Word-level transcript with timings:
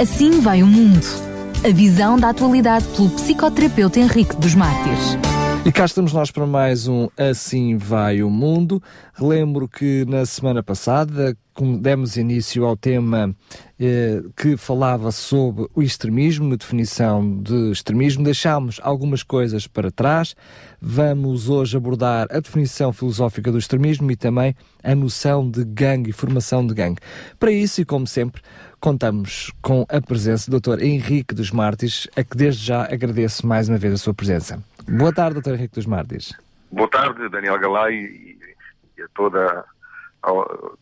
Assim 0.00 0.40
vai 0.40 0.62
o 0.62 0.66
mundo. 0.66 1.06
A 1.64 1.72
visão 1.72 2.18
da 2.18 2.30
atualidade 2.30 2.86
pelo 2.88 3.10
psicoterapeuta 3.10 4.00
Henrique 4.00 4.34
dos 4.36 4.54
Mártires. 4.54 5.16
E 5.64 5.70
cá 5.70 5.84
estamos 5.84 6.12
nós 6.12 6.30
para 6.30 6.44
mais 6.44 6.88
um 6.88 7.08
Assim 7.16 7.76
Vai 7.76 8.20
o 8.20 8.28
Mundo. 8.28 8.82
Relembro 9.14 9.68
que 9.68 10.04
na 10.08 10.26
semana 10.26 10.60
passada 10.60 11.36
demos 11.80 12.16
início 12.16 12.64
ao 12.64 12.76
tema 12.76 13.32
eh, 13.84 14.22
que 14.36 14.56
falava 14.56 15.10
sobre 15.10 15.66
o 15.74 15.82
extremismo, 15.82 16.52
a 16.52 16.56
definição 16.56 17.42
de 17.42 17.72
extremismo. 17.72 18.22
Deixámos 18.22 18.78
algumas 18.80 19.24
coisas 19.24 19.66
para 19.66 19.90
trás. 19.90 20.36
Vamos 20.80 21.48
hoje 21.48 21.76
abordar 21.76 22.28
a 22.30 22.38
definição 22.38 22.92
filosófica 22.92 23.50
do 23.50 23.58
extremismo 23.58 24.08
e 24.12 24.14
também 24.14 24.54
a 24.84 24.94
noção 24.94 25.50
de 25.50 25.64
gangue 25.64 26.10
e 26.10 26.12
formação 26.12 26.64
de 26.64 26.74
gangue. 26.74 27.00
Para 27.40 27.50
isso, 27.50 27.80
e 27.80 27.84
como 27.84 28.06
sempre, 28.06 28.40
contamos 28.78 29.50
com 29.60 29.84
a 29.88 30.00
presença 30.00 30.48
do 30.48 30.60
Dr. 30.60 30.80
Henrique 30.80 31.34
dos 31.34 31.50
Mártires, 31.50 32.06
a 32.14 32.22
que 32.22 32.36
desde 32.36 32.64
já 32.64 32.84
agradeço 32.84 33.44
mais 33.44 33.68
uma 33.68 33.78
vez 33.78 33.94
a 33.94 33.98
sua 33.98 34.14
presença. 34.14 34.62
Boa 34.86 35.12
tarde, 35.12 35.40
Dr. 35.40 35.54
Henrique 35.54 35.74
dos 35.74 35.86
Mártires. 35.86 36.32
Boa 36.70 36.88
tarde, 36.88 37.28
Daniel 37.30 37.58
Galay 37.58 37.96
e, 37.96 38.38
a 39.02 39.08
toda 39.12 39.64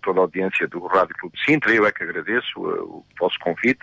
toda 0.02 0.20
a 0.20 0.22
audiência 0.22 0.68
do 0.68 0.86
Rádio 0.86 1.16
Clube 1.18 1.36
de 1.36 1.44
Sintra. 1.44 1.72
Eu 1.72 1.86
é 1.86 1.92
que 1.92 2.02
agradeço 2.02 2.48
o, 2.56 2.98
o 2.98 3.04
vosso 3.18 3.38
convite. 3.40 3.80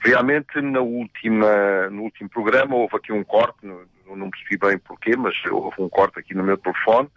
Realmente, 0.00 0.60
na 0.60 0.80
última, 0.80 1.88
no 1.90 2.02
último 2.02 2.28
programa, 2.28 2.76
houve 2.76 2.96
aqui 2.96 3.12
um 3.12 3.24
corte, 3.24 3.58
não, 3.62 3.80
não 4.16 4.30
percebi 4.30 4.56
bem 4.56 4.78
porquê, 4.78 5.16
mas 5.16 5.34
houve 5.46 5.80
um 5.80 5.88
corte 5.88 6.18
aqui 6.18 6.34
no 6.34 6.44
meu 6.44 6.58
telefone. 6.58 7.08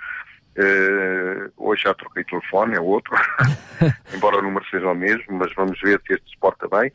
Uh, 0.58 1.52
hoje 1.56 1.84
já 1.84 1.94
troquei 1.94 2.24
telefone, 2.24 2.76
é 2.76 2.82
outro, 2.82 3.16
embora 4.14 4.38
o 4.38 4.42
número 4.42 4.66
seja 4.70 4.88
o 4.88 4.96
mesmo, 4.96 5.38
mas 5.38 5.54
vamos 5.54 5.80
ver 5.80 6.02
se 6.06 6.14
este 6.14 6.32
se 6.32 6.38
porta 6.38 6.68
bem. 6.68 6.92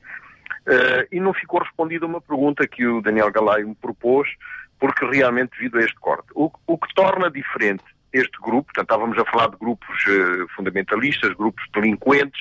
Uh, 0.66 1.06
e 1.10 1.20
não 1.20 1.32
ficou 1.32 1.60
respondida 1.60 2.04
uma 2.04 2.20
pergunta 2.20 2.66
que 2.66 2.86
o 2.86 3.00
Daniel 3.00 3.30
Galay 3.30 3.64
me 3.64 3.74
propôs, 3.74 4.28
porque 4.78 5.06
realmente 5.06 5.52
devido 5.52 5.78
a 5.78 5.80
este 5.80 5.94
corte. 5.96 6.28
O, 6.34 6.50
o 6.66 6.76
que 6.76 6.92
torna 6.94 7.30
diferente 7.30 7.84
este 8.14 8.38
grupo, 8.40 8.72
portanto 8.72 8.84
estávamos 8.84 9.18
a 9.18 9.24
falar 9.24 9.50
de 9.50 9.56
grupos 9.58 10.06
uh, 10.06 10.48
fundamentalistas, 10.54 11.34
grupos 11.34 11.64
delinquentes, 11.74 12.40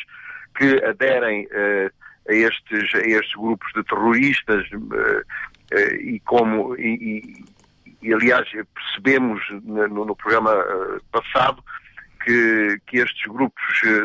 que 0.56 0.84
aderem 0.86 1.46
uh, 1.48 1.90
a, 2.30 2.34
estes, 2.34 2.94
a 2.94 3.00
estes 3.00 3.34
grupos 3.36 3.74
de 3.74 3.84
terroristas 3.84 4.66
uh, 4.72 5.96
e 6.00 6.20
como 6.26 6.76
e, 6.76 7.44
e, 8.04 8.14
aliás 8.14 8.48
percebemos 8.76 9.42
no, 9.64 10.06
no 10.06 10.16
programa 10.16 10.54
passado 11.12 11.64
que, 12.24 12.78
que 12.86 12.98
estes 13.00 13.26
grupos 13.26 13.64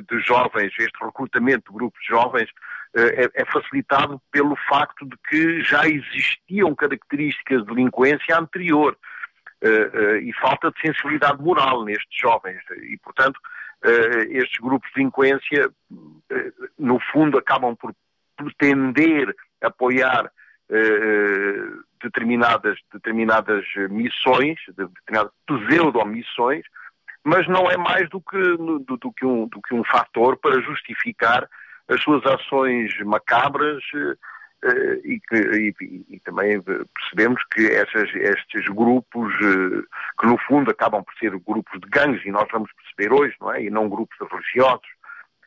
de 0.09 0.21
jovens, 0.21 0.73
este 0.79 1.05
recrutamento 1.05 1.71
de 1.71 1.79
grupos 1.79 2.01
de 2.01 2.09
jovens 2.09 2.49
é, 2.97 3.31
é, 3.35 3.45
facilitado 3.45 4.21
pelo 4.31 4.57
facto 4.69 5.05
de 5.05 5.17
que 5.29 5.63
já 5.63 5.87
existiam 5.87 6.75
características 6.75 7.61
de 7.61 7.67
delinquência 7.67 8.39
anterior 8.39 8.97
e 10.23 10.33
falta 10.41 10.71
de 10.71 10.81
sensibilidade 10.81 11.43
moral 11.43 11.85
nestes 11.85 12.17
jovens. 12.21 12.61
E, 12.83 12.97
portanto, 12.99 13.37
uh, 13.85 14.23
estes 14.31 14.59
grupos 14.61 14.89
de 14.91 14.97
delinquência, 14.97 15.71
no 16.79 17.01
fundo, 17.13 17.39
acabam 17.39 17.75
por 17.77 17.95
pretender 18.37 19.35
apoiar 19.61 20.31
determinadas, 22.03 22.79
determinadas 22.93 23.65
missões, 23.91 24.59
determinadas 24.69 25.33
pseudo-missões, 25.47 26.65
mas 27.25 27.47
não 27.49 27.71
é 27.71 27.77
mais 27.77 28.09
do 28.11 28.21
que, 28.21 28.39
do, 28.39 28.79
do, 28.79 29.13
que 29.13 29.27
um, 29.27 29.49
do 29.49 29.61
que 29.61 29.75
um 29.75 29.85
fator 29.85 30.37
para 30.37 30.61
justificar 30.61 31.49
as 31.89 32.01
suas 32.03 32.25
ações 32.27 32.93
macabras 33.05 33.83
e, 35.05 35.21
que, 35.21 35.37
e, 35.37 36.05
e, 36.09 36.21
também 36.21 36.61
percebemos 36.61 37.41
que 37.53 37.67
essas, 37.69 38.13
estes 38.15 38.67
grupos, 38.67 39.33
uh, 39.37 39.83
que 40.21 40.27
no 40.27 40.37
fundo 40.39 40.71
acabam 40.71 41.03
por 41.05 41.15
ser 41.15 41.31
grupos 41.39 41.81
de 41.81 41.89
gangues, 41.89 42.25
e 42.25 42.31
nós 42.31 42.49
vamos 42.51 42.71
perceber 42.73 43.15
hoje, 43.15 43.37
não 43.41 43.53
é? 43.53 43.63
E 43.63 43.71
não 43.71 43.89
grupos 43.89 44.17
religiosos, 44.31 44.89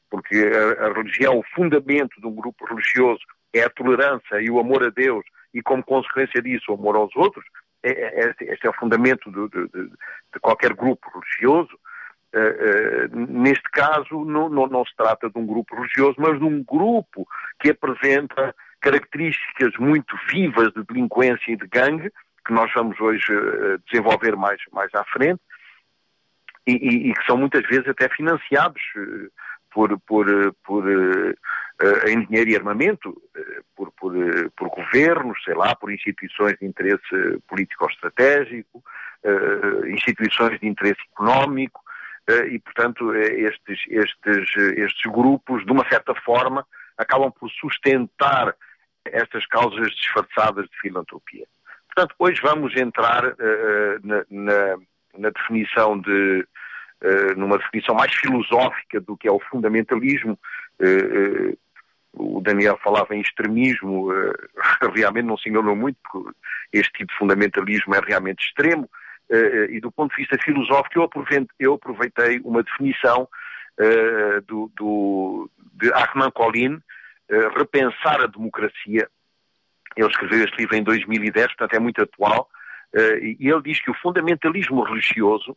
porque 0.10 0.36
a, 0.36 0.86
a 0.86 0.94
religião, 0.94 1.38
o 1.38 1.44
fundamento 1.54 2.20
de 2.22 2.28
um 2.28 2.34
grupo 2.34 2.66
religioso 2.66 3.22
é 3.54 3.64
a 3.64 3.70
tolerância 3.70 4.42
e 4.42 4.50
o 4.50 4.60
amor 4.60 4.84
a 4.84 4.90
Deus, 4.90 5.26
e 5.54 5.62
como 5.62 5.84
consequência 5.84 6.42
disso 6.42 6.72
o 6.72 6.76
amor 6.76 6.96
aos 6.96 7.14
outros, 7.16 7.44
é, 7.84 7.92
é, 7.92 8.30
este, 8.30 8.46
este 8.46 8.68
é 8.68 8.70
o 8.70 8.76
fundamento 8.76 9.30
de, 9.30 9.50
de, 9.50 9.88
de 9.88 10.40
qualquer 10.42 10.74
grupo 10.74 11.10
religioso, 11.14 11.78
Uh, 12.34 13.12
uh, 13.14 13.28
neste 13.28 13.70
caso, 13.72 14.24
não, 14.24 14.48
não, 14.48 14.66
não, 14.66 14.86
se 14.86 14.96
trata 14.96 15.30
de 15.30 15.38
um 15.38 15.46
grupo 15.46 15.76
religioso, 15.76 16.16
mas 16.18 16.40
de 16.40 16.46
um 16.46 16.64
grupo 16.64 17.28
que 17.60 17.72
apresenta 17.72 18.56
características 18.82 19.74
muito 19.80 20.16
vivas 20.30 20.72
de 20.74 20.84
delinquência 20.84 21.52
e 21.52 21.56
de 21.56 21.68
gangue, 21.68 22.12
que 22.46 22.54
nós 22.54 22.72
vamos 22.74 23.00
hoje 23.00 23.34
uh, 23.34 23.80
desenvolver 23.90 24.36
mais, 24.36 24.60
mais 24.72 24.94
à 24.96 25.04
frente, 25.06 25.42
e, 26.66 26.74
e, 26.74 27.10
e, 27.10 27.14
que 27.14 27.26
são 27.26 27.38
muitas 27.38 27.64
vezes 27.68 27.88
até 27.88 28.08
financiados 28.10 28.82
por, 29.72 30.00
por, 30.02 30.28
por 30.64 30.86
em 32.08 32.24
dinheiro 32.26 32.52
e 32.52 32.56
armamento, 32.56 33.20
por, 33.76 33.92
por, 33.94 34.14
por 34.56 34.70
governos, 34.70 35.44
sei 35.44 35.56
lá, 35.56 35.76
por 35.76 35.92
instituições 35.92 36.56
de 36.60 36.68
interesse 36.68 37.40
político-estratégico, 37.48 38.84
instituições 39.88 40.60
de 40.60 40.68
interesse 40.68 41.02
económico, 41.12 41.82
eh, 42.28 42.48
e, 42.54 42.60
portanto, 42.60 43.14
eh, 43.14 43.42
estes, 43.42 43.80
estes, 43.90 44.56
estes 44.78 45.12
grupos, 45.12 45.66
de 45.66 45.72
uma 45.72 45.88
certa 45.90 46.14
forma, 46.16 46.66
acabam 46.98 47.32
por 47.32 47.50
sustentar 47.50 48.56
estas 49.06 49.46
causas 49.48 49.92
disfarçadas 49.92 50.66
de 50.66 50.80
filantropia. 50.80 51.46
Portanto, 51.94 52.16
hoje 52.20 52.42
vamos 52.42 52.76
entrar 52.76 53.26
uh, 53.26 54.00
na, 54.04 54.26
na, 54.30 54.78
na, 55.18 55.30
definição 55.30 56.00
de, 56.00 56.48
uh, 57.04 57.38
numa 57.38 57.58
definição 57.58 57.96
mais 57.96 58.14
filosófica 58.14 59.02
do 59.02 59.18
que 59.18 59.28
é 59.28 59.32
o 59.32 59.42
fundamentalismo. 59.50 60.40
Uh, 60.80 61.58
o 62.14 62.42
Daniel 62.42 62.78
falava 62.84 63.16
em 63.16 63.22
extremismo, 63.22 64.10
realmente 64.96 65.26
não 65.26 65.38
se 65.38 65.50
enganou 65.50 65.76
muito, 65.76 65.98
porque 66.12 66.32
este 66.74 66.92
tipo 66.94 67.12
de 67.12 67.18
fundamentalismo 67.18 67.96
é 67.96 68.02
realmente 68.06 68.46
extremo, 68.46 68.90
e 69.70 69.80
do 69.80 69.90
ponto 69.90 70.12
de 70.14 70.18
vista 70.18 70.38
filosófico, 70.44 71.08
eu 71.58 71.74
aproveitei, 71.74 72.42
uma 72.44 72.62
definição 72.64 73.30
do, 74.46 74.70
do, 74.76 75.50
de 75.76 75.94
Armand 75.94 76.32
Colline, 76.32 76.82
Repensar 77.58 78.22
a 78.22 78.28
Democracia. 78.28 79.10
Ele 79.96 80.08
escreveu 80.08 80.44
este 80.44 80.58
livro 80.58 80.76
em 80.76 80.84
2010, 80.84 81.48
portanto 81.48 81.74
é 81.74 81.80
muito 81.80 82.02
atual, 82.02 82.50
e 82.94 83.50
ele 83.50 83.62
diz 83.62 83.82
que 83.82 83.90
o 83.90 83.96
fundamentalismo 83.96 84.84
religioso 84.84 85.56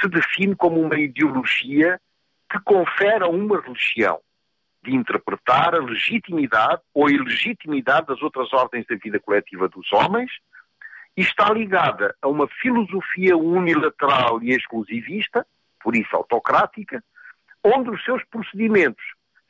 se 0.00 0.08
define 0.08 0.54
como 0.54 0.80
uma 0.80 0.98
ideologia 0.98 2.00
que 2.50 2.60
confere 2.60 3.24
a 3.24 3.28
uma 3.28 3.60
religião 3.60 4.20
de 4.82 4.94
interpretar 4.94 5.74
a 5.74 5.78
legitimidade 5.78 6.80
ou 6.94 7.10
ilegitimidade 7.10 8.06
das 8.06 8.22
outras 8.22 8.52
ordens 8.52 8.86
da 8.86 8.96
vida 8.96 9.18
coletiva 9.18 9.68
dos 9.68 9.92
homens, 9.92 10.30
e 11.16 11.22
está 11.22 11.52
ligada 11.52 12.14
a 12.22 12.28
uma 12.28 12.46
filosofia 12.46 13.36
unilateral 13.36 14.40
e 14.40 14.52
exclusivista, 14.52 15.44
por 15.80 15.96
isso 15.96 16.14
autocrática, 16.14 17.02
onde 17.64 17.90
os 17.90 18.04
seus 18.04 18.22
procedimentos 18.26 19.02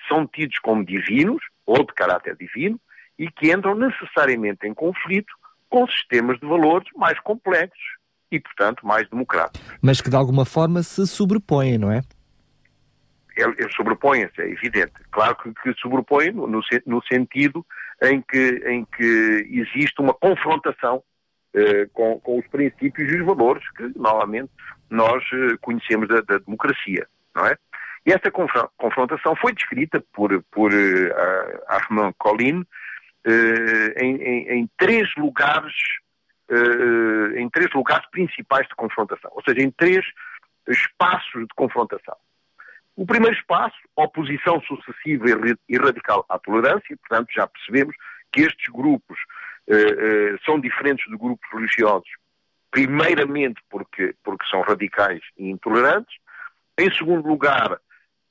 são 0.08 0.26
tidos 0.26 0.58
como 0.60 0.82
divinos 0.84 1.42
ou 1.68 1.84
de 1.84 1.92
caráter 1.92 2.34
divino 2.34 2.80
e 3.18 3.30
que 3.30 3.52
entram 3.52 3.74
necessariamente 3.74 4.66
em 4.66 4.72
conflito 4.72 5.32
com 5.68 5.86
sistemas 5.86 6.40
de 6.40 6.46
valores 6.46 6.88
mais 6.96 7.20
complexos 7.20 7.98
e, 8.32 8.40
portanto, 8.40 8.86
mais 8.86 9.08
democráticos. 9.10 9.60
Mas 9.82 10.00
que 10.00 10.08
de 10.08 10.16
alguma 10.16 10.46
forma 10.46 10.82
se 10.82 11.06
sobrepõem, 11.06 11.76
não 11.76 11.92
é? 11.92 12.00
Eles 13.36 13.74
sobrepõem-se, 13.76 14.40
é 14.40 14.50
evidente. 14.50 14.94
Claro 15.12 15.36
que, 15.36 15.52
que 15.62 15.74
sobrepõem 15.80 16.32
no, 16.32 16.46
no, 16.46 16.60
no, 16.86 17.02
sentido 17.04 17.64
em 18.02 18.20
que, 18.22 18.62
em 18.66 18.84
que 18.84 19.46
existe 19.50 20.00
uma 20.00 20.14
confrontação 20.14 21.02
eh, 21.54 21.86
com, 21.92 22.18
com, 22.18 22.38
os 22.38 22.46
princípios 22.48 23.12
e 23.12 23.20
os 23.20 23.26
valores 23.26 23.62
que 23.76 23.92
normalmente 23.96 24.50
nós 24.90 25.22
eh, 25.32 25.56
conhecemos 25.60 26.08
da, 26.08 26.20
da, 26.22 26.38
democracia, 26.38 27.06
não 27.34 27.46
é? 27.46 27.56
E 28.06 28.12
esta 28.12 28.30
confrontação 28.30 29.36
foi 29.36 29.52
descrita 29.52 30.02
por, 30.12 30.42
por 30.50 30.72
uh, 30.72 31.62
Armand 31.68 32.12
Colline 32.18 32.60
uh, 32.60 34.02
em, 34.02 34.16
em, 34.16 34.48
em, 34.50 34.70
três 34.78 35.08
lugares, 35.16 35.74
uh, 36.50 37.36
em 37.36 37.48
três 37.50 37.70
lugares 37.72 38.06
principais 38.10 38.66
de 38.66 38.74
confrontação, 38.74 39.30
ou 39.34 39.42
seja, 39.42 39.60
em 39.60 39.70
três 39.70 40.04
espaços 40.66 41.42
de 41.42 41.54
confrontação. 41.54 42.16
O 42.96 43.06
primeiro 43.06 43.36
espaço, 43.36 43.76
oposição 43.94 44.60
sucessiva 44.62 45.26
e 45.68 45.78
radical 45.78 46.26
à 46.28 46.38
tolerância, 46.38 46.96
portanto 46.96 47.28
já 47.32 47.46
percebemos 47.46 47.94
que 48.32 48.40
estes 48.40 48.68
grupos 48.72 49.16
são 50.44 50.58
diferentes 50.58 51.08
de 51.08 51.16
grupos 51.16 51.48
religiosos, 51.52 52.08
primeiramente 52.72 53.60
porque, 53.70 54.14
porque 54.24 54.44
são 54.50 54.62
radicais 54.62 55.20
e 55.36 55.48
intolerantes, 55.48 56.16
em 56.76 56.92
segundo 56.92 57.26
lugar, 57.28 57.78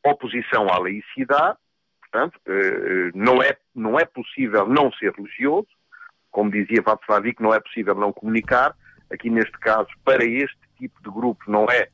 oposição 0.05 0.67
à 0.69 0.77
laicidade, 0.77 1.57
portanto, 2.01 2.39
não 3.13 3.41
é, 3.41 3.57
não 3.75 3.99
é 3.99 4.05
possível 4.05 4.65
não 4.67 4.91
ser 4.93 5.13
religioso, 5.13 5.67
como 6.31 6.51
dizia 6.51 6.81
Václav 6.81 7.25
não 7.39 7.53
é 7.53 7.59
possível 7.59 7.95
não 7.95 8.13
comunicar, 8.13 8.75
aqui 9.11 9.29
neste 9.29 9.57
caso, 9.59 9.89
para 10.03 10.23
este 10.23 10.57
tipo 10.77 11.01
de 11.01 11.09
grupo 11.09 11.43
não 11.47 11.65
é 11.65 11.89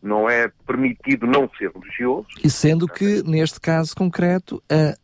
não 0.00 0.30
é 0.30 0.48
permitido 0.64 1.26
não 1.26 1.50
ser 1.58 1.72
religioso. 1.72 2.28
E 2.44 2.48
sendo 2.48 2.86
que, 2.86 3.20
neste 3.24 3.60
caso 3.60 3.96
concreto, 3.96 4.62
a 4.70 4.94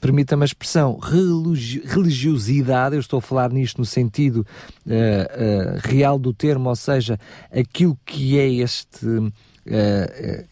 permita-me 0.00 0.42
a 0.42 0.44
expressão, 0.44 0.98
religi 0.98 1.80
religiosidade, 1.84 2.94
eu 2.94 3.00
estou 3.00 3.18
a 3.18 3.22
falar 3.22 3.50
nisto 3.50 3.78
no 3.78 3.84
sentido 3.84 4.46
uh, 4.86 4.90
uh, 4.90 5.80
real 5.82 6.18
do 6.18 6.32
termo, 6.32 6.68
ou 6.68 6.76
seja, 6.76 7.18
aquilo 7.50 7.98
que 8.04 8.38
é 8.38 8.48
este, 8.48 9.06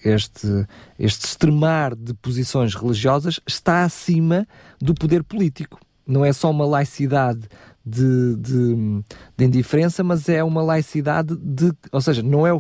este, 0.05 0.67
este 0.99 1.27
extremar 1.27 1.95
de 1.95 2.15
posições 2.15 2.75
religiosas 2.75 3.41
está 3.47 3.85
acima 3.85 4.47
do 4.81 4.95
poder 4.95 5.23
político. 5.23 5.79
Não 6.07 6.25
é 6.25 6.33
só 6.33 6.51
uma 6.51 6.67
laicidade 6.67 7.49
de, 7.85 8.37
de, 8.37 9.03
de, 9.37 9.45
indiferença, 9.45 10.05
mas 10.05 10.29
é 10.29 10.43
uma 10.43 10.63
laicidade 10.63 11.37
de. 11.37 11.73
Ou 11.91 12.01
seja, 12.01 12.23
não 12.23 12.47
é, 12.47 12.51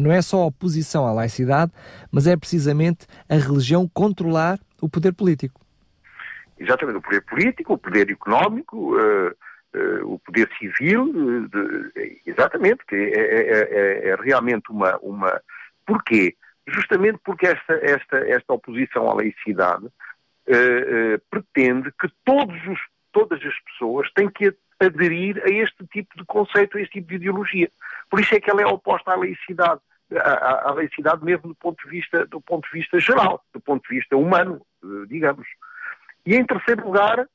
não, 0.00 0.12
é 0.12 0.20
só 0.20 0.42
a 0.42 0.46
oposição 0.46 1.06
à 1.06 1.12
laicidade, 1.12 1.72
mas 2.10 2.26
é 2.26 2.36
precisamente 2.36 3.06
a 3.28 3.36
religião 3.36 3.88
controlar 3.92 4.58
o 4.80 4.88
poder 4.88 5.12
político. 5.12 5.60
Exatamente, 6.58 6.98
o 6.98 7.02
poder 7.02 7.22
político, 7.22 7.74
o 7.74 7.78
poder 7.78 8.10
económico, 8.10 8.96
uh, 8.96 9.28
uh, 9.28 10.12
o 10.14 10.18
poder 10.18 10.48
civil, 10.58 11.04
uh, 11.04 11.48
de, 11.48 12.20
exatamente, 12.26 12.84
que 12.86 12.94
é, 12.94 13.20
é, 13.20 14.08
é, 14.08 14.08
é, 14.08 14.16
realmente 14.16 14.70
uma, 14.70 14.96
uma. 14.98 15.40
Porquê? 15.86 16.36
Justamente 16.66 17.18
porque 17.24 17.46
esta, 17.46 17.74
esta, 17.74 18.18
esta 18.28 18.52
oposição 18.52 19.10
à 19.10 19.14
laicidade 19.14 19.86
pretende 21.30 21.90
que 21.92 22.06
os, 22.06 22.80
todas 23.12 23.42
as 23.42 23.58
pessoas 23.60 24.10
têm 24.12 24.28
que 24.28 24.54
aderir 24.80 25.42
a 25.44 25.48
este 25.48 25.86
tipo 25.86 26.16
de 26.16 26.24
conceito, 26.24 26.76
a 26.76 26.80
este 26.80 26.94
tipo 26.94 27.08
de 27.08 27.14
ideologia. 27.16 27.70
Por 28.10 28.20
isso 28.20 28.34
é 28.34 28.40
que 28.40 28.50
ela 28.50 28.62
é 28.62 28.66
oposta 28.66 29.12
à 29.12 29.16
laicidade, 29.16 29.80
à, 30.14 30.68
à 30.68 30.74
laicidade 30.74 31.24
mesmo 31.24 31.48
do 31.48 31.54
ponto 31.54 31.82
de 31.84 31.90
vista, 31.90 32.26
do 32.26 32.40
ponto 32.40 32.68
de 32.70 32.78
vista 32.78 32.98
geral, 32.98 33.42
do 33.52 33.60
ponto 33.60 33.88
de 33.88 33.96
vista 33.96 34.16
humano, 34.16 34.60
digamos. 35.08 35.46
E 36.26 36.34
em 36.34 36.44
terceiro 36.44 36.84
lugar, 36.84 37.26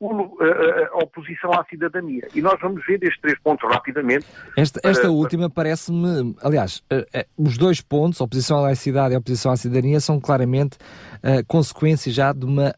oposição 0.00 1.52
à 1.52 1.64
cidadania. 1.64 2.28
E 2.34 2.40
nós 2.40 2.58
vamos 2.60 2.84
ver 2.86 3.02
estes 3.02 3.20
três 3.20 3.38
pontos 3.40 3.68
rapidamente. 3.68 4.26
Esta, 4.56 4.80
esta 4.84 5.10
uh, 5.10 5.14
última 5.14 5.50
parece-me, 5.50 6.36
aliás, 6.40 6.82
uh, 6.92 7.00
uh, 7.00 7.24
os 7.36 7.58
dois 7.58 7.80
pontos, 7.80 8.20
oposição 8.20 8.58
à 8.58 8.60
laicidade 8.62 9.14
e 9.14 9.16
oposição 9.16 9.50
à 9.50 9.56
cidadania, 9.56 9.98
são 9.98 10.20
claramente 10.20 10.76
uh, 11.16 11.44
consequências 11.46 12.14
já 12.14 12.32
de 12.32 12.44
uma 12.44 12.72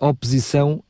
oposição 0.00 0.82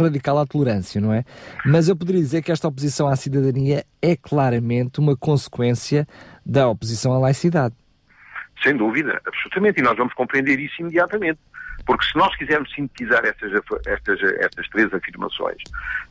radical 0.00 0.38
à 0.38 0.46
tolerância, 0.46 0.98
não 0.98 1.12
é? 1.12 1.24
Mas 1.66 1.86
eu 1.86 1.94
poderia 1.94 2.22
dizer 2.22 2.40
que 2.40 2.50
esta 2.50 2.66
oposição 2.66 3.06
à 3.06 3.14
cidadania 3.16 3.84
é 4.00 4.16
claramente 4.16 4.98
uma 4.98 5.14
consequência 5.14 6.06
da 6.46 6.66
oposição 6.68 7.12
à 7.12 7.18
laicidade. 7.18 7.74
Sem 8.62 8.74
dúvida, 8.74 9.20
absolutamente, 9.26 9.80
e 9.80 9.82
nós 9.82 9.94
vamos 9.94 10.14
compreender 10.14 10.58
isso 10.58 10.80
imediatamente. 10.80 11.38
Porque 11.86 12.04
se 12.04 12.16
nós 12.16 12.34
quisermos 12.36 12.72
sintetizar 12.72 13.24
estas, 13.24 13.52
estas, 13.86 14.22
estas 14.22 14.68
três 14.68 14.92
afirmações, 14.92 15.56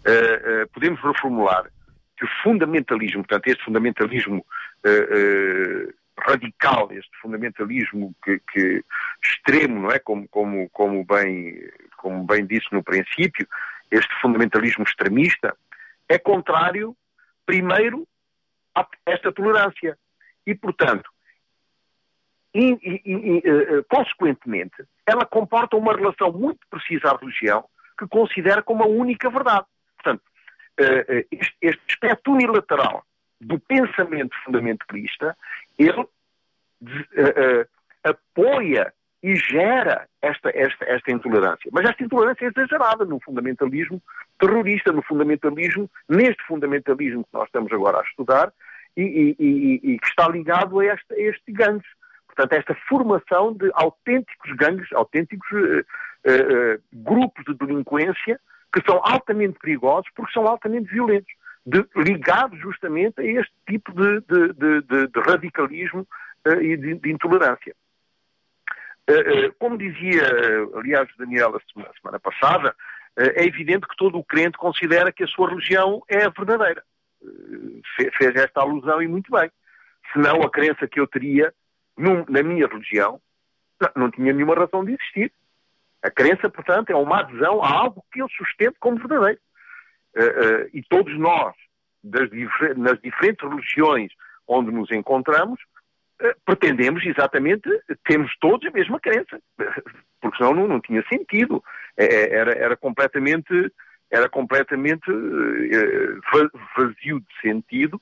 uh, 0.05 0.63
uh, 0.63 0.69
podemos 0.73 0.99
reformular 1.01 1.69
que 2.17 2.25
o 2.25 2.29
fundamentalismo, 2.43 3.23
portanto, 3.23 3.47
este 3.47 3.63
fundamentalismo 3.63 4.45
uh, 4.85 5.93
radical, 6.19 6.89
este 6.91 7.11
fundamentalismo 7.21 8.13
que, 8.23 8.39
que, 8.51 8.83
extremo, 9.23 9.81
não 9.81 9.91
é? 9.91 9.99
Como, 9.99 10.27
como, 10.29 10.69
como, 10.69 11.05
bem, 11.05 11.55
como 11.97 12.25
bem 12.25 12.45
disse 12.45 12.67
no 12.71 12.83
princípio, 12.83 13.47
este 13.89 14.13
fundamentalismo 14.21 14.83
extremista 14.83 15.55
é 16.07 16.19
contrário, 16.19 16.95
primeiro, 17.45 18.07
a 18.75 18.85
esta 19.05 19.31
tolerância. 19.31 19.97
E, 20.45 20.53
portanto, 20.53 21.09
e, 22.53 22.77
e, 22.83 23.01
e, 23.05 23.83
consequentemente, 23.87 24.83
ela 25.11 25.25
comporta 25.25 25.75
uma 25.75 25.95
relação 25.95 26.31
muito 26.31 26.59
precisa 26.69 27.09
à 27.09 27.17
religião 27.17 27.65
que 27.97 28.07
considera 28.07 28.61
como 28.61 28.83
a 28.83 28.87
única 28.87 29.29
verdade. 29.29 29.65
Portanto, 29.95 30.23
eh, 30.77 31.05
eh, 31.07 31.25
este, 31.61 31.81
aspecto 31.89 32.31
unilateral 32.31 33.03
do 33.39 33.59
pensamento 33.59 34.35
fundamentalista, 34.45 35.35
ele 35.77 36.01
uh, 36.01 37.67
apoia 38.03 38.93
e 39.23 39.35
gera 39.35 40.07
esta, 40.21 40.49
esta, 40.49 40.85
esta 40.85 41.11
intolerância. 41.11 41.69
Mas 41.71 41.89
esta 41.89 42.03
intolerância 42.03 42.45
é 42.45 42.49
exagerada 42.49 43.05
no 43.05 43.19
fundamentalismo 43.19 44.01
terrorista, 44.39 44.91
no 44.91 45.03
fundamentalismo, 45.03 45.89
neste 46.09 46.41
fundamentalismo 46.47 47.23
que 47.23 47.33
nós 47.33 47.45
estamos 47.45 47.71
agora 47.71 47.99
a 47.99 48.03
estudar 48.03 48.51
e, 48.97 49.03
e, 49.03 49.35
e, 49.39 49.93
e 49.93 49.99
que 49.99 50.07
está 50.07 50.27
ligado 50.27 50.79
a 50.79 50.85
este, 50.85 51.13
a 51.13 51.21
este 51.29 51.51
gangue. 51.51 51.85
Portanto, 52.41 52.53
esta 52.59 52.75
formação 52.87 53.53
de 53.53 53.69
autênticos 53.73 54.51
gangues, 54.55 54.91
autênticos 54.93 55.47
uh, 55.51 55.79
uh, 55.81 56.81
grupos 56.91 57.45
de 57.45 57.53
delinquência 57.53 58.39
que 58.73 58.81
são 58.89 58.99
altamente 59.03 59.59
perigosos 59.59 60.09
porque 60.15 60.33
são 60.33 60.47
altamente 60.47 60.89
violentos, 60.89 61.31
de, 61.65 61.85
ligados 61.95 62.59
justamente 62.59 63.19
a 63.19 63.23
este 63.23 63.53
tipo 63.67 63.91
de, 63.93 64.21
de, 64.21 65.07
de, 65.07 65.19
radicalismo 65.19 66.07
uh, 66.47 66.61
e 66.61 66.77
de, 66.77 67.11
intolerância. 67.11 67.75
como 69.59 69.77
dizia, 69.77 70.23
aliás, 70.75 71.07
Daniela 71.19 71.59
semana, 71.71 71.93
semana 72.01 72.19
passada, 72.19 72.75
é 73.17 73.45
evidente 73.45 73.87
que 73.87 73.97
todo 73.97 74.17
o 74.17 74.23
crente 74.23 74.57
considera 74.57 75.11
que 75.11 75.23
a 75.23 75.27
sua 75.27 75.49
religião 75.49 76.01
é 76.07 76.23
a 76.23 76.29
verdadeira. 76.29 76.81
fez 78.17 78.35
esta 78.35 78.61
alusão 78.61 79.01
e 79.01 79.07
muito 79.07 79.29
bem. 79.31 79.51
Senão 80.13 80.41
a 80.41 80.49
crença 80.49 80.87
que 80.87 80.99
eu 80.99 81.05
teria 81.05 81.53
num, 82.01 82.25
na 82.27 82.41
minha 82.41 82.67
religião, 82.67 83.21
não, 83.95 84.09
tinha 84.09 84.33
nenhuma 84.33 84.55
razão 84.55 84.83
de 84.83 84.93
existir. 84.93 85.31
A 86.01 86.09
crença, 86.09 86.49
portanto, 86.49 86.89
é 86.89 86.95
uma 86.95 87.19
adesão 87.19 87.63
a 87.63 87.71
algo 87.71 88.03
que 88.11 88.21
eu 88.21 88.27
sustento 88.29 88.75
como 88.79 88.97
verdadeiro. 88.97 89.39
Uh, 90.15 90.21
uh, 90.21 90.69
e 90.73 90.83
todos 90.89 91.17
nós, 91.17 91.53
difer 92.03 92.77
nas 92.77 92.99
diferentes 92.99 93.47
religiões 93.47 94.11
onde 94.47 94.71
nos 94.71 94.91
encontramos, 94.91 95.59
uh, 96.21 96.33
pretendemos 96.43 97.05
exatamente, 97.05 97.69
temos 98.03 98.35
todos 98.39 98.67
a 98.67 98.71
mesma 98.71 98.99
crença, 98.99 99.39
porque 100.19 100.37
senão 100.37 100.53
não, 100.53 100.67
não 100.67 100.81
tinha 100.81 101.03
sentido. 101.07 101.63
É, 101.95 102.05
é 102.05 102.33
era, 102.33 102.51
era 102.53 102.77
completamente, 102.77 103.71
era 104.11 104.27
completamente 104.29 105.09
vazio 106.77 107.19
de 107.21 107.41
sentido 107.41 107.99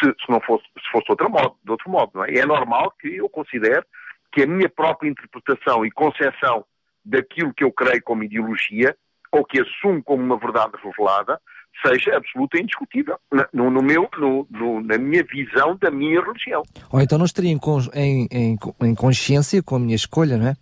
se, 0.00 0.06
se 0.06 0.30
não 0.30 0.40
fosse, 0.40 0.64
se 0.64 0.90
fosse 0.90 1.06
outro 1.10 1.30
modo, 1.30 1.54
de 1.62 1.70
outro 1.70 1.90
modo. 1.90 2.10
Não 2.14 2.24
é? 2.24 2.34
é 2.34 2.46
normal 2.46 2.92
que 2.98 3.16
eu 3.16 3.28
considere 3.28 3.84
que 4.32 4.42
a 4.42 4.46
minha 4.46 4.68
própria 4.68 5.10
interpretação 5.10 5.84
e 5.84 5.90
concepção 5.90 6.64
daquilo 7.04 7.52
que 7.52 7.64
eu 7.64 7.70
creio 7.70 8.02
como 8.02 8.24
ideologia, 8.24 8.96
ou 9.30 9.44
que 9.44 9.60
assumo 9.60 10.02
como 10.02 10.22
uma 10.22 10.38
verdade 10.38 10.72
revelada, 10.82 11.38
seja 11.84 12.16
absoluta 12.16 12.56
e 12.56 12.62
indiscutível 12.62 13.18
no, 13.52 13.70
no 13.70 13.82
meu, 13.82 14.08
no, 14.18 14.46
no, 14.50 14.80
na 14.80 14.96
minha 14.98 15.24
visão 15.24 15.76
da 15.76 15.90
minha 15.90 16.22
religião. 16.22 16.62
Ou 16.90 17.00
então 17.00 17.18
não 17.18 17.24
estaria 17.24 17.50
em, 17.50 17.58
em, 17.94 18.28
em, 18.30 18.58
em 18.82 18.94
consciência 18.94 19.62
com 19.62 19.76
a 19.76 19.78
minha 19.78 19.96
escolha, 19.96 20.36
não 20.36 20.48
é? 20.48 20.56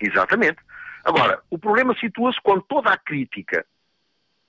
Exatamente. 0.00 0.58
Agora, 1.04 1.40
o 1.50 1.58
problema 1.58 1.94
situa-se 1.98 2.38
quando 2.42 2.62
toda 2.68 2.90
a 2.90 2.98
crítica 2.98 3.64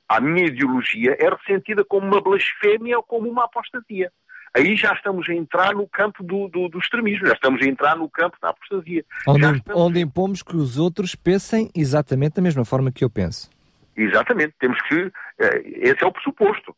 à 0.10 0.20
minha 0.20 0.48
ideologia 0.48 1.16
é 1.20 1.30
ressentida 1.30 1.86
como 1.86 2.08
uma 2.08 2.20
blasfémia 2.20 2.98
ou 2.98 3.04
como 3.04 3.30
uma 3.30 3.46
apostasia. 3.46 4.12
Aí 4.56 4.76
já 4.76 4.92
estamos 4.94 5.30
a 5.30 5.34
entrar 5.34 5.76
no 5.76 5.88
campo 5.88 6.24
do, 6.24 6.48
do, 6.48 6.68
do 6.68 6.80
extremismo, 6.80 7.28
já 7.28 7.34
estamos 7.34 7.62
a 7.62 7.66
entrar 7.66 7.96
no 7.96 8.10
campo 8.10 8.36
da 8.42 8.50
apostasia. 8.50 9.06
Onde, 9.28 9.46
estamos... 9.46 9.82
onde 9.82 10.00
impomos 10.00 10.42
que 10.42 10.56
os 10.56 10.80
outros 10.80 11.14
pensem 11.14 11.70
exatamente 11.76 12.38
da 12.38 12.42
mesma 12.42 12.66
forma 12.66 12.92
que 12.92 13.04
eu 13.04 13.10
penso. 13.12 13.48
Exatamente, 13.96 14.56
temos 14.60 14.82
que. 14.88 15.12
Eh, 15.38 15.62
esse 15.90 16.04
é 16.04 16.08
o 16.08 16.12
pressuposto. 16.12 16.76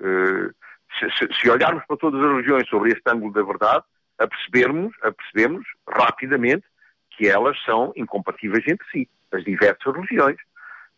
Eh, 0.00 0.50
se, 0.98 1.28
se, 1.40 1.50
olharmos 1.50 1.84
para 1.86 1.96
todas 1.96 2.20
as 2.20 2.26
religiões 2.26 2.68
sobre 2.68 2.90
este 2.90 3.02
ângulo 3.06 3.32
da 3.32 3.42
verdade, 3.42 3.84
apercebermos, 4.18 4.92
apercebemos 5.02 5.64
rapidamente 5.88 6.64
que 7.10 7.28
elas 7.28 7.56
são 7.64 7.92
incompatíveis 7.94 8.64
entre 8.66 8.86
si, 8.90 9.08
as 9.32 9.44
diversas 9.44 9.94
religiões. 9.94 10.38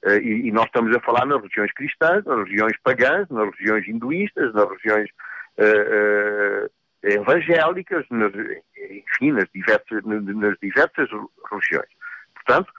Uh, 0.04 0.18
e, 0.22 0.48
e, 0.48 0.52
nós 0.52 0.66
estamos 0.66 0.94
a 0.96 1.00
falar 1.00 1.26
nas 1.26 1.38
religiões 1.38 1.72
cristãs, 1.72 2.24
nas 2.24 2.38
religiões 2.44 2.76
pagãs, 2.84 3.28
nas 3.30 3.50
religiões 3.56 3.88
hinduístas, 3.88 4.54
nas 4.54 4.68
religiões 4.68 5.10
uh, 5.58 6.66
uh, 6.66 6.70
evangélicas, 7.02 8.06
nas, 8.10 8.32
enfim, 8.34 9.32
nas 9.32 9.48
diversas, 9.52 10.04
nas 10.04 10.58
diversas 10.60 11.08
religiões. 11.50 11.88
Portanto, 12.34 12.72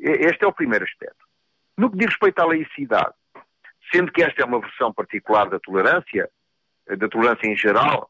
este 0.00 0.44
é 0.44 0.46
o 0.46 0.52
primeiro 0.52 0.84
aspecto. 0.84 1.26
No 1.76 1.90
que 1.90 1.98
diz 1.98 2.06
respeito 2.06 2.38
à 2.40 2.46
laicidade, 2.46 3.14
sendo 3.92 4.12
que 4.12 4.22
esta 4.22 4.42
é 4.42 4.44
uma 4.44 4.60
versão 4.60 4.92
particular 4.92 5.48
da 5.50 5.58
tolerância, 5.58 6.30
da 6.86 7.08
tolerância 7.08 7.46
em 7.48 7.56
geral, 7.56 8.08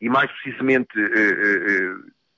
e 0.00 0.08
mais 0.08 0.30
precisamente 0.32 0.90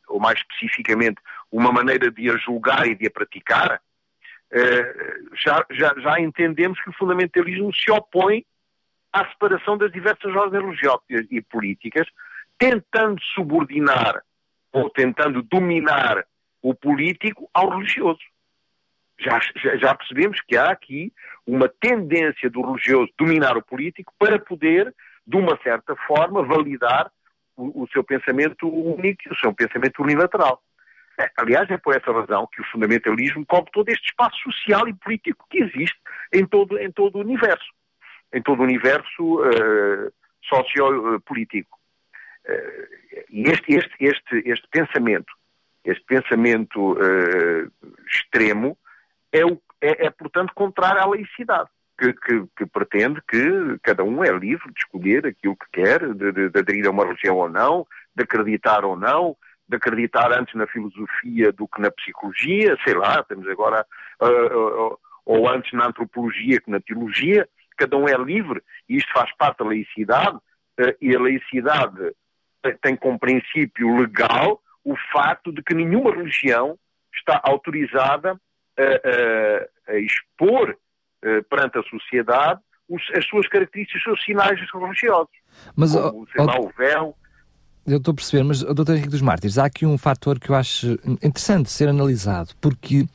ou 0.09 0.19
mais 0.19 0.39
especificamente, 0.39 1.21
uma 1.51 1.73
maneira 1.73 2.11
de 2.11 2.31
a 2.31 2.37
julgar 2.37 2.87
e 2.87 2.95
de 2.95 3.07
a 3.07 3.11
praticar, 3.11 3.75
eh, 3.75 3.81
já, 5.35 5.65
já, 5.71 5.95
já 5.99 6.21
entendemos 6.21 6.81
que 6.81 6.91
o 6.91 6.95
fundamentalismo 6.95 7.75
se 7.75 7.91
opõe 7.91 8.45
à 9.13 9.27
separação 9.29 9.77
das 9.77 9.93
diversas 9.93 10.35
ordens 10.35 10.63
religiosas 10.63 11.27
e 11.31 11.41
políticas, 11.43 12.07
tentando 12.59 13.21
subordinar 13.35 14.23
ou 14.73 14.91
tentando 14.91 15.43
dominar 15.43 16.25
o 16.63 16.75
político 16.75 17.49
ao 17.53 17.71
religioso. 17.71 18.21
Já, 19.19 19.41
já, 19.57 19.77
já, 19.77 19.95
percebemos 19.95 20.41
que 20.43 20.57
há 20.57 20.71
aqui 20.71 21.13
uma 21.47 21.69
tendência 21.69 22.49
do 22.49 22.63
religioso 22.63 23.11
dominar 23.19 23.57
o 23.57 23.63
político 23.63 24.13
para 24.19 24.39
poder, 24.39 24.95
de 25.27 25.37
uma 25.37 25.59
certa 25.63 25.97
forma, 26.07 26.43
validar 26.43 27.11
o, 27.57 27.83
o 27.83 27.89
seu 27.89 28.05
pensamento 28.05 28.69
único, 28.69 29.23
o 29.31 29.37
seu 29.37 29.53
pensamento 29.53 30.03
unilateral. 30.03 30.63
É, 31.19 31.29
aliás, 31.37 31.69
é 31.69 31.77
por 31.77 31.97
essa 31.97 32.13
razão 32.13 32.49
que 32.53 32.61
o 32.61 32.65
fundamentalismo 32.67 33.45
cobre 33.45 33.73
todo 33.73 33.89
este 33.89 34.07
espaço 34.07 34.37
social 34.39 34.87
e 34.87 34.95
político 34.95 35.45
que 35.51 35.59
existe 35.59 35.99
em 36.33 36.47
todo, 36.47 36.79
em 36.79 36.93
todo 36.93 37.17
o 37.17 37.21
universo, 37.21 37.69
em 38.33 38.41
todo 38.41 38.61
o 38.61 38.63
universo 38.63 39.41
uh, 39.41 40.13
sociopolítico. 40.45 41.77
Uh, 42.49 43.25
e 43.31 43.43
este, 43.51 43.75
este, 43.75 43.97
este, 43.99 44.43
este 44.49 44.69
pensamento, 44.71 45.33
este 45.85 46.05
pensamento 46.05 46.93
uh, 46.93 47.71
extremo, 48.07 48.79
é, 49.33 49.45
o, 49.45 49.61
é, 49.81 50.07
é, 50.07 50.11
portanto, 50.11 50.53
contrário 50.55 51.03
à 51.03 51.07
laicidade. 51.07 51.69
Que, 52.01 52.13
que, 52.13 52.47
que, 52.57 52.65
pretende 52.65 53.21
que 53.29 53.77
cada 53.83 54.05
um 54.05 54.23
é 54.23 54.31
livre 54.31 54.73
de 54.73 54.79
escolher 54.79 55.27
aquilo 55.27 55.57
que 55.57 55.83
quer, 55.83 56.15
de, 56.15 56.31
de, 56.31 56.49
de 56.49 56.59
aderir 56.61 56.87
a 56.87 56.93
uma 56.93 57.05
religião 57.05 57.35
ou 57.35 57.49
não, 57.49 57.85
de 58.15 58.23
acreditar 58.23 58.85
ou 58.85 58.97
não, 58.97 59.37
de 59.69 59.77
acreditar 59.77 60.33
antes 60.33 60.55
na 60.55 60.67
filosofia 60.67 61.53
do 61.53 61.69
que 61.69 61.81
na 61.81 61.91
psicologia, 61.91 62.77
sei 62.85 62.95
lá, 62.95 63.23
temos 63.23 63.47
agora, 63.49 63.85
uh, 64.21 64.57
uh, 64.57 64.99
ou 65.27 65.49
antes 65.49 65.73
na 65.73 65.87
antropologia 65.87 66.61
que 66.61 66.71
na 66.71 66.81
teologia, 66.81 67.49
cada 67.77 67.97
um 67.97 68.09
é 68.09 68.17
livre 68.17 68.63
e 68.89 68.97
isto 68.97 69.13
faz 69.13 69.31
parte 69.37 69.59
da 69.59 69.67
laicidade 69.67 70.39
e 71.01 71.15
a 71.15 71.21
laicidade 71.21 72.13
tem 72.83 72.97
como 72.97 73.19
princípio 73.19 74.01
legal 74.01 74.61
o 74.85 74.97
facto 75.13 75.53
de 75.53 75.63
que 75.63 75.75
nenhuma 75.75 76.13
religião 76.13 76.79
está 77.15 77.41
autorizada 77.45 78.41
a, 78.77 79.93
a, 79.93 79.93
a 79.93 79.99
expor 79.99 80.77
perante 81.49 81.79
a 81.79 81.83
sociedade 81.83 82.61
os, 82.89 83.03
as 83.15 83.25
suas 83.27 83.47
características, 83.49 84.01
os 84.01 84.05
seus 84.05 84.25
sinais 84.25 84.59
religiosos. 84.73 85.37
Mas, 85.77 85.95
como, 85.95 86.27
sei 86.31 86.45
lá, 86.45 86.59
o 86.59 86.69
véu, 86.71 87.15
eu 87.89 87.97
estou 87.99 88.13
a 88.13 88.15
perceber, 88.15 88.43
mas, 88.43 88.63
Dr. 88.63 88.93
Henrique 88.93 89.09
dos 89.09 89.23
Mártires, 89.23 89.59
há 89.59 89.65
aqui 89.65 89.87
um 89.87 89.97
fator 89.97 90.39
que 90.39 90.51
eu 90.51 90.55
acho 90.55 90.99
interessante 91.23 91.71
ser 91.71 91.89
analisado, 91.89 92.51
porque 92.61 93.07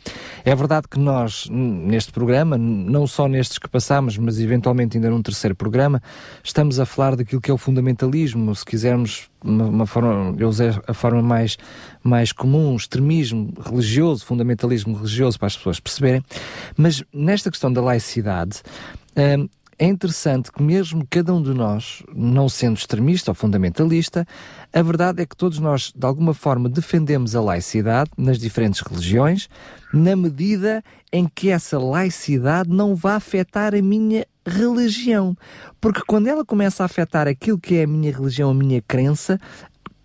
é 0.43 0.55
verdade 0.55 0.87
que 0.89 0.99
nós, 0.99 1.47
neste 1.49 2.11
programa, 2.11 2.57
não 2.57 3.05
só 3.05 3.27
nestes 3.27 3.59
que 3.59 3.69
passamos, 3.69 4.17
mas 4.17 4.39
eventualmente 4.39 4.97
ainda 4.97 5.09
num 5.09 5.21
terceiro 5.21 5.55
programa, 5.55 6.01
estamos 6.43 6.79
a 6.79 6.85
falar 6.85 7.15
daquilo 7.15 7.39
que 7.39 7.51
é 7.51 7.53
o 7.53 7.57
fundamentalismo, 7.57 8.53
se 8.55 8.65
quisermos, 8.65 9.29
uma, 9.43 9.65
uma 9.65 9.85
forma, 9.85 10.35
eu 10.39 10.49
usei 10.49 10.71
a 10.87 10.93
forma 10.93 11.21
mais, 11.21 11.57
mais 12.03 12.31
comum, 12.31 12.75
extremismo 12.75 13.53
religioso, 13.63 14.25
fundamentalismo 14.25 14.95
religioso, 14.95 15.37
para 15.37 15.47
as 15.47 15.55
pessoas 15.55 15.79
perceberem, 15.79 16.23
mas 16.75 17.03
nesta 17.13 17.51
questão 17.51 17.71
da 17.71 17.81
laicidade, 17.81 18.61
hum, 19.15 19.47
é 19.83 19.87
interessante 19.87 20.49
que 20.49 20.63
mesmo 20.63 21.05
cada 21.09 21.33
um 21.33 21.41
de 21.41 21.53
nós, 21.53 22.03
não 22.15 22.47
sendo 22.47 22.77
extremista 22.77 23.31
ou 23.31 23.35
fundamentalista, 23.35 24.25
a 24.71 24.81
verdade 24.81 25.21
é 25.21 25.25
que 25.25 25.35
todos 25.35 25.59
nós, 25.59 25.91
de 25.93 26.05
alguma 26.05 26.33
forma, 26.33 26.69
defendemos 26.69 27.35
a 27.35 27.41
laicidade 27.41 28.09
nas 28.17 28.39
diferentes 28.39 28.79
religiões, 28.79 29.49
na 29.93 30.15
medida 30.15 30.81
em 31.11 31.27
que 31.27 31.49
essa 31.49 31.77
laicidade 31.77 32.69
não 32.69 32.95
vai 32.95 33.15
afetar 33.15 33.75
a 33.75 33.81
minha 33.81 34.25
religião. 34.47 35.35
Porque 35.81 36.01
quando 36.07 36.27
ela 36.27 36.45
começa 36.45 36.81
a 36.81 36.85
afetar 36.85 37.27
aquilo 37.27 37.59
que 37.59 37.75
é 37.75 37.83
a 37.83 37.87
minha 37.87 38.13
religião, 38.13 38.51
a 38.51 38.53
minha 38.53 38.81
crença, 38.81 39.37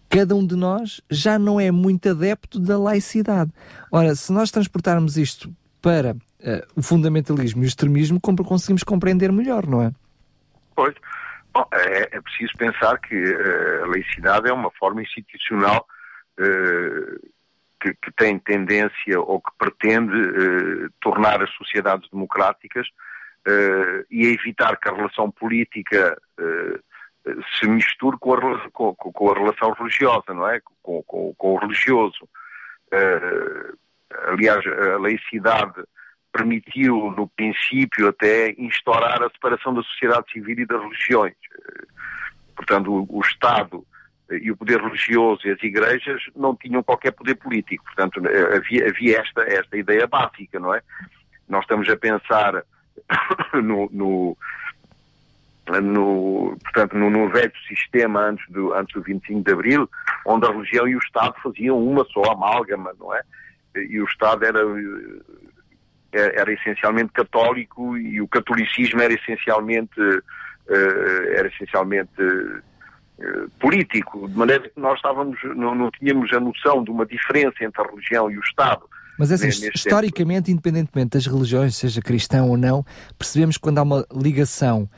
cada 0.08 0.34
um 0.34 0.44
de 0.44 0.56
nós 0.56 1.00
já 1.08 1.38
não 1.38 1.60
é 1.60 1.70
muito 1.70 2.08
adepto 2.08 2.58
da 2.58 2.76
laicidade. 2.76 3.52
Ora, 3.92 4.12
se 4.16 4.32
nós 4.32 4.50
transportarmos 4.50 5.16
isto 5.16 5.54
para 5.80 6.12
uh, 6.12 6.16
o 6.76 6.82
fundamentalismo 6.82 7.62
e 7.62 7.66
o 7.66 7.68
extremismo, 7.68 8.20
conseguimos 8.20 8.82
compreender 8.82 9.32
melhor, 9.32 9.66
não 9.66 9.82
é? 9.82 9.92
Pois. 10.74 10.94
Bom, 11.52 11.66
é, 11.72 12.16
é 12.16 12.20
preciso 12.20 12.52
pensar 12.56 12.98
que 12.98 13.14
uh, 13.16 13.84
a 13.84 13.86
laicidade 13.86 14.48
é 14.48 14.52
uma 14.52 14.70
forma 14.72 15.02
institucional 15.02 15.86
uh, 16.38 17.28
que, 17.80 17.94
que, 17.94 18.12
tem 18.16 18.38
tendência 18.38 19.20
ou 19.20 19.40
que 19.40 19.50
pretende 19.56 20.90
tornar 21.00 21.42
as 21.42 21.50
sociedades 21.54 22.10
democráticas 22.10 22.88
e 24.10 24.26
evitar 24.26 24.76
que 24.76 24.88
a 24.88 24.94
relação 24.94 25.30
política 25.30 26.20
se 27.56 27.68
misture 27.68 28.18
com 28.18 28.34
a, 28.34 28.70
com, 28.70 28.94
com 28.96 29.30
a, 29.30 29.34
relação 29.34 29.72
religiosa, 29.74 30.34
não 30.34 30.48
é? 30.48 30.60
Com, 30.82 31.02
com, 31.04 31.34
o 31.38 31.56
religioso. 31.56 32.28
Aliás, 34.26 34.64
a 34.66 34.98
laicidade 34.98 35.82
permitiu, 36.32 37.10
no 37.16 37.28
princípio, 37.28 38.08
até 38.08 38.54
instaurar 38.58 39.22
a 39.22 39.30
separação 39.30 39.74
da 39.74 39.82
sociedade 39.82 40.30
civil 40.32 40.58
e 40.58 40.66
das 40.66 40.80
religiões. 40.80 41.34
Portanto, 42.54 43.06
o, 43.08 43.20
Estado 43.20 43.84
e 44.30 44.50
o 44.50 44.56
poder 44.56 44.80
religioso 44.80 45.46
e 45.46 45.50
as 45.50 45.62
igrejas 45.62 46.22
não 46.36 46.54
tinham 46.54 46.82
qualquer 46.82 47.12
poder 47.12 47.34
político. 47.36 47.84
Portanto, 47.84 48.20
havia, 48.54 48.88
havia 48.88 49.20
esta, 49.20 49.42
esta 49.42 49.76
ideia 49.76 50.06
básica, 50.06 50.58
não 50.60 50.74
é? 50.74 50.82
Nós 51.48 51.62
estamos 51.62 51.88
a 51.88 51.96
pensar 51.96 52.62
no, 53.54 53.88
no, 53.90 54.36
no 55.80 56.56
portanto, 56.62 56.96
no, 56.96 57.10
no, 57.10 57.28
velho 57.30 57.52
sistema 57.66 58.20
antes 58.20 58.44
do, 58.50 58.74
antes 58.74 58.92
do 58.94 59.02
25 59.02 59.42
de 59.42 59.52
Abril, 59.52 59.90
onde 60.26 60.46
a 60.46 60.50
religião 60.50 60.86
e 60.86 60.94
o 60.94 61.00
Estado 61.00 61.34
faziam 61.42 61.82
uma 61.82 62.04
só 62.06 62.22
amálgama, 62.32 62.92
não 62.98 63.14
é? 63.14 63.22
E 63.84 64.00
o 64.00 64.04
Estado 64.04 64.44
era 64.44 64.60
é, 66.12 66.40
era 66.40 66.52
essencialmente 66.52 67.12
católico 67.12 67.96
e 67.96 68.20
o 68.20 68.28
catolicismo 68.28 69.00
era 69.00 69.12
essencialmente, 69.12 70.00
uh, 70.00 70.22
era 71.34 71.48
essencialmente 71.48 72.22
uh, 72.22 73.50
político, 73.60 74.26
de 74.26 74.34
maneira 74.34 74.70
que 74.70 74.80
nós 74.80 74.96
estávamos, 74.96 75.38
não, 75.54 75.74
não, 75.74 75.90
tínhamos 75.90 76.32
a 76.32 76.40
noção 76.40 76.82
de 76.82 76.90
uma 76.90 77.04
diferença 77.04 77.62
entre 77.62 77.82
a 77.82 77.84
religião 77.84 78.30
e 78.30 78.38
o 78.38 78.40
Estado. 78.40 78.82
Mas 79.18 79.30
assim, 79.32 79.48
historicamente, 79.48 80.46
tempo. 80.46 80.52
independentemente 80.52 81.10
das 81.10 81.26
religiões, 81.26 81.76
seja 81.76 82.00
cristão 82.00 82.48
ou 82.48 82.56
não, 82.56 82.86
percebemos 83.18 83.56
que 83.56 83.62
quando 83.62 83.78
há 83.78 83.82
uma 83.82 84.06
ligação 84.10 84.88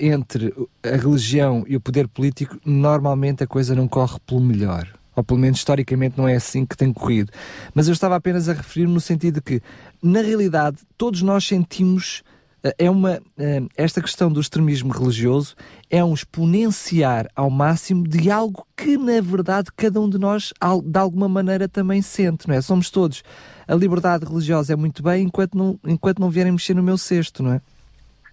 entre 0.00 0.52
a 0.82 0.96
religião 0.96 1.62
e 1.68 1.76
o 1.76 1.80
poder 1.80 2.08
político, 2.08 2.58
normalmente 2.64 3.44
a 3.44 3.46
coisa 3.46 3.72
não 3.74 3.86
corre 3.86 4.18
pelo 4.26 4.40
melhor 4.40 4.88
ou 5.14 5.22
pelo 5.22 5.40
menos 5.40 5.58
historicamente 5.58 6.18
não 6.18 6.28
é 6.28 6.34
assim 6.34 6.64
que 6.64 6.76
tem 6.76 6.92
corrido. 6.92 7.32
Mas 7.74 7.88
eu 7.88 7.92
estava 7.92 8.16
apenas 8.16 8.48
a 8.48 8.52
referir 8.52 8.86
no 8.86 9.00
sentido 9.00 9.36
de 9.36 9.40
que, 9.40 9.60
na 10.02 10.20
realidade, 10.20 10.78
todos 10.96 11.22
nós 11.22 11.46
sentimos 11.46 12.22
eh, 12.62 12.74
é 12.78 12.90
uma 12.90 13.20
eh, 13.38 13.62
esta 13.76 14.00
questão 14.00 14.32
do 14.32 14.40
extremismo 14.40 14.92
religioso 14.92 15.54
é 15.90 16.02
um 16.02 16.14
exponenciar 16.14 17.28
ao 17.36 17.50
máximo 17.50 18.08
de 18.08 18.30
algo 18.30 18.66
que 18.76 18.96
na 18.96 19.20
verdade 19.20 19.70
cada 19.76 20.00
um 20.00 20.08
de 20.08 20.18
nós 20.18 20.52
de 20.84 20.98
alguma 20.98 21.28
maneira 21.28 21.68
também 21.68 22.00
sente, 22.00 22.48
não 22.48 22.54
é? 22.54 22.60
Somos 22.60 22.90
todos 22.90 23.22
a 23.68 23.74
liberdade 23.74 24.24
religiosa 24.24 24.72
é 24.72 24.76
muito 24.76 25.02
bem 25.02 25.24
enquanto 25.24 25.56
não 25.56 25.78
enquanto 25.86 26.18
não 26.18 26.30
vierem 26.30 26.52
mexer 26.52 26.74
no 26.74 26.82
meu 26.82 26.96
cesto, 26.96 27.42
não 27.42 27.52
é? 27.52 27.60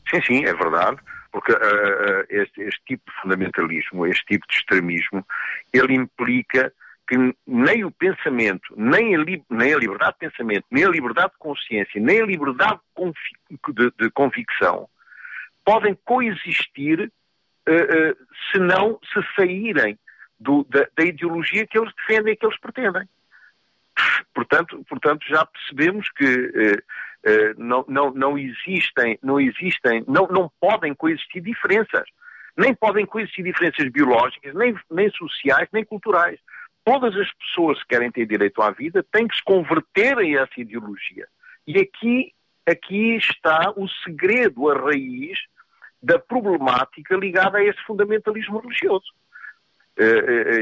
Sim, 0.09 0.21
sim, 0.25 0.45
é 0.45 0.53
verdade 0.53 0.97
porque 1.31 1.53
uh, 1.53 2.25
este, 2.29 2.61
este, 2.61 2.81
tipo 2.85 3.03
de 3.09 3.21
fundamentalismo, 3.21 4.05
este 4.05 4.25
tipo 4.25 4.45
de 4.47 4.53
extremismo, 4.55 5.25
ele 5.71 5.95
implica 5.95 6.73
que 7.07 7.17
nem 7.47 7.83
o 7.83 7.91
pensamento, 7.91 8.73
nem 8.77 9.15
a, 9.15 9.19
nem 9.49 9.73
a 9.73 9.77
liberdade 9.77 10.13
de 10.13 10.29
pensamento, 10.29 10.65
nem 10.69 10.85
a 10.85 10.89
liberdade 10.89 11.31
de 11.31 11.39
consciência, 11.39 12.01
nem 12.01 12.21
a 12.21 12.25
liberdade 12.25 12.79
de, 13.73 13.91
de 13.97 14.11
convicção 14.11 14.87
podem 15.63 15.97
coexistir 16.05 16.99
uh, 17.01 17.71
uh, 17.71 18.27
se 18.51 18.59
não 18.59 18.99
se 19.13 19.21
saírem 19.35 19.97
do, 20.39 20.65
da, 20.69 20.87
da, 20.97 21.03
ideologia 21.03 21.67
que 21.67 21.77
eles 21.77 21.93
defendem 21.95 22.33
e 22.33 22.35
que 22.35 22.45
eles 22.45 22.59
pretendem. 22.59 23.07
Portanto, 24.33 24.83
portanto 24.89 25.25
já 25.27 25.45
percebemos 25.45 26.09
que 26.11 26.83
não, 27.57 27.85
não, 27.87 28.11
não 28.11 28.37
existem, 28.37 29.17
não 29.21 29.39
existem, 29.39 30.03
não, 30.07 30.27
não 30.27 30.51
podem 30.59 30.93
coexistir 30.93 31.41
diferenças. 31.41 32.07
Nem 32.57 32.73
podem 32.73 33.05
coexistir 33.05 33.43
diferenças 33.43 33.87
biológicas, 33.89 34.53
nem, 34.53 34.75
nem 34.89 35.09
sociais, 35.11 35.69
nem 35.71 35.85
culturais. 35.85 36.39
Todas 36.83 37.15
as 37.15 37.31
pessoas 37.33 37.81
que 37.83 37.89
querem 37.89 38.11
ter 38.11 38.25
direito 38.25 38.61
à 38.61 38.71
vida 38.71 39.05
têm 39.11 39.27
que 39.27 39.35
se 39.35 39.43
converter 39.43 40.17
a 40.17 40.27
essa 40.41 40.59
ideologia. 40.59 41.27
E 41.65 41.79
aqui, 41.79 42.33
aqui 42.67 43.15
está 43.17 43.71
o 43.75 43.87
segredo, 44.03 44.69
a 44.69 44.77
raiz 44.77 45.37
da 46.01 46.17
problemática 46.17 47.15
ligada 47.15 47.59
a 47.59 47.63
esse 47.63 47.79
fundamentalismo 47.83 48.59
religioso. 48.59 49.13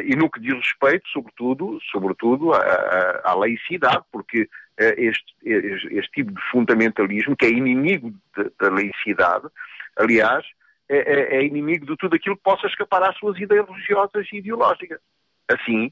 e 0.06 0.16
no 0.16 0.30
que 0.30 0.42
diz 0.42 0.54
respeito, 0.56 1.08
sobretudo, 1.10 1.80
sobretudo 1.90 2.54
à, 2.54 3.22
à 3.24 3.34
laicidade, 3.34 4.04
porque 4.12 4.50
este, 4.80 5.34
este, 5.44 6.12
tipo 6.12 6.32
de 6.32 6.42
fundamentalismo, 6.52 7.36
que 7.36 7.46
é 7.46 7.50
inimigo 7.50 8.14
da 8.60 8.70
laicidade, 8.70 9.48
aliás, 9.96 10.46
é, 10.88 10.98
é, 10.98 11.36
é, 11.38 11.44
inimigo 11.44 11.86
de 11.86 11.96
tudo 11.98 12.16
aquilo 12.16 12.36
que 12.36 12.44
possa 12.44 12.68
escapar 12.68 13.04
às 13.04 13.18
suas 13.18 13.38
ideias 13.38 13.68
religiosas 13.68 14.28
e 14.32 14.38
ideológicas. 14.38 15.00
Assim, 15.48 15.92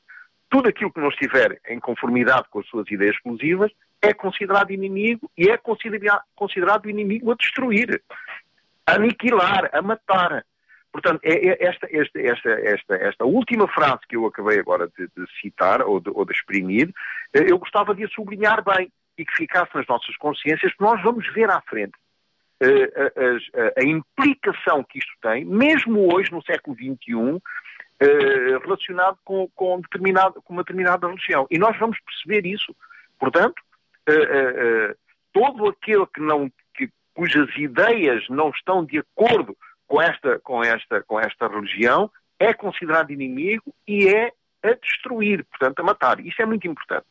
tudo 0.50 0.70
aquilo 0.70 0.92
que 0.92 1.00
não 1.00 1.10
estiver 1.10 1.60
em 1.68 1.80
conformidade 1.80 2.48
com 2.50 2.60
as 2.60 2.68
suas 2.68 2.90
ideias 2.90 3.16
exclusivas 3.16 3.72
é 4.02 4.14
considerado 4.14 4.72
inimigo 4.72 5.30
e 5.38 5.50
é 5.50 5.60
considerado 6.36 6.90
inimigo 6.90 7.32
a 7.32 7.36
destruir, 7.36 8.02
a 8.86 8.94
aniquilar, 8.94 9.70
a 9.74 9.82
matar. 9.82 10.46
Portanto, 10.98 11.22
é, 11.24 11.50
é 11.50 11.68
esta, 11.68 11.88
esta, 11.92 12.20
esta, 12.20 12.50
esta, 12.50 12.96
esta 12.96 13.24
última 13.24 13.68
frase 13.68 14.00
que 14.10 14.16
eu 14.16 14.26
acabei 14.26 14.60
agora 14.60 14.88
de, 14.98 15.06
de 15.06 15.40
citar 15.40 15.84
ou 15.84 16.00
de, 16.00 16.10
ou 16.10 16.26
de 16.26 16.34
exprimir, 16.34 16.92
eh, 17.36 17.52
eu 17.52 17.60
gostava 17.60 17.94
de 17.94 18.04
a 18.04 18.08
sublinhar 18.08 18.64
bem 18.64 18.92
e 19.16 19.24
que 19.24 19.38
ficasse 19.38 19.70
nas 19.76 19.86
nossas 19.86 20.18
consciências, 20.18 20.74
que 20.74 20.82
nós 20.82 21.00
vamos 21.04 21.32
ver 21.36 21.52
à 21.52 21.62
frente 21.62 21.94
uh, 22.64 22.66
a, 22.98 23.62
a, 23.62 23.74
a, 23.80 23.84
implicação 23.84 24.84
que 24.84 24.98
isto 24.98 25.12
tem, 25.22 25.46
mesmo 25.46 26.12
hoje, 26.12 26.32
no 26.32 26.42
século 26.42 26.76
XXI, 26.76 27.14
uh, 27.14 27.40
relacionado 28.64 29.20
com, 29.24 29.48
com, 29.54 29.80
determinado, 29.80 30.42
com 30.42 30.54
uma 30.54 30.64
determinada 30.64 31.08
religião. 31.08 31.46
E 31.52 31.60
nós 31.60 31.78
vamos 31.78 32.00
perceber 32.00 32.48
isso. 32.48 32.76
Portanto, 33.20 33.62
uh, 34.10 34.98
todo 35.32 35.68
aquele 35.68 36.08
que 36.08 36.22
não, 36.22 36.52
que, 36.76 36.90
cujas 37.14 37.56
ideias 37.56 38.28
não 38.30 38.50
estão 38.50 38.84
de 38.84 38.98
acordo 38.98 39.56
com 39.88 40.02
esta, 40.02 40.40
com, 40.40 40.64
esta, 40.64 41.02
com 41.04 41.20
esta 41.20 41.48
religião 41.48 42.12
é 42.40 42.54
considerado 42.54 43.12
inimigo 43.12 43.74
e 43.88 44.08
é 44.08 44.32
a 44.64 44.74
destruir, 44.74 45.46
portanto, 45.46 45.80
a 45.80 45.84
matar. 45.84 46.20
Isso 46.20 46.42
é 46.42 46.46
muito 46.46 46.68
importante. 46.68 47.06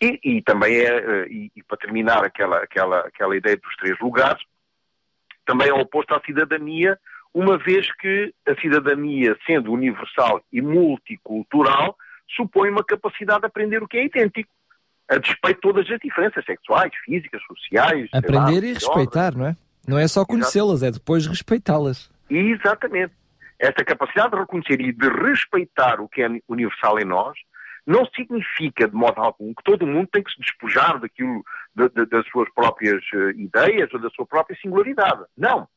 E, 0.00 0.20
e 0.22 0.42
também 0.42 0.76
é, 0.76 1.26
e, 1.28 1.50
e, 1.56 1.62
para 1.62 1.78
terminar 1.78 2.24
aquela, 2.24 2.58
aquela, 2.58 3.00
aquela 3.00 3.36
ideia 3.36 3.56
dos 3.56 3.74
três 3.76 3.98
lugares, 4.00 4.42
também 5.46 5.68
é 5.68 5.72
oposto 5.72 6.14
à 6.14 6.20
cidadania, 6.20 6.98
uma 7.32 7.56
vez 7.58 7.90
que 7.96 8.32
a 8.46 8.54
cidadania, 8.60 9.36
sendo 9.46 9.72
universal 9.72 10.42
e 10.52 10.60
multicultural, 10.60 11.96
supõe 12.34 12.70
uma 12.70 12.84
capacidade 12.84 13.40
de 13.40 13.46
aprender 13.46 13.82
o 13.82 13.88
que 13.88 13.98
é 13.98 14.04
idêntico, 14.04 14.50
a 15.08 15.18
despeito 15.18 15.56
de 15.56 15.60
todas 15.60 15.90
as 15.90 15.98
diferenças 16.00 16.44
sexuais, 16.44 16.92
físicas, 17.04 17.42
sociais. 17.46 18.08
Aprender 18.12 18.60
lá, 18.60 18.66
e 18.66 18.72
respeitar, 18.72 19.36
não 19.36 19.46
é? 19.46 19.56
Não 19.86 19.98
é 19.98 20.08
só 20.08 20.24
conhecê-las, 20.24 20.82
é 20.82 20.90
depois 20.90 21.26
respeitá-las. 21.26 22.10
Exatamente. 22.30 23.12
Esta 23.58 23.84
capacidade 23.84 24.32
de 24.32 24.38
reconhecer 24.38 24.80
e 24.80 24.92
de 24.92 25.08
respeitar 25.08 26.00
o 26.00 26.08
que 26.08 26.22
é 26.22 26.28
universal 26.48 26.98
em 26.98 27.04
nós 27.04 27.36
não 27.86 28.06
significa, 28.16 28.88
de 28.88 28.94
modo 28.94 29.20
algum, 29.20 29.52
que 29.52 29.62
todo 29.62 29.86
mundo 29.86 30.08
tem 30.10 30.22
que 30.22 30.32
se 30.32 30.40
despojar 30.40 30.98
daquilo, 30.98 31.44
de, 31.74 31.88
de, 31.90 32.06
das 32.06 32.26
suas 32.28 32.48
próprias 32.54 33.04
uh, 33.12 33.30
ideias 33.30 33.92
ou 33.92 34.00
da 34.00 34.08
sua 34.10 34.26
própria 34.26 34.58
singularidade. 34.60 35.22
Não. 35.36 35.68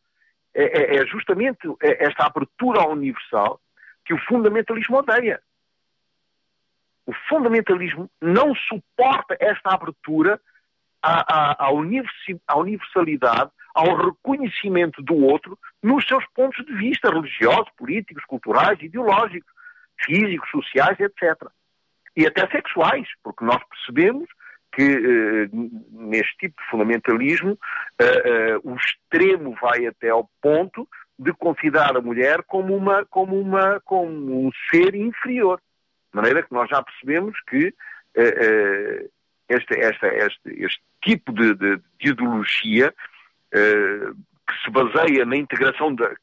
É, 0.53 0.95
é, 0.95 1.01
é 1.01 1.05
justamente 1.05 1.59
esta 1.81 2.25
abertura 2.25 2.81
ao 2.81 2.91
universal 2.91 3.59
que 4.05 4.13
o 4.13 4.17
fundamentalismo 4.25 4.97
odeia. 4.97 5.39
O 7.05 7.13
fundamentalismo 7.29 8.09
não 8.21 8.55
suporta 8.55 9.37
esta 9.39 9.69
abertura 9.73 10.39
à, 11.07 11.65
à, 11.65 12.57
universalidade, 12.57 13.51
ao 13.73 13.95
reconhecimento 13.95 15.01
do 15.01 15.15
outro 15.15 15.57
nos 15.81 16.05
seus 16.05 16.25
pontos 16.33 16.65
de 16.65 16.73
vista 16.73 17.09
religiosos, 17.09 17.69
políticos, 17.77 18.23
culturais, 18.25 18.79
ideológicos, 18.81 19.51
físicos, 19.99 20.49
sociais, 20.49 20.99
etc 20.99 21.49
e 22.17 22.25
até 22.25 22.47
sexuais, 22.47 23.07
porque 23.23 23.45
nós 23.45 23.61
percebemos 23.69 24.27
que 24.73 24.83
uh, 24.83 25.49
neste 26.09 26.35
tipo 26.37 26.61
de 26.61 26.69
fundamentalismo 26.69 27.51
uh, 27.51 28.57
uh, 28.57 28.71
o 28.73 28.75
extremo 28.75 29.55
vai 29.61 29.85
até 29.85 30.09
ao 30.09 30.27
ponto 30.41 30.89
de 31.17 31.31
considerar 31.33 31.95
a 31.95 32.01
mulher 32.01 32.43
como 32.43 32.75
uma 32.75 33.05
como 33.05 33.39
uma 33.39 33.79
como 33.82 34.47
um 34.47 34.51
ser 34.69 34.95
inferior, 34.95 35.62
de 36.12 36.15
maneira 36.15 36.43
que 36.43 36.53
nós 36.53 36.69
já 36.69 36.82
percebemos 36.82 37.39
que 37.47 37.73
este, 39.49 39.79
esta, 39.79 40.08
este, 40.08 40.63
este 40.63 40.82
tipo 41.08 41.32
de, 41.32 41.54
de, 41.56 41.78
de 42.00 42.10
ideologia 42.10 42.93
que 43.52 44.63
se 44.63 44.70
baseia 44.70 45.26
na 45.26 45.38
integração 45.38 45.96
da 45.96 46.13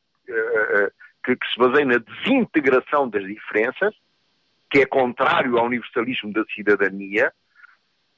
que, 1.25 1.37
que 1.37 1.51
se 1.51 1.59
baseia 1.59 1.87
na 1.87 1.99
desintegração 1.99 3.09
das 3.09 3.25
diferenças 3.25 3.95
que 4.71 4.81
é 4.81 4.87
contrário 4.87 5.57
ao 5.57 5.67
universalismo 5.67 6.33
da 6.33 6.45
cidadania 6.55 7.33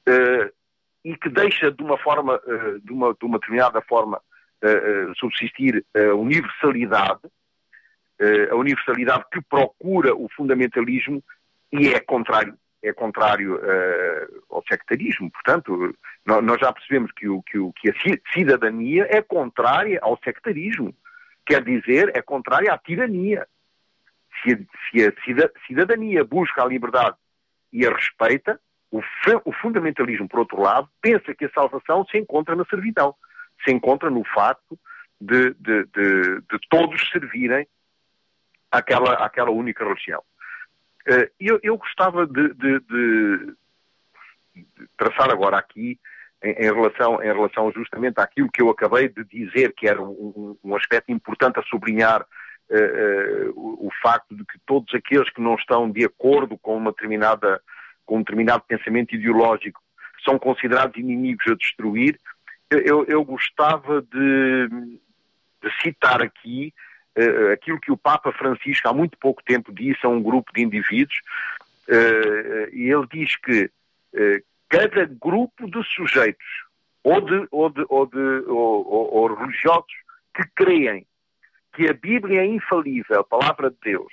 uh, 0.09 0.53
e 1.05 1.15
que 1.15 1.29
deixa 1.29 1.71
de 1.71 1.81
uma 1.81 1.97
forma, 1.97 2.37
de, 2.83 2.91
uma, 2.91 3.13
de 3.13 3.25
uma 3.25 3.39
determinada 3.39 3.81
forma, 3.81 4.21
subsistir 5.17 5.85
a 5.95 6.15
universalidade, 6.15 7.21
a 8.51 8.55
universalidade 8.55 9.23
que 9.31 9.39
procura 9.41 10.13
o 10.13 10.27
fundamentalismo 10.35 11.23
e 11.71 11.89
é 11.89 11.99
contrário 12.01 12.57
é 12.83 12.93
contrário 12.93 13.59
ao 14.49 14.63
sectarismo. 14.67 15.31
Portanto, 15.31 15.95
nós, 16.25 16.43
nós, 16.43 16.59
já 16.59 16.71
percebemos 16.71 17.11
que, 17.11 17.27
o, 17.27 17.41
que, 17.41 17.57
o, 17.57 17.73
que 17.73 17.89
a 17.89 17.93
cidadania 18.33 19.07
é 19.09 19.21
contrária 19.21 19.99
ao 20.01 20.17
sectarismo. 20.23 20.93
Quer 21.45 21.63
dizer, 21.63 22.11
é 22.15 22.21
contrária 22.21 22.73
à 22.73 22.77
tirania 22.77 23.47
se 24.43 24.53
a, 24.53 25.11
se 25.23 25.43
a 25.43 25.67
cidadania 25.67 26.23
busca 26.23 26.63
a 26.63 26.67
liberdade 26.67 27.15
e 27.71 27.85
a 27.85 27.91
respeita, 27.91 28.59
o, 28.91 29.01
o, 29.45 29.51
fundamentalismo, 29.51 30.27
por 30.27 30.39
outro 30.39 30.61
lado, 30.61 30.89
pensa 31.01 31.33
que 31.35 31.45
a 31.45 31.51
salvação 31.51 32.05
se 32.05 32.17
encontra 32.17 32.55
na 32.55 32.65
servidão, 32.65 33.13
se 33.63 33.73
encontra 33.73 34.09
no 34.09 34.23
facto 34.23 34.79
de, 35.19 35.53
de, 35.55 35.83
de, 35.85 36.41
de 36.41 36.59
todos 36.69 37.09
servirem 37.09 37.67
àquela, 38.71 39.13
àquela 39.15 39.51
única 39.51 39.83
religião. 39.83 40.23
Uh, 41.07 41.29
eu, 41.39 41.59
eu, 41.63 41.77
gostava 41.77 42.27
de, 42.27 42.53
traçar 44.97 45.31
agora 45.31 45.57
aqui, 45.57 45.97
em, 46.43 46.51
em, 46.51 46.73
relação, 46.73 47.23
em 47.23 47.27
relação 47.27 47.71
justamente 47.71 48.19
àquilo 48.19 48.51
que 48.51 48.61
eu 48.61 48.69
acabei 48.69 49.07
de 49.07 49.23
dizer, 49.23 49.73
que 49.73 49.87
era 49.87 50.01
um, 50.01 50.57
um 50.63 50.75
aspecto 50.75 51.11
importante 51.11 51.59
a 51.59 51.63
sublinhar 51.63 52.21
uh, 52.21 53.51
o, 53.55 53.87
o, 53.87 53.89
facto 54.01 54.35
de 54.35 54.43
que 54.43 54.59
todos 54.65 54.93
aqueles 54.93 55.29
que 55.31 55.41
não 55.41 55.55
estão 55.55 55.89
de 55.89 56.03
acordo 56.03 56.57
com 56.57 56.75
uma 56.75 56.91
determinada 56.91 57.61
com 58.05 58.17
um 58.17 58.19
determinado 58.19 58.63
pensamento 58.65 59.13
ideológico 59.13 59.81
são 60.23 60.39
considerados 60.39 60.97
inimigos 60.97 61.45
a 61.47 61.55
destruir, 61.55 62.17
eu, 62.71 63.05
eu 63.05 63.23
gostava 63.23 64.01
de, 64.01 64.67
de, 64.69 65.81
citar 65.81 66.21
aqui 66.21 66.73
uh, 67.17 67.51
aquilo 67.51 67.79
que 67.79 67.91
o 67.91 67.97
Papa 67.97 68.31
Francisco 68.31 68.87
há 68.87 68.93
muito 68.93 69.17
pouco 69.17 69.43
tempo 69.43 69.73
disse 69.73 70.05
a 70.05 70.09
um 70.09 70.21
grupo 70.21 70.51
de 70.53 70.61
indivíduos, 70.61 71.19
uh, 71.89 72.69
e 72.71 72.91
ele 72.91 73.07
diz 73.11 73.35
que 73.37 73.65
uh, 74.13 74.43
cada 74.69 75.05
grupo 75.05 75.69
de 75.69 75.83
sujeitos, 75.95 76.45
ou, 77.03 77.21
de, 77.21 77.47
ou, 77.51 77.69
de, 77.69 77.85
ou, 77.89 78.05
de, 78.05 78.43
ou, 78.47 79.13
ou 79.13 79.35
religiosos, 79.35 79.93
que 80.35 80.43
creem 80.55 81.05
que 81.73 81.89
a 81.89 81.93
Bíblia 81.93 82.41
é 82.41 82.45
infalível, 82.45 83.19
a 83.19 83.23
palavra 83.23 83.69
de 83.69 83.77
Deus, 83.83 84.11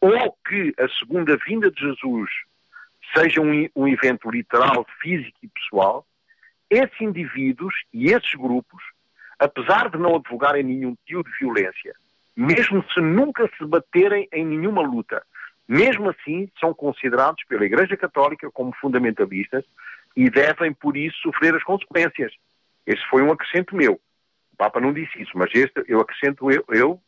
ou 0.00 0.36
que 0.48 0.72
a 0.78 0.88
segunda 0.98 1.36
vinda 1.46 1.70
de 1.70 1.80
Jesus 1.80 2.30
seja 3.14 3.40
um, 3.40 3.68
um 3.74 3.88
evento 3.88 4.30
literal, 4.30 4.86
físico 5.00 5.38
e 5.42 5.48
pessoal, 5.48 6.06
esses 6.70 7.00
indivíduos 7.00 7.74
e 7.92 8.06
esses 8.06 8.34
grupos, 8.34 8.82
apesar 9.38 9.90
de 9.90 9.98
não 9.98 10.16
advogarem 10.16 10.62
nenhum 10.62 10.96
tipo 11.04 11.24
de 11.24 11.38
violência, 11.38 11.94
mesmo 12.40 12.82
se 12.94 13.00
nunca 13.02 13.46
se 13.58 13.64
baterem 13.66 14.26
em 14.32 14.46
nenhuma 14.46 14.80
luta, 14.80 15.22
mesmo 15.68 16.08
assim 16.08 16.50
são 16.58 16.72
considerados 16.72 17.44
pela 17.44 17.66
Igreja 17.66 17.98
Católica 17.98 18.50
como 18.50 18.74
fundamentalistas 18.80 19.62
e 20.16 20.30
devem, 20.30 20.72
por 20.72 20.96
isso, 20.96 21.18
sofrer 21.20 21.54
as 21.54 21.62
consequências. 21.62 22.32
Esse 22.86 23.04
foi 23.10 23.22
um 23.22 23.30
acrescento 23.30 23.76
meu. 23.76 24.00
Papa 24.56 24.80
não 24.80 24.90
disse 24.90 25.20
isso, 25.20 25.32
mas 25.34 25.50
este 25.54 25.84
eu 25.86 26.00
acrescento 26.00 26.50
eu, 26.50 26.64
eu 26.68 27.00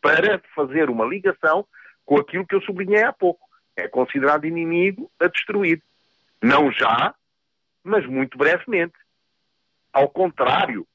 para 0.00 0.40
fazer 0.54 0.88
uma 0.88 1.04
ligação 1.04 1.66
com 2.06 2.18
aquilo 2.18 2.46
que 2.46 2.54
eu 2.54 2.62
sublinhei 2.62 3.02
há 3.02 3.12
pouco. 3.12 3.46
É 3.76 3.86
considerado 3.86 4.46
inimigo 4.46 5.10
a 5.20 5.26
destruir. 5.26 5.82
Não 6.42 6.72
já, 6.72 7.14
mas 7.84 8.06
muito 8.06 8.38
brevemente. 8.38 8.94
Ao 9.92 10.08
contrário, 10.08 10.86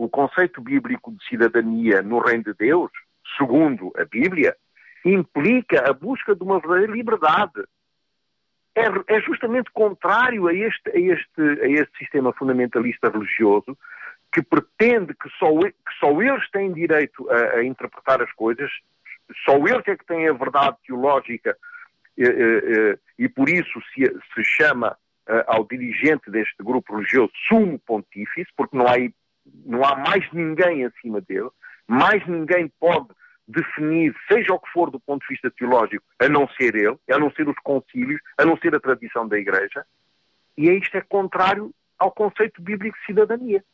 o 0.00 0.08
conceito 0.08 0.62
bíblico 0.62 1.12
de 1.12 1.22
cidadania 1.26 2.00
no 2.00 2.20
reino 2.20 2.44
de 2.44 2.54
Deus, 2.54 2.90
segundo 3.36 3.92
a 3.98 4.04
Bíblia, 4.06 4.56
implica 5.04 5.90
a 5.90 5.92
busca 5.92 6.34
de 6.34 6.42
uma 6.42 6.58
verdadeira 6.58 6.92
liberdade. 6.92 7.62
É, 8.74 8.86
é 9.14 9.20
justamente 9.20 9.70
contrário 9.72 10.46
a 10.46 10.54
este, 10.54 10.90
a, 10.90 10.98
este, 10.98 11.42
a 11.62 11.68
este 11.68 11.98
sistema 11.98 12.32
fundamentalista 12.32 13.10
religioso 13.10 13.76
que 14.32 14.40
pretende 14.42 15.12
que 15.14 15.28
só, 15.38 15.50
que 15.60 15.98
só 15.98 16.22
eles 16.22 16.48
têm 16.50 16.72
direito 16.72 17.28
a, 17.30 17.58
a 17.58 17.64
interpretar 17.64 18.22
as 18.22 18.32
coisas, 18.32 18.70
só 19.44 19.56
eles 19.56 19.86
é 19.86 19.96
que 19.96 20.06
têm 20.06 20.28
a 20.28 20.32
verdade 20.32 20.78
teológica 20.86 21.54
e 23.18 23.28
por 23.28 23.48
isso 23.50 23.80
se, 23.92 24.04
se 24.34 24.44
chama 24.44 24.96
ao 25.46 25.64
dirigente 25.64 26.30
deste 26.30 26.62
grupo 26.62 26.94
religioso 26.94 27.32
sumo 27.48 27.78
pontífice, 27.80 28.50
porque 28.56 28.76
não 28.76 28.86
há, 28.86 28.96
não 29.64 29.84
há 29.84 29.96
mais 29.96 30.30
ninguém 30.32 30.84
acima 30.84 31.20
dele, 31.20 31.50
mais 31.86 32.26
ninguém 32.26 32.70
pode 32.80 33.08
definir, 33.46 34.14
seja 34.30 34.54
o 34.54 34.60
que 34.60 34.70
for 34.70 34.90
do 34.90 35.00
ponto 35.00 35.22
de 35.22 35.28
vista 35.28 35.50
teológico, 35.50 36.04
a 36.20 36.28
não 36.28 36.48
ser 36.50 36.74
ele, 36.76 36.96
a 37.10 37.18
não 37.18 37.30
ser 37.32 37.48
os 37.48 37.56
concílios, 37.62 38.20
a 38.38 38.44
não 38.44 38.56
ser 38.56 38.74
a 38.74 38.80
tradição 38.80 39.26
da 39.26 39.38
Igreja, 39.38 39.84
e 40.56 40.70
isto 40.70 40.96
é 40.96 41.00
contrário 41.00 41.74
ao 41.98 42.10
conceito 42.12 42.62
bíblico 42.62 42.96
de 42.98 43.06
cidadania. 43.06 43.64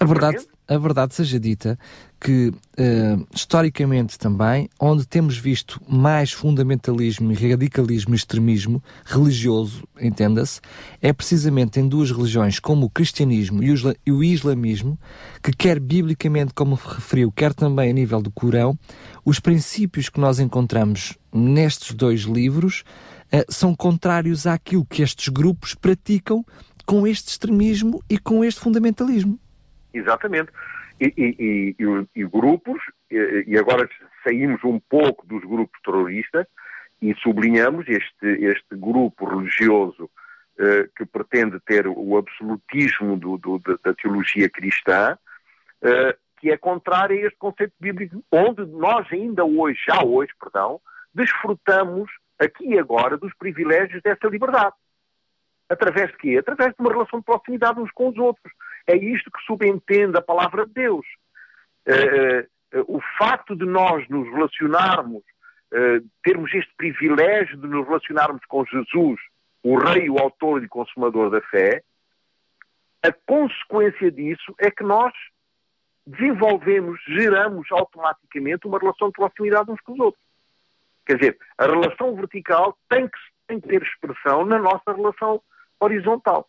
A 0.00 0.04
verdade, 0.04 0.46
a 0.68 0.76
verdade 0.76 1.14
seja 1.14 1.40
dita 1.40 1.78
que, 2.20 2.48
uh, 2.48 3.26
historicamente 3.34 4.18
também, 4.18 4.68
onde 4.78 5.06
temos 5.06 5.38
visto 5.38 5.80
mais 5.88 6.32
fundamentalismo 6.32 7.32
e 7.32 7.34
radicalismo 7.34 8.14
e 8.14 8.16
extremismo 8.16 8.82
religioso, 9.04 9.84
entenda-se, 10.00 10.60
é 11.00 11.12
precisamente 11.12 11.80
em 11.80 11.88
duas 11.88 12.10
religiões, 12.10 12.58
como 12.58 12.86
o 12.86 12.90
cristianismo 12.90 13.62
e 13.62 13.72
o, 13.72 13.76
e 14.04 14.12
o 14.12 14.22
islamismo, 14.22 14.98
que 15.42 15.52
quer 15.52 15.80
biblicamente, 15.80 16.52
como 16.52 16.74
referiu, 16.74 17.32
quer 17.32 17.54
também 17.54 17.90
a 17.90 17.94
nível 17.94 18.20
do 18.20 18.30
Corão, 18.30 18.78
os 19.24 19.40
princípios 19.40 20.08
que 20.08 20.20
nós 20.20 20.38
encontramos 20.38 21.16
nestes 21.32 21.94
dois 21.94 22.22
livros 22.22 22.84
uh, 23.32 23.44
são 23.48 23.74
contrários 23.74 24.46
àquilo 24.46 24.84
que 24.84 25.02
estes 25.02 25.28
grupos 25.28 25.74
praticam 25.74 26.44
com 26.84 27.06
este 27.06 27.28
extremismo 27.28 28.02
e 28.08 28.18
com 28.18 28.44
este 28.44 28.60
fundamentalismo. 28.60 29.38
Exatamente. 29.92 30.52
E, 31.00 31.12
e, 31.16 31.76
e, 31.78 32.06
e 32.16 32.24
grupos, 32.26 32.80
e, 33.10 33.56
agora 33.56 33.88
saímos 34.24 34.62
um 34.64 34.80
pouco 34.80 35.26
dos 35.26 35.42
grupos 35.42 35.80
terroristas 35.84 36.46
e 37.00 37.14
sublinhamos 37.14 37.86
este, 37.88 38.26
este 38.26 38.74
grupo 38.74 39.24
religioso 39.24 40.10
eh, 40.58 40.88
que 40.96 41.06
pretende 41.06 41.60
ter 41.60 41.86
o 41.86 42.16
absolutismo 42.16 43.16
do, 43.16 43.38
do, 43.38 43.60
da 43.60 43.94
teologia 43.94 44.50
cristã, 44.50 45.16
eh, 45.80 46.16
que 46.40 46.50
é 46.50 46.56
contrário 46.56 47.16
a 47.16 47.26
este 47.28 47.38
conceito 47.38 47.74
bíblico, 47.78 48.24
onde 48.32 48.66
nós 48.66 49.06
ainda 49.12 49.44
hoje, 49.44 49.78
já 49.86 50.02
hoje, 50.04 50.32
perdão, 50.40 50.80
desfrutamos 51.14 52.10
aqui 52.40 52.70
e 52.70 52.78
agora 52.78 53.16
dos 53.16 53.32
privilégios 53.34 54.02
dessa 54.02 54.26
liberdade. 54.26 54.74
Através 55.68 56.10
de 56.10 56.16
quê? 56.16 56.36
Através 56.38 56.70
de 56.70 56.80
uma 56.80 56.90
relação 56.90 57.20
de 57.20 57.24
proximidade 57.24 57.78
uns 57.78 57.92
com 57.92 58.08
os 58.08 58.16
outros. 58.16 58.52
É 58.88 58.96
isto 58.96 59.30
que 59.30 59.44
subentende 59.44 60.16
a 60.16 60.22
palavra 60.22 60.66
de 60.66 60.72
Deus. 60.72 61.06
Uh, 61.86 62.78
uh, 62.78 62.96
o 62.96 63.00
facto 63.18 63.54
de 63.54 63.66
nós 63.66 64.08
nos 64.08 64.26
relacionarmos, 64.32 65.22
uh, 65.72 66.08
termos 66.24 66.52
este 66.54 66.72
privilégio 66.74 67.58
de 67.58 67.66
nos 67.68 67.86
relacionarmos 67.86 68.42
com 68.46 68.64
Jesus, 68.64 69.20
o 69.62 69.76
Rei, 69.76 70.08
o 70.08 70.18
Autor 70.18 70.64
e 70.64 70.68
Consumador 70.68 71.28
da 71.28 71.42
fé, 71.42 71.82
a 73.02 73.12
consequência 73.12 74.10
disso 74.10 74.54
é 74.58 74.70
que 74.70 74.82
nós 74.82 75.12
desenvolvemos, 76.06 76.98
geramos 77.06 77.70
automaticamente 77.70 78.66
uma 78.66 78.78
relação 78.78 79.08
de 79.08 79.12
proximidade 79.12 79.70
uns 79.70 79.80
com 79.82 79.92
os 79.92 80.00
outros. 80.00 80.24
Quer 81.04 81.18
dizer, 81.18 81.38
a 81.58 81.66
relação 81.66 82.16
vertical 82.16 82.76
tem 82.88 83.06
que, 83.06 83.18
tem 83.46 83.60
que 83.60 83.68
ter 83.68 83.82
expressão 83.82 84.46
na 84.46 84.58
nossa 84.58 84.94
relação 84.94 85.42
horizontal. 85.78 86.48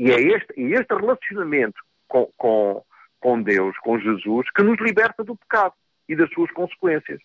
E 0.00 0.10
é 0.10 0.18
este, 0.18 0.54
é 0.56 0.80
este 0.80 0.94
relacionamento 0.94 1.78
com, 2.08 2.32
com, 2.38 2.82
com 3.20 3.42
Deus, 3.42 3.76
com 3.80 3.98
Jesus, 3.98 4.50
que 4.50 4.62
nos 4.62 4.80
liberta 4.80 5.22
do 5.22 5.36
pecado 5.36 5.74
e 6.08 6.16
das 6.16 6.30
suas 6.30 6.50
consequências. 6.52 7.20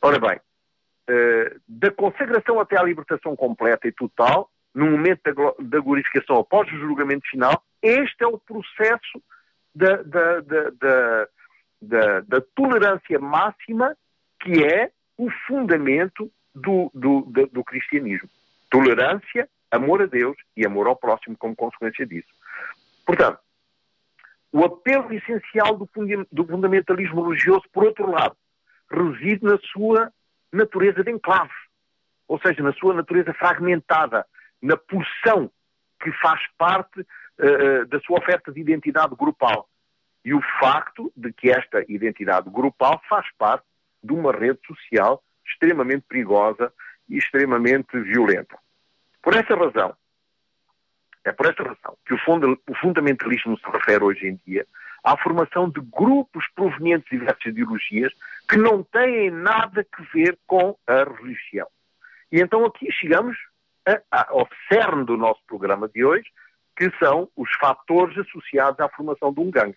Ora 0.00 0.18
bem, 0.18 0.38
uh, 0.38 1.60
da 1.68 1.90
consagração 1.90 2.58
até 2.58 2.78
à 2.78 2.82
libertação 2.82 3.36
completa 3.36 3.86
e 3.86 3.92
total, 3.92 4.50
no 4.74 4.90
momento 4.90 5.20
da, 5.60 5.80
glorificação 5.80 6.38
após 6.38 6.66
o 6.72 6.78
julgamento 6.78 7.28
final, 7.28 7.62
este 7.82 8.24
é 8.24 8.26
o 8.26 8.38
processo 8.38 9.22
da, 9.74 9.96
da, 9.96 10.40
da, 10.40 11.28
da, 11.82 12.20
da 12.20 12.40
tolerância 12.54 13.18
máxima 13.18 13.94
que 14.40 14.64
é 14.64 14.90
o 15.18 15.28
fundamento 15.46 16.32
do, 16.54 16.90
do, 16.94 17.20
do, 17.20 17.46
do 17.48 17.62
cristianismo. 17.62 18.30
Tolerância 18.70 19.46
amor 19.72 20.02
a 20.02 20.06
Deus 20.06 20.36
e 20.56 20.64
amor 20.66 20.86
ao 20.86 20.94
próximo 20.94 21.36
como 21.36 21.56
consequência 21.56 22.06
disso. 22.06 22.28
Portanto, 23.04 23.38
o 24.52 24.64
apelo 24.64 25.12
essencial 25.14 25.76
do, 25.76 25.88
fundamentalismo 26.46 27.22
religioso, 27.22 27.64
por 27.72 27.84
outro 27.84 28.10
lado, 28.10 28.36
reside 28.90 29.42
na 29.42 29.58
sua 29.72 30.12
natureza 30.52 31.02
de 31.02 31.10
enclave, 31.10 31.50
ou 32.28 32.38
seja, 32.38 32.62
na 32.62 32.72
sua 32.74 32.92
natureza 32.92 33.32
fragmentada, 33.32 34.26
na 34.60 34.76
porção 34.76 35.50
que 36.02 36.12
faz 36.20 36.40
parte 36.58 37.00
uh, 37.00 37.86
da 37.86 37.98
sua 38.00 38.18
oferta 38.18 38.52
de 38.52 38.60
identidade 38.60 39.14
grupal. 39.16 39.66
E 40.22 40.34
o 40.34 40.42
facto 40.60 41.10
de 41.16 41.32
que 41.32 41.50
esta 41.50 41.82
identidade 41.88 42.50
grupal 42.50 43.00
faz 43.08 43.26
parte 43.38 43.64
de 44.04 44.12
uma 44.12 44.32
rede 44.32 44.60
social 44.66 45.22
extremamente 45.46 46.04
perigosa 46.06 46.72
e 47.08 47.16
extremamente 47.16 47.98
violenta. 48.00 48.58
Por 49.22 49.34
essa 49.36 49.54
razão, 49.54 49.94
é 51.24 51.32
por 51.32 51.46
essa 51.46 51.62
razão 51.62 51.96
que 52.04 52.14
o, 52.14 52.18
funda 52.18 52.48
o 52.48 52.74
fundamentalismo 52.80 53.56
se 53.58 53.70
refere 53.70 54.02
hoje 54.02 54.26
em 54.26 54.40
dia 54.44 54.66
à 55.04 55.16
formação 55.16 55.68
de 55.68 55.80
grupos 55.80 56.44
provenientes 56.54 57.08
de 57.10 57.18
diversas 57.18 57.44
ideologias 57.46 58.12
que 58.48 58.56
não 58.56 58.82
têm 58.82 59.30
nada 59.30 59.86
a 59.92 60.02
ver 60.12 60.38
com 60.46 60.76
a 60.86 61.04
religião. 61.04 61.68
E 62.30 62.40
então 62.40 62.64
aqui 62.64 62.90
chegamos 62.92 63.36
a, 63.86 64.00
a, 64.10 64.30
ao 64.30 64.48
cerne 64.68 65.04
do 65.04 65.16
nosso 65.16 65.40
programa 65.46 65.88
de 65.88 66.04
hoje, 66.04 66.28
que 66.76 66.90
são 66.98 67.28
os 67.36 67.50
fatores 67.56 68.16
associados 68.18 68.80
à 68.80 68.88
formação 68.88 69.32
de 69.32 69.40
um 69.40 69.50
gangue. 69.50 69.76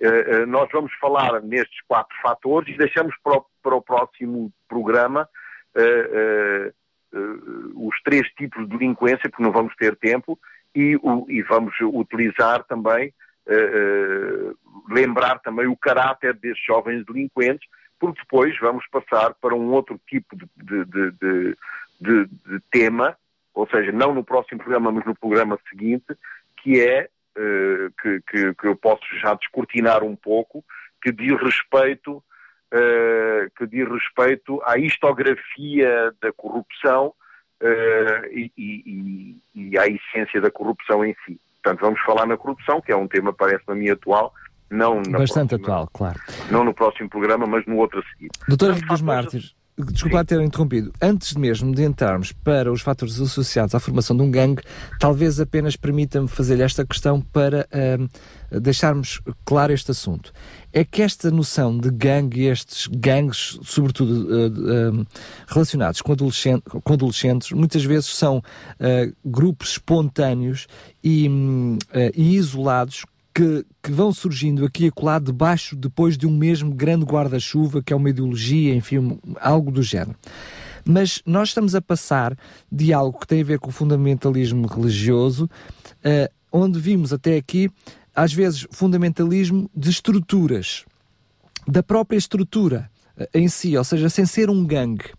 Uh, 0.00 0.42
uh, 0.42 0.46
nós 0.46 0.68
vamos 0.70 0.92
falar 0.94 1.40
nestes 1.40 1.80
quatro 1.86 2.14
fatores 2.20 2.74
e 2.74 2.76
deixamos 2.76 3.14
para 3.22 3.38
o, 3.38 3.46
para 3.62 3.74
o 3.74 3.82
próximo 3.82 4.52
programa 4.68 5.28
uh, 5.74 6.74
uh, 7.12 7.88
os 7.88 8.00
três 8.02 8.28
tipos 8.30 8.64
de 8.64 8.76
delinquência, 8.76 9.28
porque 9.28 9.42
não 9.42 9.52
vamos 9.52 9.74
ter 9.76 9.96
tempo, 9.96 10.38
e, 10.74 10.96
o, 10.96 11.26
e 11.28 11.42
vamos 11.42 11.74
utilizar 11.80 12.64
também, 12.64 13.12
uh, 13.46 14.56
lembrar 14.88 15.38
também 15.40 15.66
o 15.66 15.76
caráter 15.76 16.34
destes 16.34 16.64
jovens 16.66 17.04
delinquentes, 17.04 17.68
porque 17.98 18.20
depois 18.20 18.58
vamos 18.60 18.86
passar 18.88 19.34
para 19.34 19.54
um 19.54 19.70
outro 19.72 19.98
tipo 20.06 20.36
de, 20.36 20.46
de, 20.84 21.10
de, 21.12 22.26
de, 22.26 22.60
tema, 22.70 23.16
ou 23.54 23.66
seja, 23.68 23.90
não 23.90 24.12
no 24.12 24.22
próximo 24.22 24.58
programa, 24.58 24.92
mas 24.92 25.04
no 25.06 25.14
programa 25.14 25.58
seguinte, 25.70 26.04
que 26.58 26.78
é, 26.78 27.08
que, 28.02 28.20
que, 28.28 28.54
que 28.54 28.66
eu 28.66 28.76
posso 28.76 29.02
já 29.18 29.32
descortinar 29.32 30.04
um 30.04 30.14
pouco, 30.14 30.62
que 31.02 31.10
diz 31.10 31.40
respeito 31.40 32.22
uh, 32.72 33.50
que 33.56 33.66
diz 33.66 33.88
respeito 33.88 34.60
à 34.64 34.78
histografia 34.78 36.12
da 36.20 36.32
corrupção 36.32 37.12
uh, 37.62 38.26
e, 38.30 38.52
e, 38.56 39.36
e, 39.54 39.78
à 39.78 39.86
essência 39.86 40.40
da 40.40 40.50
corrupção 40.50 41.04
em 41.04 41.14
si. 41.24 41.38
Portanto, 41.62 41.80
vamos 41.80 42.00
falar 42.02 42.26
na 42.26 42.36
corrupção, 42.36 42.80
que 42.80 42.92
é 42.92 42.96
um 42.96 43.08
tema, 43.08 43.32
parece-me 43.32 43.72
a 43.72 43.74
mim, 43.74 43.88
atual, 43.90 44.32
não 44.70 45.02
Bastante 45.02 45.50
próxima, 45.50 45.62
atual, 45.62 45.90
claro. 45.92 46.20
Não 46.50 46.64
no 46.64 46.74
próximo 46.74 47.08
programa, 47.08 47.46
mas 47.46 47.64
no 47.66 47.76
outro 47.76 48.00
a 48.00 48.02
seguir. 48.12 48.30
Doutor 48.48 48.70
Henrique 48.70 48.88
dos 48.88 49.02
Mártires, 49.02 49.54
Desculpa 49.78 50.24
ter 50.24 50.40
interrompido. 50.40 50.90
Antes 51.02 51.34
mesmo 51.34 51.74
de 51.74 51.84
entrarmos 51.84 52.32
para 52.32 52.72
os 52.72 52.80
fatores 52.80 53.20
associados 53.20 53.74
à 53.74 53.80
formação 53.80 54.16
de 54.16 54.22
um 54.22 54.30
gangue, 54.30 54.62
talvez 54.98 55.38
apenas 55.38 55.76
permita-me 55.76 56.28
fazer 56.28 56.60
esta 56.60 56.86
questão 56.86 57.20
para 57.20 57.68
uh, 57.70 58.58
deixarmos 58.58 59.20
claro 59.44 59.74
este 59.74 59.90
assunto. 59.90 60.32
É 60.72 60.82
que 60.82 61.02
esta 61.02 61.30
noção 61.30 61.76
de 61.76 61.90
gangue, 61.90 62.46
estes 62.46 62.86
gangues, 62.86 63.58
sobretudo 63.62 64.26
uh, 64.28 65.00
uh, 65.00 65.06
relacionados 65.46 66.00
com, 66.00 66.12
adolescente, 66.12 66.62
com, 66.64 66.92
adolescentes, 66.94 67.52
muitas 67.52 67.84
vezes 67.84 68.06
são 68.06 68.42
grupos 69.24 69.72
espontâneos 69.72 70.66
e, 71.04 71.28
e 72.14 72.36
isolados 72.36 73.04
que, 73.36 73.66
que, 73.82 73.92
vão 73.92 74.14
surgindo 74.14 74.64
aqui 74.64 74.84
e 74.84 74.88
acolá 74.88 75.18
debaixo 75.18 75.76
depois 75.76 76.16
de 76.16 76.26
um 76.26 76.34
mesmo 76.34 76.74
grande 76.74 77.04
guarda-chuva, 77.04 77.82
que 77.82 77.92
é 77.92 77.96
uma 77.96 78.08
ideologia, 78.08 78.74
enfim, 78.74 79.18
algo 79.38 79.70
do 79.70 79.82
género. 79.82 80.16
Mas 80.82 81.20
nós 81.26 81.48
estamos 81.48 81.74
a 81.74 81.82
passar 81.82 82.34
de 82.72 82.94
algo 82.94 83.20
que 83.20 83.26
tem 83.26 83.42
a 83.42 83.44
ver 83.44 83.58
com 83.58 83.68
o 83.68 83.72
fundamentalismo 83.72 84.66
religioso, 84.66 85.44
uh, 85.44 86.32
onde 86.50 86.80
vimos 86.80 87.12
até 87.12 87.36
aqui, 87.36 87.70
às 88.14 88.32
vezes, 88.32 88.66
fundamentalismo 88.70 89.70
de 89.76 89.90
estruturas, 89.90 90.86
da 91.68 91.82
própria 91.82 92.16
estrutura 92.16 92.90
uh, 93.18 93.26
em 93.34 93.48
si, 93.48 93.76
ou 93.76 93.84
seja, 93.84 94.08
sem 94.08 94.24
ser 94.24 94.48
um 94.48 94.64
gangue. 94.64 95.10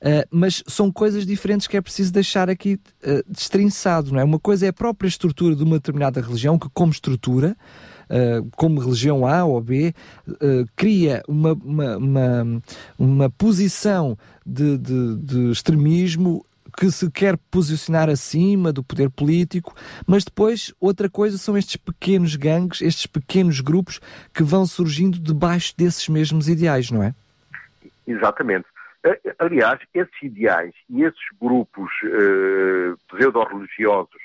Uh, 0.00 0.22
mas 0.30 0.62
são 0.68 0.92
coisas 0.92 1.26
diferentes 1.26 1.66
que 1.66 1.76
é 1.76 1.80
preciso 1.80 2.12
deixar 2.12 2.48
aqui 2.48 2.74
uh, 3.02 3.32
destrinçado, 3.32 4.12
não 4.12 4.20
é? 4.20 4.24
Uma 4.24 4.38
coisa 4.38 4.66
é 4.66 4.68
a 4.68 4.72
própria 4.72 5.08
estrutura 5.08 5.56
de 5.56 5.64
uma 5.64 5.76
determinada 5.76 6.20
religião, 6.20 6.56
que 6.56 6.68
como 6.72 6.92
estrutura 6.92 7.56
uh, 8.08 8.48
como 8.56 8.80
religião 8.80 9.26
A 9.26 9.44
ou 9.44 9.60
B, 9.60 9.92
cria 10.76 11.22
uma, 11.26 11.52
uma, 11.52 11.96
uma, 11.96 12.62
uma 12.96 13.30
posição 13.30 14.16
de, 14.46 14.78
de, 14.78 15.16
de 15.16 15.50
extremismo 15.50 16.44
que 16.78 16.90
se 16.92 17.10
quer 17.10 17.36
posicionar 17.50 18.08
acima 18.08 18.72
do 18.72 18.84
poder 18.84 19.10
político, 19.10 19.74
mas 20.06 20.24
depois 20.24 20.72
outra 20.80 21.10
coisa 21.10 21.36
são 21.36 21.58
estes 21.58 21.74
pequenos 21.74 22.36
gangues, 22.36 22.80
estes 22.80 23.06
pequenos 23.06 23.60
grupos 23.60 24.00
que 24.32 24.44
vão 24.44 24.64
surgindo 24.64 25.18
debaixo 25.18 25.74
desses 25.76 26.08
mesmos 26.08 26.48
ideais, 26.48 26.90
não 26.92 27.02
é? 27.02 27.14
Exatamente. 28.06 28.66
Aliás, 29.38 29.78
esses 29.94 30.22
ideais 30.22 30.74
e 30.88 31.04
esses 31.04 31.20
grupos 31.40 31.90
uh, 32.04 32.96
pseudo-religiosos 33.08 34.20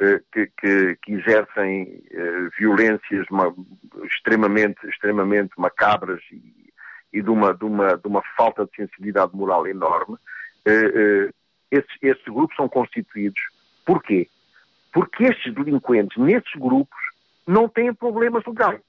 uh, 0.00 0.24
que, 0.32 0.46
que, 0.58 0.96
que, 1.02 1.12
exercem 1.14 2.02
uh, 2.12 2.50
violências 2.56 3.26
extremamente, 4.04 4.86
extremamente 4.88 5.52
macabras 5.58 6.20
e, 6.30 6.70
e 7.12 7.22
de, 7.22 7.28
uma, 7.30 7.52
de, 7.52 7.64
uma, 7.64 7.96
de 7.96 8.06
uma 8.06 8.22
falta 8.36 8.64
de 8.64 8.76
sensibilidade 8.76 9.34
moral 9.34 9.66
enorme, 9.66 10.14
uh, 10.14 11.34
esses, 11.70 11.96
esses 12.00 12.24
grupos 12.24 12.54
são 12.54 12.68
constituídos. 12.68 13.42
Porquê? 13.84 14.28
Porque 14.92 15.24
estes 15.24 15.52
delinquentes, 15.52 16.16
nesses 16.16 16.52
grupos, 16.54 16.98
não 17.46 17.68
têm 17.68 17.92
problemas 17.92 18.44
legais. 18.46 18.80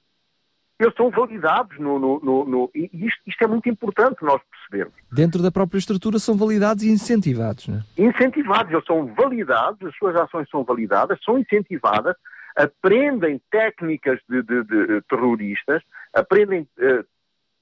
Eles 0.78 0.94
são 0.94 1.10
validados 1.10 1.78
no. 1.78 1.98
no, 1.98 2.20
no, 2.20 2.44
no 2.44 2.70
e 2.74 2.90
isto, 2.92 3.20
isto, 3.26 3.42
é 3.42 3.46
muito 3.46 3.68
importante 3.68 4.22
nós 4.22 4.40
percebermos. 4.50 4.94
Dentro 5.10 5.42
da 5.42 5.50
própria 5.50 5.78
estrutura 5.78 6.18
são 6.18 6.36
validados 6.36 6.84
e 6.84 6.90
incentivados, 6.90 7.66
não 7.68 7.78
é? 7.78 7.82
Incentivados, 7.96 8.70
eles 8.70 8.84
são 8.84 9.06
validados, 9.14 9.82
as 9.88 9.96
suas 9.96 10.14
ações 10.16 10.48
são 10.50 10.64
validadas, 10.64 11.18
são 11.24 11.38
incentivadas, 11.38 12.14
aprendem 12.54 13.40
técnicas 13.50 14.20
de, 14.28 14.42
de, 14.42 14.64
de 14.64 15.02
terroristas, 15.08 15.82
aprendem, 16.12 16.68
uh, 16.78 17.04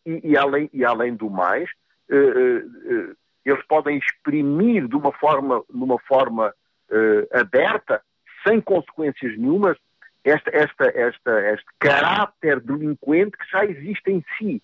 e, 0.04 0.32
e, 0.32 0.36
além, 0.36 0.68
e 0.72 0.84
além 0.84 1.14
do 1.14 1.30
mais, 1.30 1.68
uh, 2.10 2.14
uh, 2.14 3.16
eles 3.44 3.64
podem 3.68 3.96
exprimir 3.96 4.88
de 4.88 4.96
uma 4.96 5.12
forma, 5.12 5.62
de 5.70 5.82
uma 5.82 5.98
forma 6.00 6.52
aberta, 7.32 8.00
sem 8.46 8.60
consequências 8.60 9.36
nenhumas, 9.36 9.76
esta, 10.24 10.50
esta, 10.50 10.84
esta, 10.86 11.52
este 11.52 11.66
caráter 11.78 12.60
delinquente 12.60 13.36
que 13.36 13.50
já 13.50 13.64
existe 13.64 14.10
em 14.10 14.24
si. 14.38 14.62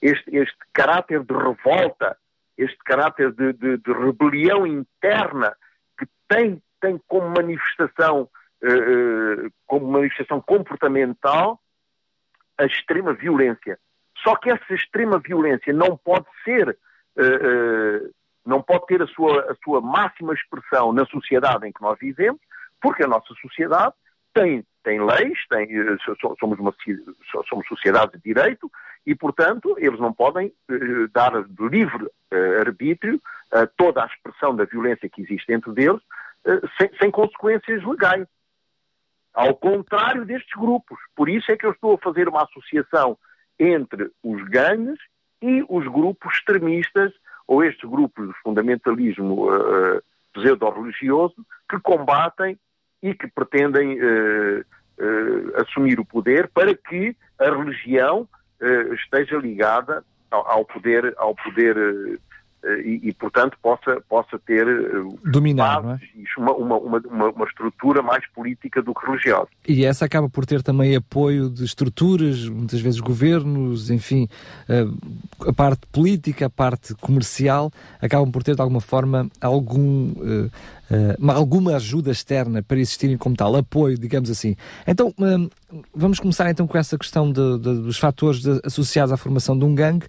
Este, 0.00 0.36
este 0.36 0.56
caráter 0.72 1.22
de 1.22 1.34
revolta, 1.34 2.16
este 2.56 2.78
caráter 2.78 3.32
de, 3.32 3.52
de, 3.52 3.76
de 3.78 3.92
rebelião 3.92 4.66
interna 4.66 5.54
que 5.98 6.06
tem, 6.28 6.62
tem 6.80 7.00
como 7.06 7.28
manifestação, 7.28 8.22
uh, 8.22 9.50
como 9.66 9.92
manifestação 9.92 10.40
comportamental 10.40 11.60
a 12.58 12.64
extrema 12.64 13.12
violência. 13.12 13.78
Só 14.22 14.36
que 14.36 14.50
essa 14.50 14.74
extrema 14.74 15.18
violência 15.18 15.72
não 15.72 15.96
pode 15.96 16.26
ser 16.44 16.70
uh, 16.70 18.14
não 18.46 18.62
pode 18.62 18.86
ter 18.86 19.02
a 19.02 19.06
sua, 19.06 19.40
a 19.50 19.54
sua 19.64 19.80
máxima 19.80 20.34
expressão 20.34 20.92
na 20.92 21.06
sociedade 21.06 21.66
em 21.66 21.72
que 21.72 21.80
nós 21.80 21.98
vivemos, 21.98 22.40
porque 22.80 23.02
a 23.02 23.08
nossa 23.08 23.32
sociedade 23.40 23.94
tem, 24.34 24.64
tem 24.82 25.00
leis, 25.00 25.38
tem, 25.48 25.68
eh, 25.70 25.96
somos, 26.38 26.58
uma, 26.58 26.74
somos 27.48 27.66
sociedade 27.66 28.12
de 28.12 28.22
direito 28.22 28.70
e, 29.06 29.14
portanto, 29.14 29.76
eles 29.78 30.00
não 30.00 30.12
podem 30.12 30.48
uh, 30.48 31.08
dar 31.12 31.32
livre 31.58 32.04
uh, 32.04 32.60
arbítrio 32.60 33.16
uh, 33.16 33.66
toda 33.76 34.02
a 34.02 34.06
expressão 34.06 34.54
da 34.54 34.64
violência 34.64 35.08
que 35.08 35.22
existe 35.22 35.46
dentro 35.46 35.72
deles 35.72 36.00
sem, 36.78 36.90
sem 36.98 37.10
consequências 37.10 37.82
legais. 37.82 38.26
Ao 39.32 39.54
contrário 39.54 40.26
destes 40.26 40.52
grupos. 40.54 40.98
Por 41.16 41.28
isso 41.28 41.50
é 41.50 41.56
que 41.56 41.64
eu 41.64 41.70
estou 41.70 41.94
a 41.94 41.98
fazer 41.98 42.28
uma 42.28 42.42
associação 42.44 43.16
entre 43.58 44.10
os 44.22 44.44
ganhos 44.48 44.98
e 45.40 45.64
os 45.68 45.86
grupos 45.86 46.34
extremistas 46.34 47.12
ou 47.46 47.64
estes 47.64 47.88
grupos 47.88 48.28
de 48.28 48.34
fundamentalismo 48.42 49.48
uh, 49.48 50.02
pseudo-religioso 50.34 51.34
que 51.68 51.78
combatem 51.80 52.58
e 53.04 53.14
que 53.14 53.28
pretendem 53.28 53.98
uh, 54.00 54.60
uh, 54.98 55.60
assumir 55.60 56.00
o 56.00 56.04
poder 56.04 56.48
para 56.48 56.74
que 56.74 57.14
a 57.38 57.50
religião 57.50 58.26
esteja 58.94 59.36
ligada 59.36 60.02
ao, 60.42 60.64
poder, 60.64 61.14
ao 61.16 61.34
poder 61.34 61.76
eh, 61.76 62.18
e, 62.84 63.08
e, 63.08 63.12
portanto, 63.12 63.56
possa, 63.62 64.00
possa 64.08 64.38
ter 64.38 64.66
eh, 64.66 65.30
Dominar, 65.30 65.82
bases, 65.82 66.02
é? 66.16 66.40
uma, 66.40 66.52
uma, 66.52 66.76
uma, 66.78 67.30
uma, 67.30 67.44
estrutura 67.44 68.02
mais 68.02 68.26
política 68.32 68.80
do 68.82 68.94
que 68.94 69.06
religiosa. 69.06 69.48
E 69.68 69.84
essa 69.84 70.06
acaba 70.06 70.28
por 70.28 70.46
ter 70.46 70.62
também 70.62 70.96
apoio 70.96 71.50
de 71.50 71.64
estruturas, 71.64 72.48
muitas 72.48 72.80
vezes 72.80 73.00
governos, 73.00 73.90
enfim, 73.90 74.28
eh, 74.68 74.86
a 75.46 75.52
parte 75.52 75.86
política, 75.92 76.46
a 76.46 76.50
parte 76.50 76.94
comercial, 76.94 77.70
acabam 78.00 78.30
por 78.30 78.42
ter 78.42 78.54
de 78.54 78.60
alguma 78.62 78.80
forma 78.80 79.28
algum. 79.40 80.14
Alguma 81.34 81.76
ajuda 81.76 82.12
externa 82.12 82.62
para 82.62 82.78
existirem 82.78 83.16
como 83.16 83.34
tal, 83.34 83.56
apoio, 83.56 83.98
digamos 83.98 84.30
assim. 84.30 84.54
Então, 84.86 85.12
vamos 85.94 86.20
começar 86.20 86.48
então 86.50 86.66
com 86.66 86.76
essa 86.76 86.96
questão 86.98 87.32
de, 87.32 87.58
de, 87.58 87.74
dos 87.80 87.98
fatores 87.98 88.40
de, 88.40 88.60
associados 88.62 89.10
à 89.10 89.16
formação 89.16 89.58
de 89.58 89.64
um 89.64 89.74
gangue. 89.74 90.06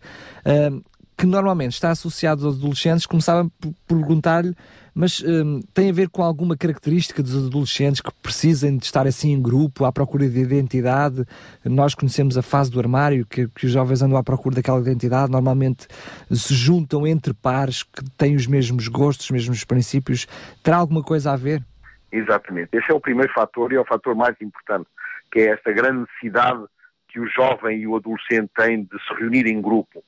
Que 1.17 1.25
normalmente 1.25 1.73
está 1.73 1.91
associado 1.91 2.45
aos 2.45 2.57
adolescentes, 2.57 3.05
começava 3.05 3.49
por 3.59 3.73
perguntar-lhe, 3.87 4.53
mas 4.93 5.21
um, 5.21 5.61
tem 5.73 5.89
a 5.89 5.93
ver 5.93 6.07
com 6.09 6.23
alguma 6.23 6.55
característica 6.55 7.21
dos 7.21 7.47
adolescentes 7.47 7.99
que 7.99 8.11
precisem 8.23 8.77
de 8.77 8.85
estar 8.85 9.05
assim 9.05 9.33
em 9.33 9.41
grupo, 9.41 9.83
à 9.83 9.91
procura 9.91 10.27
de 10.27 10.39
identidade? 10.39 11.25
Nós 11.65 11.93
conhecemos 11.93 12.37
a 12.37 12.41
fase 12.41 12.71
do 12.71 12.79
armário, 12.79 13.25
que, 13.25 13.47
que 13.49 13.65
os 13.65 13.71
jovens 13.73 14.01
andam 14.01 14.17
à 14.17 14.23
procura 14.23 14.55
daquela 14.55 14.79
identidade, 14.79 15.29
normalmente 15.29 15.85
se 16.31 16.53
juntam 16.53 17.05
entre 17.05 17.33
pares 17.33 17.83
que 17.83 18.09
têm 18.17 18.35
os 18.35 18.47
mesmos 18.47 18.87
gostos, 18.87 19.25
os 19.25 19.31
mesmos 19.31 19.65
princípios. 19.65 20.27
Terá 20.63 20.77
alguma 20.77 21.03
coisa 21.03 21.33
a 21.33 21.35
ver? 21.35 21.61
Exatamente. 22.09 22.69
Esse 22.71 22.89
é 22.89 22.93
o 22.93 23.01
primeiro 23.01 23.33
fator 23.33 23.73
e 23.73 23.75
é 23.75 23.79
o 23.81 23.85
fator 23.85 24.15
mais 24.15 24.35
importante, 24.39 24.87
que 25.29 25.39
é 25.39 25.47
esta 25.47 25.73
grande 25.73 26.05
necessidade 26.07 26.63
que 27.09 27.19
o 27.19 27.27
jovem 27.27 27.79
e 27.79 27.87
o 27.87 27.97
adolescente 27.97 28.49
têm 28.55 28.83
de 28.83 28.97
se 29.05 29.13
reunir 29.19 29.45
em 29.45 29.61
grupo 29.61 30.01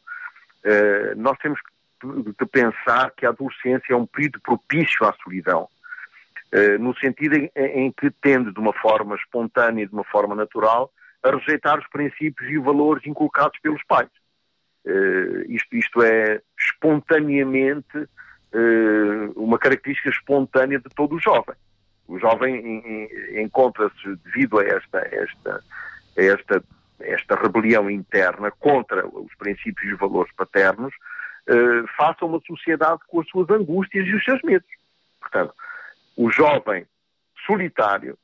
nós 1.15 1.37
temos 1.39 1.59
de 2.03 2.45
pensar 2.45 3.11
que 3.11 3.25
a 3.25 3.29
adolescência 3.29 3.93
é 3.93 3.95
um 3.95 4.05
período 4.05 4.39
propício 4.41 5.05
à 5.05 5.13
solidão, 5.23 5.67
uh, 6.53 6.79
no 6.79 6.95
sentido 6.97 7.35
em, 7.55 7.91
que 7.91 8.11
tende 8.21 8.53
de 8.53 8.59
uma 8.59 8.73
forma 8.73 9.15
espontânea 9.15 9.83
e 9.83 9.87
de 9.87 9.93
uma 9.93 10.03
forma 10.03 10.35
natural 10.35 10.91
a 11.23 11.31
rejeitar 11.31 11.79
os 11.79 11.87
princípios 11.87 12.49
e 12.49 12.57
valores 12.57 13.05
inculcados 13.05 13.59
pelos 13.59 13.83
pais. 13.83 14.09
Uh, 14.85 15.51
isto, 15.51 15.75
isto, 15.75 16.03
é 16.03 16.41
espontaneamente 16.59 18.07
uma 19.35 19.59
característica 19.59 20.09
espontânea 20.09 20.79
de 20.79 20.89
todo 20.95 21.15
o 21.15 21.19
jovem. 21.19 21.53
O 22.07 22.17
jovem 22.17 23.07
encontra-se, 23.39 24.15
devido 24.23 24.57
a 24.57 24.63
esta, 24.63 24.99
esta, 25.11 25.63
esta 26.15 26.63
esta 26.99 27.35
rebelião 27.35 27.89
interna 27.89 28.51
contra 28.51 29.07
os 29.07 29.33
princípios 29.35 29.89
e 29.89 29.93
os 29.93 29.99
valores 29.99 30.31
paternos, 30.35 30.93
eh, 31.47 31.83
faça 31.95 32.25
uma 32.25 32.39
sociedade 32.41 33.01
com 33.07 33.21
as 33.21 33.27
suas 33.29 33.49
angústias 33.49 34.07
e 34.07 34.13
os 34.13 34.23
seus 34.23 34.41
medos. 34.41 34.69
Portanto, 35.19 35.53
o 36.15 36.29
jovem 36.31 36.85
solitário, 37.45 38.17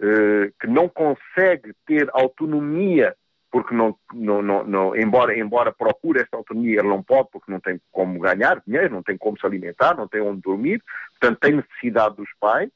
eh, 0.00 0.52
que 0.60 0.66
não 0.66 0.88
consegue 0.88 1.74
ter 1.86 2.08
autonomia, 2.12 3.16
porque 3.50 3.74
não, 3.74 3.96
não, 4.12 4.42
não, 4.42 4.64
não, 4.64 4.96
embora, 4.96 5.38
embora 5.38 5.72
procure 5.72 6.20
esta 6.20 6.36
autonomia, 6.36 6.80
ele 6.80 6.88
não 6.88 7.02
pode, 7.02 7.30
porque 7.32 7.50
não 7.50 7.60
tem 7.60 7.80
como 7.90 8.20
ganhar 8.20 8.62
dinheiro, 8.66 8.94
não 8.94 9.02
tem 9.02 9.16
como 9.16 9.38
se 9.38 9.46
alimentar, 9.46 9.96
não 9.96 10.06
tem 10.06 10.20
onde 10.20 10.42
dormir, 10.42 10.82
portanto 11.12 11.38
tem 11.40 11.56
necessidade 11.56 12.16
dos 12.16 12.28
pais, 12.38 12.70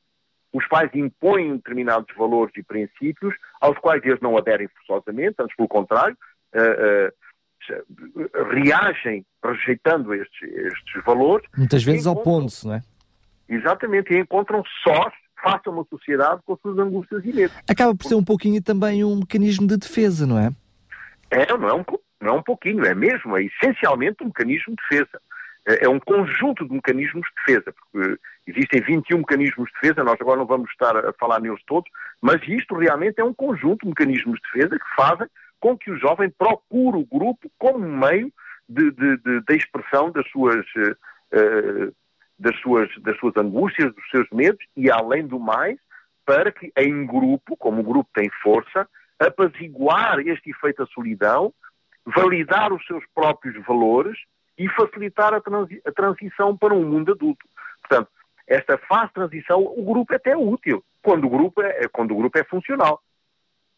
os 0.52 0.66
pais 0.68 0.90
impõem 0.94 1.56
determinados 1.56 2.14
valores 2.16 2.54
e 2.56 2.62
princípios 2.62 3.34
aos 3.60 3.78
quais 3.78 4.04
eles 4.04 4.20
não 4.20 4.36
aderem 4.36 4.68
forçosamente, 4.68 5.36
antes 5.40 5.56
pelo 5.56 5.68
contrário, 5.68 6.16
uh, 6.54 7.08
uh, 7.08 8.50
reagem 8.50 9.24
rejeitando 9.42 10.14
estes, 10.14 10.42
estes 10.42 11.04
valores. 11.04 11.46
Muitas 11.56 11.82
vezes 11.82 12.06
opondo-se, 12.06 12.66
não 12.66 12.74
é? 12.74 12.82
Exatamente, 13.48 14.12
e 14.12 14.18
encontram 14.18 14.62
sós 14.82 15.12
face 15.42 15.62
a 15.66 15.70
uma 15.70 15.84
sociedade 15.84 16.40
com 16.44 16.54
as 16.54 16.60
suas 16.60 16.78
angústias 16.78 17.24
e 17.24 17.32
medos. 17.32 17.56
Acaba 17.68 17.94
por 17.94 18.06
ser 18.06 18.14
um 18.14 18.24
pouquinho 18.24 18.62
também 18.62 19.04
um 19.04 19.16
mecanismo 19.16 19.66
de 19.66 19.76
defesa, 19.76 20.26
não 20.26 20.38
é? 20.38 20.50
É, 21.30 21.46
não 21.56 21.68
é 21.68 21.74
um, 21.74 21.84
não 22.20 22.34
é 22.34 22.38
um 22.38 22.42
pouquinho, 22.42 22.84
é 22.84 22.94
mesmo, 22.94 23.36
é 23.36 23.44
essencialmente 23.44 24.22
um 24.22 24.26
mecanismo 24.26 24.74
de 24.76 24.82
defesa. 24.88 25.20
É, 25.66 25.86
é 25.86 25.88
um 25.88 25.98
conjunto 25.98 26.66
de 26.66 26.74
mecanismos 26.74 27.26
de 27.26 27.54
defesa, 27.54 27.72
porque 27.72 28.18
existem 28.46 28.80
21 28.80 29.18
mecanismos 29.18 29.68
de 29.68 29.74
defesa, 29.80 30.04
nós 30.04 30.20
agora 30.20 30.38
não 30.38 30.46
vamos 30.46 30.70
estar 30.70 30.96
a 30.96 31.12
falar 31.12 31.40
neles 31.40 31.62
todos, 31.66 31.90
mas 32.20 32.40
isto 32.46 32.74
realmente 32.74 33.20
é 33.20 33.24
um 33.24 33.34
conjunto 33.34 33.82
de 33.82 33.88
mecanismos 33.88 34.38
de 34.40 34.52
defesa 34.52 34.78
que 34.78 34.94
fazem 34.96 35.26
com 35.60 35.78
que 35.78 35.90
o 35.90 35.98
jovem 35.98 36.28
procure 36.30 36.98
o 36.98 37.06
grupo 37.06 37.50
como 37.58 37.78
meio 37.78 38.32
de, 38.68 38.90
de, 38.90 39.16
de, 39.18 39.40
de 39.42 39.56
expressão 39.56 40.10
das 40.10 40.28
suas, 40.30 40.64
uh, 40.74 41.94
das, 42.38 42.58
suas, 42.60 42.90
das 42.98 43.16
suas 43.18 43.36
angústias, 43.36 43.94
dos 43.94 44.10
seus 44.10 44.28
medos 44.30 44.64
e, 44.76 44.90
além 44.90 45.26
do 45.26 45.38
mais, 45.38 45.78
para 46.24 46.50
que 46.50 46.72
em 46.76 47.06
grupo, 47.06 47.56
como 47.56 47.80
o 47.80 47.84
grupo 47.84 48.10
tem 48.14 48.28
força, 48.42 48.88
apaziguar 49.18 50.18
este 50.20 50.50
efeito 50.50 50.84
da 50.84 50.90
solidão, 50.90 51.52
validar 52.04 52.72
os 52.72 52.84
seus 52.86 53.04
próprios 53.14 53.54
valores 53.64 54.18
e 54.58 54.68
facilitar 54.70 55.32
a, 55.32 55.40
transi 55.40 55.80
a 55.86 55.92
transição 55.92 56.56
para 56.56 56.74
um 56.74 56.84
mundo 56.84 57.12
adulto. 57.12 57.46
Portanto, 57.80 58.10
esta 58.46 58.76
fase 58.78 59.08
de 59.08 59.14
transição, 59.14 59.62
o 59.62 59.84
grupo 59.84 60.12
é 60.12 60.16
até 60.16 60.36
útil, 60.36 60.84
quando 61.02 61.26
o 61.26 61.30
grupo 61.30 61.62
é, 61.62 61.88
quando 61.88 62.12
o 62.12 62.16
grupo 62.16 62.38
é 62.38 62.44
funcional. 62.44 63.00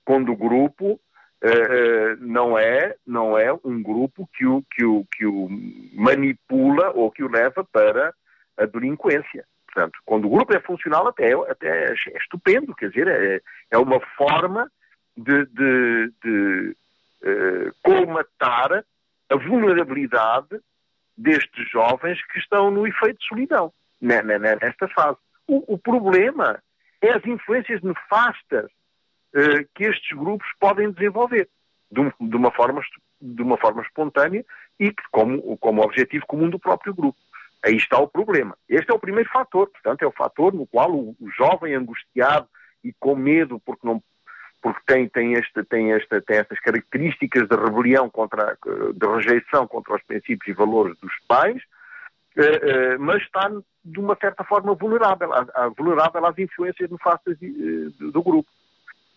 Quando 0.04 0.32
o 0.32 0.36
grupo 0.36 1.00
uh, 1.44 2.16
não, 2.20 2.58
é, 2.58 2.94
não 3.06 3.38
é 3.38 3.52
um 3.64 3.82
grupo 3.82 4.28
que 4.34 4.46
o, 4.46 4.62
que, 4.70 4.84
o, 4.84 5.06
que 5.10 5.24
o 5.26 5.48
manipula 5.94 6.90
ou 6.90 7.10
que 7.10 7.22
o 7.22 7.30
leva 7.30 7.64
para 7.64 8.14
a 8.56 8.66
delinquência. 8.66 9.44
Portanto, 9.66 9.98
quando 10.04 10.26
o 10.26 10.30
grupo 10.30 10.54
é 10.54 10.60
funcional, 10.60 11.08
até, 11.08 11.32
até 11.32 11.92
é 11.92 12.18
estupendo, 12.18 12.74
quer 12.74 12.90
dizer, 12.90 13.08
é, 13.08 13.40
é 13.70 13.78
uma 13.78 13.98
forma 14.16 14.70
de, 15.16 15.46
de, 15.46 16.12
de 16.22 16.76
uh, 17.22 17.74
colmatar 17.82 18.84
a 19.30 19.36
vulnerabilidade 19.36 20.60
destes 21.16 21.68
jovens 21.70 22.24
que 22.26 22.38
estão 22.38 22.70
no 22.70 22.86
efeito 22.86 23.18
de 23.18 23.26
solidão, 23.26 23.72
nesta 24.04 24.88
fase. 24.88 25.18
O, 25.46 25.74
o 25.74 25.78
problema 25.78 26.62
é 27.00 27.10
as 27.10 27.24
influências 27.26 27.82
nefastas 27.82 28.70
uh, 29.34 29.68
que 29.74 29.84
estes 29.84 30.16
grupos 30.16 30.46
podem 30.58 30.90
desenvolver 30.90 31.48
de, 31.90 32.00
um, 32.00 32.10
de, 32.20 32.36
uma, 32.36 32.50
forma, 32.50 32.82
de 33.20 33.42
uma 33.42 33.56
forma 33.56 33.82
espontânea 33.82 34.44
e 34.78 34.90
que, 34.90 35.02
como, 35.10 35.56
como 35.58 35.82
objetivo 35.82 36.26
comum 36.26 36.48
do 36.48 36.58
próprio 36.58 36.94
grupo. 36.94 37.18
Aí 37.64 37.76
está 37.76 37.98
o 37.98 38.08
problema. 38.08 38.56
Este 38.68 38.90
é 38.90 38.94
o 38.94 38.98
primeiro 38.98 39.30
fator, 39.30 39.68
portanto, 39.68 40.02
é 40.02 40.06
o 40.06 40.12
fator 40.12 40.52
no 40.52 40.66
qual 40.66 40.92
o, 40.92 41.16
o 41.20 41.30
jovem 41.30 41.74
angustiado 41.74 42.46
e 42.82 42.92
com 43.00 43.16
medo 43.16 43.60
porque 43.64 43.86
não 43.86 44.02
porque 44.60 44.80
tem, 44.86 45.06
tem, 45.10 45.34
este, 45.34 45.62
tem, 45.64 45.92
esta, 45.92 46.22
tem 46.22 46.38
estas 46.38 46.58
características 46.58 47.46
de 47.46 47.54
rebelião, 47.54 48.08
contra, 48.08 48.56
de 48.94 49.06
rejeição 49.06 49.68
contra 49.68 49.94
os 49.94 50.02
princípios 50.04 50.48
e 50.48 50.54
valores 50.54 50.96
dos 51.00 51.12
pais, 51.28 51.62
mas 52.98 53.22
está 53.22 53.50
de 53.84 54.00
uma 54.00 54.16
certa 54.16 54.42
forma 54.44 54.74
vulnerável, 54.74 55.30
vulnerável 55.76 56.26
às 56.26 56.38
influências 56.38 56.90
nefastas 56.90 57.36
eh, 57.42 58.10
do 58.12 58.22
grupo, 58.22 58.48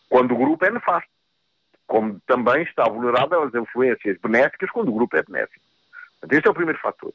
quando 0.09 0.33
o 0.33 0.37
grupo 0.37 0.65
é 0.65 0.71
nefasto, 0.71 1.09
como 1.87 2.19
também 2.27 2.63
está 2.63 2.83
vulnerável 2.83 3.43
às 3.43 3.53
influências 3.53 4.17
benéficas 4.21 4.69
quando 4.71 4.89
o 4.89 4.93
grupo 4.93 5.15
é 5.17 5.23
benéfico. 5.23 5.65
Este 6.29 6.47
é 6.47 6.51
o 6.51 6.53
primeiro 6.53 6.79
fator. 6.79 7.13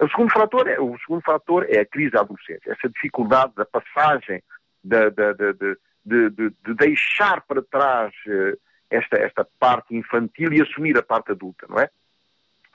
O 0.00 0.08
segundo 0.08 0.32
fator 0.32 0.66
é, 0.66 0.80
o 0.80 0.98
segundo 0.98 1.22
fator 1.22 1.66
é 1.68 1.80
a 1.80 1.86
crise 1.86 2.10
da 2.10 2.20
adolescência, 2.20 2.72
essa 2.72 2.88
dificuldade 2.88 3.52
da 3.54 3.64
passagem 3.64 4.42
de, 4.82 5.10
de, 5.10 5.76
de, 6.04 6.50
de, 6.50 6.74
deixar 6.74 7.42
para 7.42 7.62
trás 7.62 8.12
esta, 8.90 9.16
esta 9.18 9.46
parte 9.58 9.94
infantil 9.94 10.52
e 10.52 10.62
assumir 10.62 10.98
a 10.98 11.02
parte 11.02 11.32
adulta, 11.32 11.66
não 11.68 11.78
é? 11.78 11.88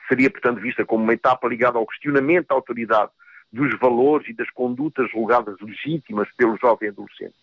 Seria, 0.10 0.30
portanto, 0.30 0.60
vista 0.60 0.84
como 0.84 1.04
uma 1.04 1.14
etapa 1.14 1.48
ligada 1.48 1.78
ao 1.78 1.88
questionamento 1.88 2.48
da 2.48 2.56
autoridade 2.56 3.12
dos 3.54 3.78
valores 3.80 4.28
e 4.28 4.34
das 4.34 4.50
condutas 4.50 5.10
julgadas 5.12 5.56
legítimas 5.62 6.28
pelo 6.36 6.58
jovem 6.58 6.90
adolescente, 6.90 7.36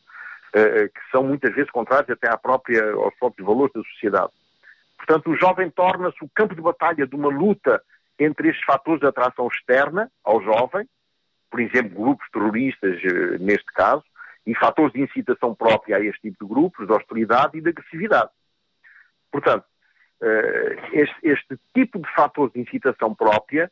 uh, 0.48 0.88
que 0.92 1.10
são 1.10 1.22
muitas 1.22 1.54
vezes 1.54 1.70
contrários 1.70 2.10
até 2.10 2.28
à 2.28 2.36
própria, 2.36 2.92
aos 2.92 3.14
próprios 3.14 3.46
valores 3.46 3.72
da 3.72 3.82
sociedade. 3.82 4.32
Portanto, 4.96 5.30
o 5.30 5.36
jovem 5.36 5.70
torna-se 5.70 6.22
o 6.22 6.30
campo 6.34 6.54
de 6.54 6.60
batalha 6.60 7.06
de 7.06 7.14
uma 7.14 7.28
luta 7.28 7.82
entre 8.18 8.48
estes 8.48 8.64
fatores 8.64 9.00
de 9.00 9.06
atração 9.06 9.46
externa 9.48 10.10
ao 10.24 10.42
jovem, 10.42 10.88
por 11.50 11.60
exemplo, 11.60 12.02
grupos 12.02 12.26
terroristas, 12.32 13.00
eh, 13.04 13.38
neste 13.38 13.66
caso, 13.72 14.02
e 14.46 14.54
fatores 14.54 14.92
de 14.92 15.02
incitação 15.02 15.54
própria 15.54 15.96
a 15.96 16.04
este 16.04 16.22
tipo 16.22 16.44
de 16.44 16.52
grupos, 16.52 16.86
de 16.86 16.92
hostilidade 16.92 17.58
e 17.58 17.60
de 17.60 17.68
agressividade. 17.68 18.30
Portanto, 19.30 19.64
eh, 19.64 19.75
este, 20.92 21.16
este 21.22 21.58
tipo 21.74 21.98
de 21.98 22.08
fatores 22.14 22.52
de 22.52 22.60
incitação 22.60 23.14
própria 23.14 23.70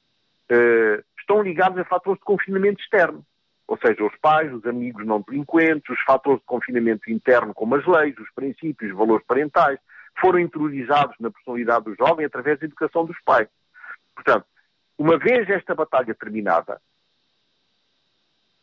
eh, 0.49 1.03
estão 1.19 1.43
ligados 1.43 1.79
a 1.79 1.85
fatores 1.85 2.19
de 2.19 2.25
confinamento 2.25 2.81
externo, 2.81 3.25
ou 3.67 3.79
seja, 3.79 4.05
os 4.05 4.15
pais, 4.17 4.53
os 4.53 4.65
amigos 4.67 5.07
não 5.07 5.23
delinquentes, 5.23 5.89
os 5.89 6.01
fatores 6.03 6.41
de 6.41 6.47
confinamento 6.47 7.11
interno, 7.11 7.55
como 7.55 7.77
as 7.77 7.87
leis, 7.87 8.17
os 8.19 8.31
princípios, 8.35 8.91
os 8.91 8.97
valores 8.97 9.25
parentais, 9.27 9.79
foram 10.21 10.39
interiorizados 10.39 11.17
na 11.19 11.31
personalidade 11.31 11.87
do 11.87 11.95
jovem 11.97 12.27
através 12.27 12.59
da 12.59 12.67
educação 12.67 13.05
dos 13.05 13.17
pais. 13.25 13.49
Portanto, 14.15 14.47
uma 14.99 15.19
vez 15.19 15.49
esta 15.49 15.75
batalha 15.75 16.15
terminada, 16.15 16.81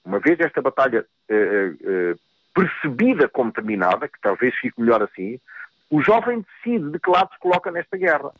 uma 0.06 0.20
vez 0.20 0.40
esta 0.40 0.62
batalha 0.62 1.06
eh, 1.30 1.74
eh, 1.84 2.16
percebida 2.54 3.28
como 3.28 3.52
terminada, 3.52 4.08
que 4.08 4.20
talvez 4.22 4.56
fique 4.56 4.80
melhor 4.80 5.02
assim, 5.02 5.40
o 5.92 6.02
jovem 6.02 6.44
decide 6.64 6.90
de 6.90 7.00
que 7.00 7.12
lado 7.12 7.30
se 7.34 7.40
coloca 7.40 7.70
nesta 7.70 7.98
guerra. 7.98 8.32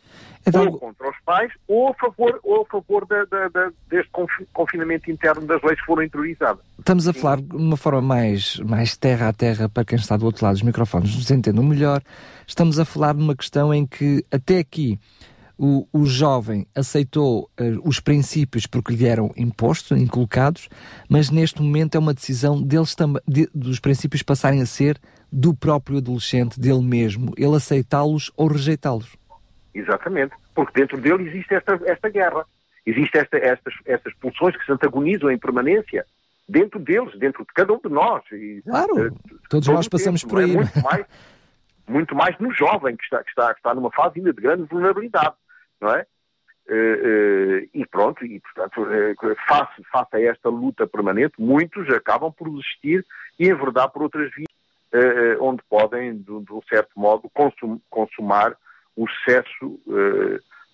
Então... 0.48 0.66
Ou 0.68 0.80
contra 0.80 1.10
os 1.10 1.18
pais, 1.26 1.52
ou 1.68 1.90
a 1.90 1.94
favor, 1.96 2.40
ou 2.44 2.62
a 2.62 2.66
favor 2.66 3.06
da, 3.06 3.26
da, 3.26 3.50
da, 3.50 3.72
deste 3.90 4.10
confinamento 4.54 5.12
interno 5.12 5.46
das 5.46 5.62
leis 5.62 5.78
que 5.78 5.86
foram 5.86 6.02
interiorizadas. 6.02 6.64
Estamos 6.80 7.10
a 7.10 7.14
falar 7.14 7.42
de 7.42 7.54
uma 7.54 7.76
forma 7.76 8.02
mais, 8.02 8.58
mais 8.60 8.96
terra 8.96 9.28
a 9.28 9.34
terra 9.34 9.68
para 9.68 9.84
quem 9.84 9.98
está 9.98 10.16
do 10.16 10.26
outro 10.26 10.46
lado 10.46 10.54
dos 10.54 10.64
microfones 10.64 11.14
nos 11.14 11.30
entendam 11.30 11.64
melhor. 11.64 12.02
Estamos 12.48 12.80
a 12.80 12.86
falar 12.86 13.14
de 13.14 13.22
uma 13.22 13.36
questão 13.36 13.74
em 13.74 13.86
que 13.86 14.26
até 14.32 14.60
aqui 14.60 14.98
o, 15.58 15.86
o 15.92 16.06
jovem 16.06 16.66
aceitou 16.74 17.50
uh, 17.60 17.88
os 17.88 18.00
princípios 18.00 18.66
porque 18.66 18.96
lhe 18.96 19.06
eram 19.06 19.30
impostos, 19.36 19.96
inculcados, 20.00 20.70
mas 21.10 21.30
neste 21.30 21.62
momento 21.62 21.96
é 21.96 22.00
uma 22.00 22.14
decisão 22.14 22.62
deles 22.62 22.96
de, 23.28 23.48
dos 23.54 23.80
princípios 23.80 24.24
passarem 24.24 24.62
a 24.62 24.66
ser 24.66 24.98
do 25.32 25.56
próprio 25.56 25.98
adolescente, 25.98 26.60
dele 26.60 26.82
mesmo, 26.82 27.34
ele 27.38 27.56
aceitá-los 27.56 28.32
ou 28.36 28.48
rejeitá-los. 28.48 29.16
Exatamente, 29.74 30.34
porque 30.54 30.80
dentro 30.80 31.00
dele 31.00 31.30
existe 31.30 31.54
esta, 31.54 31.80
esta 31.86 32.10
guerra, 32.10 32.46
existe 32.86 33.18
esta, 33.18 33.38
estas, 33.38 33.74
estas 33.86 34.14
pulsões 34.16 34.56
que 34.58 34.66
se 34.66 34.72
antagonizam 34.72 35.32
em 35.32 35.38
permanência 35.38 36.06
dentro 36.48 36.80
deles, 36.80 37.18
dentro 37.18 37.46
de 37.46 37.54
cada 37.54 37.72
um 37.72 37.80
de 37.80 37.90
nós. 37.90 38.24
E, 38.32 38.62
claro, 38.64 39.08
uh, 39.08 39.18
todos 39.50 39.68
nós 39.70 39.88
passamos 39.88 40.22
tempo, 40.22 40.34
por 40.34 40.44
aí. 40.44 40.52
É? 40.52 40.56
Muito, 40.56 40.82
mais, 40.84 41.06
muito 41.88 42.16
mais 42.16 42.40
no 42.40 42.54
jovem, 42.54 42.98
que 42.98 43.04
está, 43.04 43.24
que, 43.24 43.30
está, 43.30 43.54
que 43.54 43.60
está 43.60 43.74
numa 43.74 43.92
fase 43.92 44.20
ainda 44.20 44.34
de 44.34 44.42
grande 44.42 44.64
vulnerabilidade 44.64 45.36
não 45.82 45.90
é? 45.90 46.06
Uh, 46.70 46.74
uh, 46.74 47.70
e 47.74 47.86
pronto, 47.90 48.24
e 48.24 48.40
portanto, 48.40 48.88
face, 49.48 49.84
face 49.92 50.16
a 50.16 50.22
esta 50.22 50.48
luta 50.48 50.88
permanente, 50.88 51.34
muitos 51.40 51.90
acabam 51.90 52.32
por 52.32 52.50
desistir 52.50 53.06
e 53.40 53.50
enverdar 53.50 53.90
por 53.90 54.04
outras 54.04 54.32
vias, 54.34 54.51
onde 55.40 55.62
podem, 55.70 56.18
de, 56.18 56.32
um 56.32 56.62
certo 56.68 56.92
modo, 56.96 57.30
consum, 57.34 57.80
consumar 57.90 58.56
o 58.96 59.06
excesso, 59.06 59.80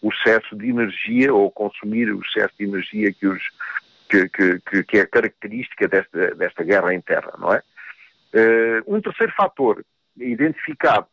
o 0.02 0.10
excesso 0.10 0.56
de 0.56 0.70
energia 0.70 1.34
ou 1.34 1.52
consumir 1.52 2.12
o 2.12 2.22
excesso 2.22 2.54
de 2.58 2.66
energia 2.66 3.14
que, 3.14 3.28
os, 3.28 3.44
que, 4.10 4.28
que, 4.30 4.84
que 4.84 4.98
é 4.98 5.06
característica 5.06 5.88
desta, 5.88 6.34
desta 6.36 6.64
guerra 6.64 6.94
interna, 6.94 7.34
não 7.38 7.54
é? 7.54 7.62
um 8.88 9.00
terceiro 9.02 9.34
fator 9.34 9.86
identificado 10.16 11.08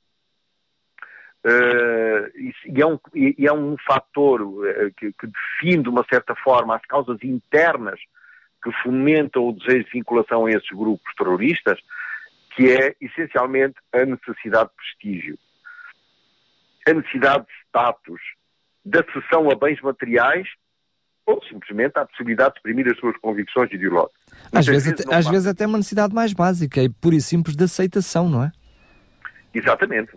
e, 1.45 2.81
é 2.81 2.87
um, 2.87 2.99
e, 3.15 3.47
é 3.47 3.53
um, 3.53 3.77
fator 3.87 4.41
que, 4.97 5.13
que, 5.13 5.27
define 5.27 5.83
de 5.83 5.89
uma 5.91 6.05
certa 6.09 6.35
forma 6.35 6.75
as 6.75 6.83
causas 6.87 7.23
internas 7.23 8.01
que 8.63 8.73
fomentam 8.83 9.49
o 9.49 9.53
desejo 9.53 9.85
de 9.85 9.91
vinculação 9.91 10.47
a 10.47 10.51
esses 10.51 10.71
grupos 10.71 11.15
terroristas, 11.17 11.79
que 12.55 12.71
é 12.71 12.95
essencialmente 13.01 13.75
a 13.93 14.05
necessidade 14.05 14.71
de 14.71 14.77
prestígio, 14.77 15.39
a 16.87 16.93
necessidade 16.93 17.45
de 17.47 17.53
status, 17.69 18.21
de 18.85 18.99
acessão 18.99 19.51
a 19.51 19.55
bens 19.55 19.81
materiais 19.81 20.47
ou 21.27 21.43
simplesmente 21.45 21.99
a 21.99 22.05
possibilidade 22.05 22.53
de 22.53 22.59
exprimir 22.59 22.87
as 22.87 22.99
suas 22.99 23.17
convicções 23.17 23.73
ideológicas. 23.73 24.21
Às, 24.53 24.67
vezes, 24.67 24.85
vezes, 24.85 25.07
até, 25.07 25.17
às 25.17 25.27
vezes 25.27 25.47
até 25.47 25.67
uma 25.67 25.79
necessidade 25.79 26.15
mais 26.15 26.33
básica 26.33 26.83
e 26.83 26.89
pura 26.89 27.17
e 27.17 27.21
simples 27.21 27.57
de 27.57 27.65
aceitação, 27.65 28.29
não 28.29 28.45
é? 28.45 28.53
Exatamente. 29.55 30.13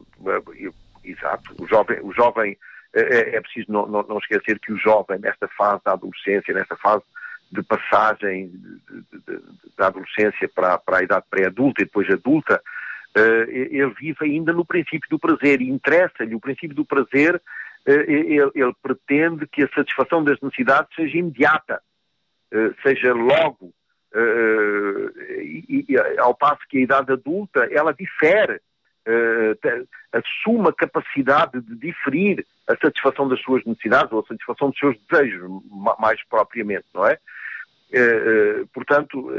Exato. 1.03 1.55
O 1.61 1.67
jovem, 1.67 1.99
o 2.01 2.11
jovem 2.11 2.57
é, 2.93 3.01
é, 3.01 3.35
é 3.37 3.41
preciso 3.41 3.71
não, 3.71 3.87
não, 3.87 4.03
não, 4.03 4.17
esquecer 4.17 4.59
que 4.59 4.73
o 4.73 4.77
jovem, 4.77 5.19
nesta 5.19 5.47
fase 5.49 5.81
da 5.85 5.93
adolescência, 5.93 6.53
nesta 6.53 6.75
fase 6.75 7.03
de 7.51 7.63
passagem 7.63 8.51
da 9.77 9.87
adolescência 9.87 10.49
para, 10.53 10.77
para 10.77 10.97
a 10.97 11.03
idade 11.03 11.25
pré-adulta 11.29 11.81
e 11.81 11.85
depois 11.85 12.09
adulta, 12.09 12.61
uh, 13.15 13.49
ele 13.49 13.93
vive 13.99 14.17
ainda 14.21 14.51
no 14.51 14.65
princípio 14.65 15.09
do 15.09 15.19
prazer 15.19 15.61
interessa-lhe 15.61 16.35
o 16.35 16.39
princípio 16.39 16.75
do 16.75 16.85
prazer, 16.85 17.35
uh, 17.35 17.91
ele, 17.91 18.51
ele, 18.53 18.73
pretende 18.81 19.47
que 19.47 19.63
a 19.63 19.69
satisfação 19.69 20.23
das 20.23 20.39
necessidades 20.41 20.93
seja 20.95 21.17
imediata, 21.17 21.81
uh, 22.53 22.75
seja 22.83 23.13
logo, 23.13 23.73
e, 25.39 25.85
e, 25.89 25.97
ao 26.17 26.33
passo 26.33 26.61
que 26.69 26.77
a 26.77 26.81
idade 26.81 27.11
adulta, 27.11 27.67
ela 27.71 27.93
difere 27.93 28.59
assuma 30.11 30.69
a 30.69 30.73
capacidade 30.73 31.61
de 31.61 31.75
diferir 31.75 32.45
a 32.67 32.75
satisfação 32.75 33.27
das 33.27 33.39
suas 33.41 33.63
necessidades 33.63 34.11
ou 34.11 34.19
a 34.19 34.27
satisfação 34.27 34.69
dos 34.69 34.79
seus 34.79 34.97
desejos, 35.07 35.49
mais 35.99 36.21
propriamente, 36.27 36.85
não 36.93 37.05
é? 37.05 37.17
Uh, 37.93 38.63
uh, 38.63 38.67
portanto, 38.73 39.31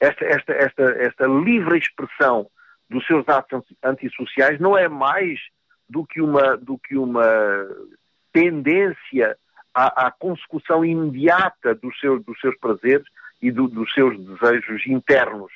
esta, 0.00 0.24
esta, 0.24 0.52
esta, 0.52 0.82
esta 0.82 1.26
livre 1.26 1.78
expressão 1.78 2.46
dos 2.88 3.06
seus 3.06 3.28
atos 3.28 3.62
antissociais 3.84 4.58
não 4.58 4.76
é 4.76 4.88
mais 4.88 5.38
do 5.88 6.04
que 6.04 6.20
uma, 6.20 6.56
do 6.56 6.78
que 6.78 6.96
uma 6.96 7.24
tendência 8.32 9.36
à, 9.74 10.06
à 10.06 10.10
consecução 10.10 10.84
imediata 10.84 11.74
dos 11.74 11.98
seus, 12.00 12.24
dos 12.24 12.38
seus 12.40 12.56
prazeres 12.58 13.06
e 13.42 13.50
do, 13.50 13.68
dos 13.68 13.92
seus 13.92 14.18
desejos 14.18 14.86
internos. 14.86 15.52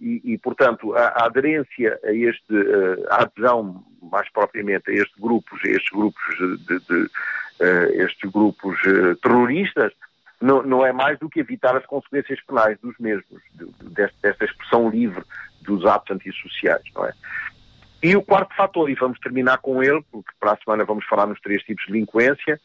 E, 0.00 0.20
e 0.24 0.38
portanto, 0.38 0.94
a, 0.94 1.06
a, 1.06 1.26
aderência 1.26 1.98
a 2.04 2.12
este, 2.12 2.52
eh, 2.52 3.06
a 3.10 3.22
adesão 3.22 3.84
mais 4.02 4.30
propriamente 4.30 4.90
a 4.90 4.94
estes 4.94 5.18
grupos, 5.18 5.64
estes 5.64 5.90
grupos, 5.90 6.36
de, 6.66 6.78
de, 6.80 7.04
uh, 7.04 8.02
estes 8.04 8.30
grupos 8.30 8.76
terroristas, 9.22 9.92
não, 10.44 10.62
não, 10.62 10.86
é 10.86 10.92
mais 10.92 11.18
do 11.18 11.28
que 11.28 11.40
evitar 11.40 11.76
as 11.76 11.86
consequências 11.86 12.40
penais 12.42 12.78
dos 12.80 12.94
mesmos, 12.98 13.42
de, 13.54 13.66
desta, 13.90 14.44
expressão 14.44 14.90
livre 14.90 15.22
dos 15.62 15.86
atos 15.86 16.14
antissociais, 16.14 16.82
não 16.94 17.06
é? 17.06 17.12
E 18.02 18.14
o 18.14 18.22
quarto 18.22 18.54
fator, 18.54 18.90
e 18.90 18.94
vamos 18.94 19.18
terminar 19.18 19.58
com 19.58 19.82
ele, 19.82 20.04
porque 20.12 20.30
para 20.38 20.52
a 20.52 20.56
semana 20.56 20.84
vamos 20.84 21.06
falar 21.06 21.26
nos 21.26 21.40
três 21.40 21.62
tipos 21.62 21.86
de 21.86 21.92
delinquência, 21.92 22.60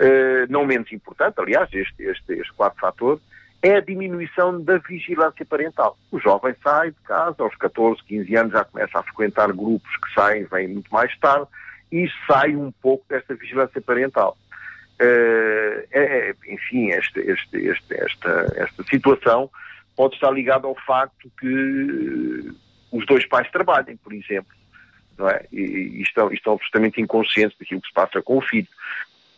uh, 0.00 0.50
não 0.52 0.66
menos 0.66 0.90
importante, 0.92 1.38
aliás, 1.38 1.68
este, 1.72 2.02
este, 2.02 2.32
este 2.32 2.52
quarto 2.54 2.80
fator, 2.80 3.20
é 3.62 3.76
a 3.76 3.80
diminuição 3.80 4.60
da 4.60 4.78
vigilância 4.78 5.46
parental. 5.46 5.96
O 6.10 6.18
jovem 6.18 6.54
sai 6.64 6.90
de 6.90 7.00
casa, 7.04 7.36
aos 7.38 7.54
14, 7.54 8.02
15 8.04 8.36
anos 8.36 8.52
já 8.52 8.64
começa 8.64 8.98
a 8.98 9.02
frequentar 9.04 9.52
grupos 9.52 9.90
que 9.98 10.12
saem, 10.14 10.44
vêm 10.44 10.66
muito 10.66 10.92
mais 10.92 11.16
tarde, 11.18 11.46
e 11.92 12.08
sai 12.26 12.56
um 12.56 12.72
pouco 12.72 13.04
desta 13.08 13.34
vigilância 13.34 13.80
parental. 13.80 14.36
Uh, 15.00 15.86
é, 15.92 16.34
enfim, 16.46 16.90
este, 16.90 17.20
este, 17.20 17.56
este, 17.56 17.94
esta, 17.94 18.52
esta 18.56 18.82
situação 18.84 19.50
pode 19.96 20.14
estar 20.14 20.30
ligada 20.30 20.66
ao 20.66 20.76
facto 20.86 21.30
que 21.40 22.52
os 22.92 23.06
dois 23.06 23.26
pais 23.26 23.50
trabalhem, 23.50 23.96
por 23.96 24.12
exemplo, 24.12 24.52
não 25.16 25.28
é? 25.28 25.46
E, 25.50 25.60
e 25.60 26.02
estão, 26.02 26.30
estão 26.30 26.52
absolutamente 26.52 27.00
inconscientes 27.00 27.56
daquilo 27.58 27.80
que 27.80 27.88
se 27.88 27.94
passa 27.94 28.20
com 28.20 28.36
o 28.36 28.42
filho. 28.42 28.68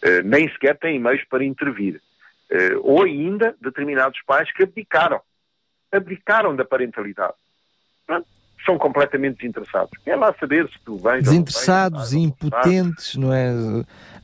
Uh, 0.05 0.23
nem 0.25 0.49
sequer 0.51 0.77
têm 0.79 0.99
meios 0.99 1.23
para 1.31 1.45
intervir. 1.45 2.03
Uh, 2.51 2.81
ou 2.83 3.05
ainda 3.05 3.55
determinados 3.61 4.21
pais 4.27 4.53
que 4.53 4.65
abdicaram, 4.65 5.21
abdicaram 5.93 6.57
da 6.57 6.65
parentalidade. 6.65 7.35
Pronto, 8.05 8.27
são 8.65 8.79
completamente 8.79 9.39
desinteressados. 9.39 9.93
É 10.07 10.17
lá 10.17 10.35
saber 10.39 10.69
se 10.69 10.79
tu 10.85 10.97
vens 10.97 11.23
Desinteressados, 11.23 12.11
vens, 12.11 12.25
impotentes, 12.25 13.17
não 13.17 13.33
é? 13.33 13.53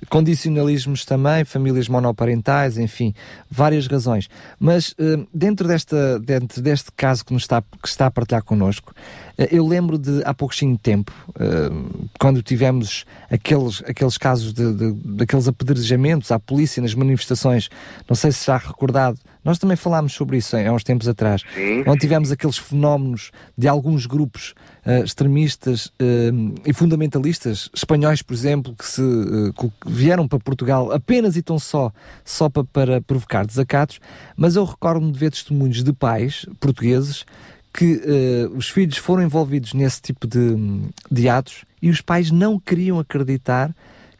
Condicionalismos 0.08 1.04
também, 1.04 1.44
famílias 1.44 1.88
monoparentais, 1.88 2.78
enfim, 2.78 3.14
várias 3.50 3.86
razões. 3.86 4.28
Mas 4.58 4.92
uh, 4.92 5.26
dentro, 5.34 5.66
desta, 5.66 6.18
dentro 6.18 6.62
deste 6.62 6.90
caso 6.92 7.24
que, 7.24 7.32
nos 7.32 7.42
está, 7.42 7.62
que 7.62 7.88
está 7.88 8.06
a 8.06 8.10
partilhar 8.10 8.42
connosco, 8.42 8.94
uh, 9.38 9.48
eu 9.50 9.66
lembro 9.66 9.98
de 9.98 10.22
há 10.24 10.32
pouquinho 10.32 10.78
tempo, 10.78 11.12
uh, 11.30 12.08
quando 12.18 12.42
tivemos 12.42 13.04
aqueles, 13.30 13.82
aqueles 13.86 14.16
casos 14.16 14.52
de, 14.52 14.72
de, 14.72 14.92
daqueles 15.16 15.48
apedrejamentos 15.48 16.30
à 16.30 16.38
polícia 16.38 16.80
nas 16.80 16.94
manifestações, 16.94 17.68
não 18.08 18.14
sei 18.14 18.32
se 18.32 18.46
já 18.46 18.56
recordado, 18.56 19.18
nós 19.44 19.58
também 19.58 19.76
falámos 19.76 20.12
sobre 20.12 20.36
isso 20.36 20.56
há 20.56 20.72
uns 20.72 20.84
tempos 20.84 21.08
atrás, 21.08 21.42
sim, 21.54 21.82
onde 21.86 22.00
tivemos 22.00 22.30
aqueles 22.30 22.58
fenómenos 22.58 23.30
de 23.56 23.66
alguns 23.66 24.04
grupos 24.04 24.54
uh, 24.86 25.04
extremistas 25.04 25.86
uh, 25.86 26.60
e 26.64 26.72
fundamentalistas 26.72 27.70
espanhóis, 27.74 28.22
por 28.22 28.34
exemplo, 28.34 28.74
que 28.74 28.86
se 28.86 29.00
uh, 29.00 29.52
que 29.52 29.70
vieram 29.86 30.26
para 30.26 30.38
Portugal 30.38 30.92
apenas 30.92 31.36
e 31.36 31.42
tão 31.42 31.58
só, 31.58 31.92
só 32.24 32.48
para, 32.48 32.64
para 32.64 33.00
provocar 33.00 33.46
desacatos, 33.46 34.00
mas 34.36 34.56
eu 34.56 34.64
recordo-me 34.64 35.12
de 35.12 35.18
ver 35.18 35.30
testemunhos 35.30 35.82
de 35.82 35.92
pais 35.92 36.46
portugueses 36.60 37.24
que 37.72 38.00
os 38.56 38.70
filhos 38.70 38.96
foram 38.96 39.22
envolvidos 39.22 39.72
nesse 39.72 40.00
tipo 40.00 40.26
de, 40.26 40.56
de 41.08 41.28
atos 41.28 41.64
e 41.80 41.90
os 41.90 42.00
pais 42.00 42.30
não 42.30 42.58
queriam 42.58 42.98
acreditar 42.98 43.72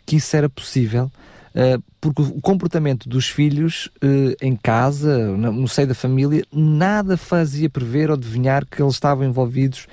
que 0.06 0.16
isso 0.16 0.36
era 0.36 0.48
possível 0.48 1.10
eh, 1.54 1.78
porque 2.00 2.22
o 2.22 2.40
comportamento 2.40 3.08
dos 3.08 3.28
filhos 3.28 3.90
em 4.40 4.54
casa, 4.54 5.36
no, 5.36 5.66
seio 5.66 5.88
da 5.88 5.94
família, 5.94 6.44
nada 6.52 7.16
fazia 7.16 7.68
prever 7.68 8.10
ou 8.10 8.14
adivinhar 8.14 8.64
que 8.64 8.80
eles 8.80 8.94
estavam 8.94 9.26
envolvidos 9.26 9.88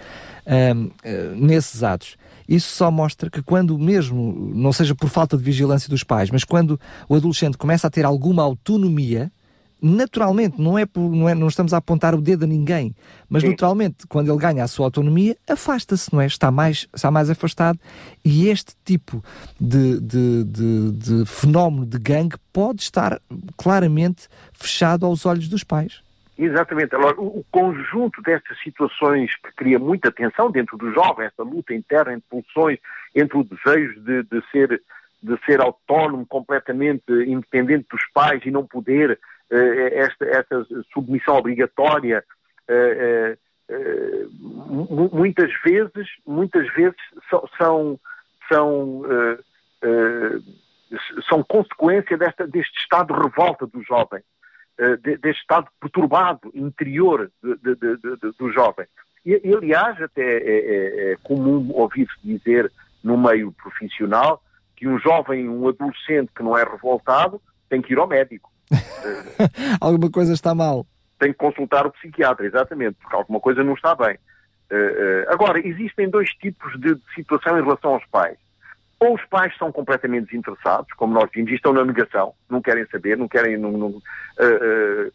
uh, 0.45 1.35
nesses 1.35 1.83
atos. 1.83 2.17
Isso 2.47 2.75
só 2.75 2.91
mostra 2.91 3.29
que 3.29 3.41
quando 3.41 3.77
mesmo, 3.77 4.51
não 4.53 4.71
seja 4.71 4.93
por 4.93 5.09
falta 5.09 5.35
de 5.35 5.43
vigilância 5.43 5.89
dos 5.89 6.03
pais, 6.03 6.29
mas 6.29 6.43
quando 6.43 6.79
o 7.09 7.15
adolescente 7.15 7.57
começa 7.57 7.87
a 7.87 7.89
ter 7.89 8.05
alguma 8.05 8.43
autonomia, 8.43 9.31
naturalmente, 9.81 10.61
não 10.61 10.77
é, 10.77 10.85
por, 10.85 11.11
não 11.11 11.27
é 11.27 11.35
não 11.35 11.47
estamos 11.47 11.73
a 11.73 11.77
apontar 11.77 12.15
o 12.15 12.21
dedo 12.21 12.43
a 12.43 12.47
ninguém, 12.47 12.95
mas 13.29 13.41
Sim. 13.41 13.49
naturalmente, 13.49 14.07
quando 14.07 14.31
ele 14.31 14.39
ganha 14.39 14.63
a 14.63 14.67
sua 14.67 14.85
autonomia, 14.85 15.35
afasta-se, 15.47 16.11
não 16.13 16.21
é? 16.21 16.27
Está 16.27 16.49
mais, 16.51 16.87
está 16.93 17.11
mais 17.11 17.29
afastado 17.29 17.79
e 18.23 18.47
este 18.47 18.73
tipo 18.83 19.23
de, 19.59 19.99
de, 19.99 20.43
de, 20.43 20.91
de 20.91 21.25
fenómeno 21.25 21.85
de 21.85 21.97
gangue 21.97 22.35
pode 22.53 22.81
estar 22.81 23.19
claramente 23.57 24.27
fechado 24.53 25.05
aos 25.05 25.25
olhos 25.25 25.47
dos 25.47 25.63
pais. 25.63 26.04
Exatamente. 26.37 26.93
Agora, 26.93 27.15
o, 27.19 27.45
conjunto 27.49 28.21
destas 28.21 28.59
situações 28.59 29.35
que 29.37 29.51
cria 29.53 29.79
muita 29.79 30.11
tensão 30.11 30.51
dentro 30.51 30.77
do 30.77 30.91
jovem, 30.91 31.25
esta 31.25 31.43
luta 31.43 31.73
interna 31.73 32.13
entre 32.13 32.27
pulsões, 32.29 32.77
entre 33.15 33.37
o 33.37 33.43
desejo 33.43 34.01
de, 34.01 34.23
de, 34.23 34.43
ser, 34.51 34.81
de 35.23 35.37
ser 35.45 35.61
autónomo, 35.61 36.25
completamente 36.25 37.09
independente 37.09 37.87
dos 37.89 38.05
pais 38.13 38.41
e 38.45 38.51
não 38.51 38.65
poder 38.65 39.17
eh, 39.49 39.99
esta, 39.99 40.25
esta 40.25 40.65
submissão 40.93 41.37
obrigatória 41.37 42.23
eh, 42.67 43.37
eh, 43.69 44.25
muitas 45.11 45.51
vezes 45.63 46.07
muitas 46.25 46.71
vezes 46.73 46.97
são 47.29 47.47
são, 47.57 47.99
são, 48.47 49.03
são 51.27 51.43
consequência 51.43 52.15
desta, 52.15 52.45
deste 52.45 52.79
estado 52.79 53.13
de 53.13 53.19
revolta 53.19 53.65
do 53.65 53.81
jovem 53.83 54.21
deste 55.01 55.41
estado 55.41 55.67
perturbado 55.79 56.51
interior 56.53 57.31
de, 57.41 57.55
de, 57.55 57.97
de, 57.97 58.31
do 58.37 58.51
jovem 58.51 58.85
e, 59.25 59.41
aliás 59.55 60.01
até 60.01 60.21
é, 60.21 60.47
é, 60.47 61.11
é 61.11 61.15
comum 61.23 61.71
ouvir-se 61.73 62.15
dizer 62.23 62.71
no 63.03 63.17
meio 63.17 63.51
profissional 63.53 64.43
que 64.75 64.87
um 64.87 64.99
jovem, 64.99 65.47
um 65.47 65.67
adolescente 65.67 66.31
que 66.35 66.43
não 66.43 66.57
é 66.57 66.63
revoltado 66.63 67.41
tem 67.69 67.81
que 67.81 67.93
ir 67.93 67.97
ao 67.97 68.07
médico 68.07 68.51
alguma 69.79 70.09
coisa 70.09 70.33
está 70.33 70.53
mal. 70.53 70.85
Tem 71.19 71.31
que 71.31 71.37
consultar 71.37 71.85
o 71.85 71.91
psiquiatra, 71.91 72.45
exatamente, 72.45 72.97
porque 72.99 73.15
alguma 73.15 73.39
coisa 73.39 73.63
não 73.63 73.73
está 73.73 73.95
bem. 73.95 74.17
Uh, 74.71 74.75
uh, 74.75 75.33
agora, 75.33 75.65
existem 75.65 76.09
dois 76.09 76.29
tipos 76.31 76.73
de, 76.79 76.95
de, 76.95 77.01
situação 77.13 77.57
em 77.57 77.63
relação 77.63 77.93
aos 77.93 78.05
pais. 78.07 78.37
Ou 78.99 79.15
os 79.15 79.25
pais 79.25 79.55
são 79.57 79.71
completamente 79.71 80.27
desinteressados, 80.27 80.91
como 80.93 81.13
nós 81.13 81.29
vimos, 81.33 81.51
e 81.51 81.55
estão 81.55 81.73
na 81.73 81.83
negação, 81.83 82.33
não 82.49 82.61
querem 82.61 82.85
saber, 82.87 83.17
não 83.17 83.27
querem. 83.27 83.57
Não, 83.57 83.71
não, 83.71 83.89
uh, 83.89 85.11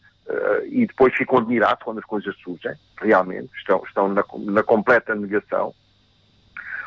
e 0.67 0.87
depois 0.87 1.15
ficam 1.15 1.39
admirados 1.39 1.83
quando 1.83 1.99
as 1.99 2.05
coisas 2.05 2.37
surgem, 2.39 2.73
realmente, 3.01 3.51
estão, 3.57 3.83
estão 3.85 4.09
na, 4.09 4.23
na 4.39 4.63
completa 4.63 5.15
negação. 5.15 5.75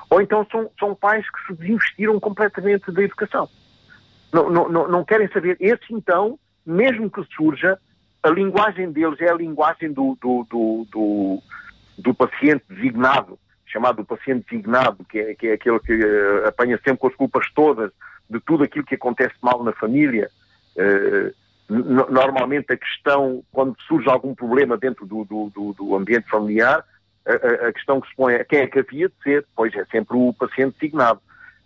Ou 0.09 0.21
então 0.21 0.47
são, 0.51 0.69
são 0.79 0.95
pais 0.95 1.25
que 1.29 1.47
se 1.47 1.59
desinvestiram 1.59 2.19
completamente 2.19 2.91
da 2.91 3.01
educação. 3.01 3.49
Não, 4.31 4.49
não, 4.49 4.87
não, 4.87 5.03
querem 5.03 5.27
saber. 5.29 5.57
Esses, 5.59 5.89
então, 5.89 6.39
mesmo 6.65 7.09
que 7.09 7.23
surja, 7.35 7.77
a 8.21 8.29
linguagem 8.29 8.91
deles 8.91 9.19
é 9.19 9.29
a 9.29 9.35
linguagem 9.35 9.91
do, 9.91 10.17
do, 10.21 10.45
do, 10.49 10.87
do, 10.91 11.43
do 11.97 12.13
paciente 12.13 12.63
designado, 12.69 13.37
chamado 13.73 14.05
paciente 14.05 14.45
designado, 14.49 15.03
que 15.09 15.19
é, 15.19 15.33
que 15.33 15.47
é 15.47 15.53
aquele 15.53 15.79
que 15.79 15.93
uh, 15.93 16.47
apanha 16.47 16.77
sempre 16.77 16.99
com 16.99 17.07
as 17.07 17.15
culpas 17.15 17.51
todas 17.53 17.91
de 18.29 18.39
tudo 18.39 18.63
aquilo 18.63 18.85
que 18.85 18.95
acontece 18.95 19.33
mal 19.41 19.63
na 19.63 19.73
família. 19.73 20.29
Uh, 20.77 21.33
normalmente 21.69 22.71
a 22.71 22.77
questão, 22.77 23.43
quando 23.51 23.75
surge 23.87 24.07
algum 24.07 24.35
problema 24.35 24.77
dentro 24.77 25.05
do, 25.05 25.23
do, 25.25 25.73
do 25.73 25.95
ambiente 25.95 26.29
familiar, 26.29 26.85
a, 27.25 27.67
a, 27.67 27.73
questão 27.73 27.99
que 27.99 28.07
se 28.09 28.15
põe 28.15 28.33
é 28.33 28.43
quem 28.43 28.59
é 28.59 28.67
que 28.67 28.79
havia 28.79 29.07
de 29.07 29.15
ser, 29.23 29.45
pois 29.55 29.73
é 29.75 29.85
sempre 29.85 30.15
o 30.15 30.33
paciente 30.33 30.75
designado. 30.79 31.19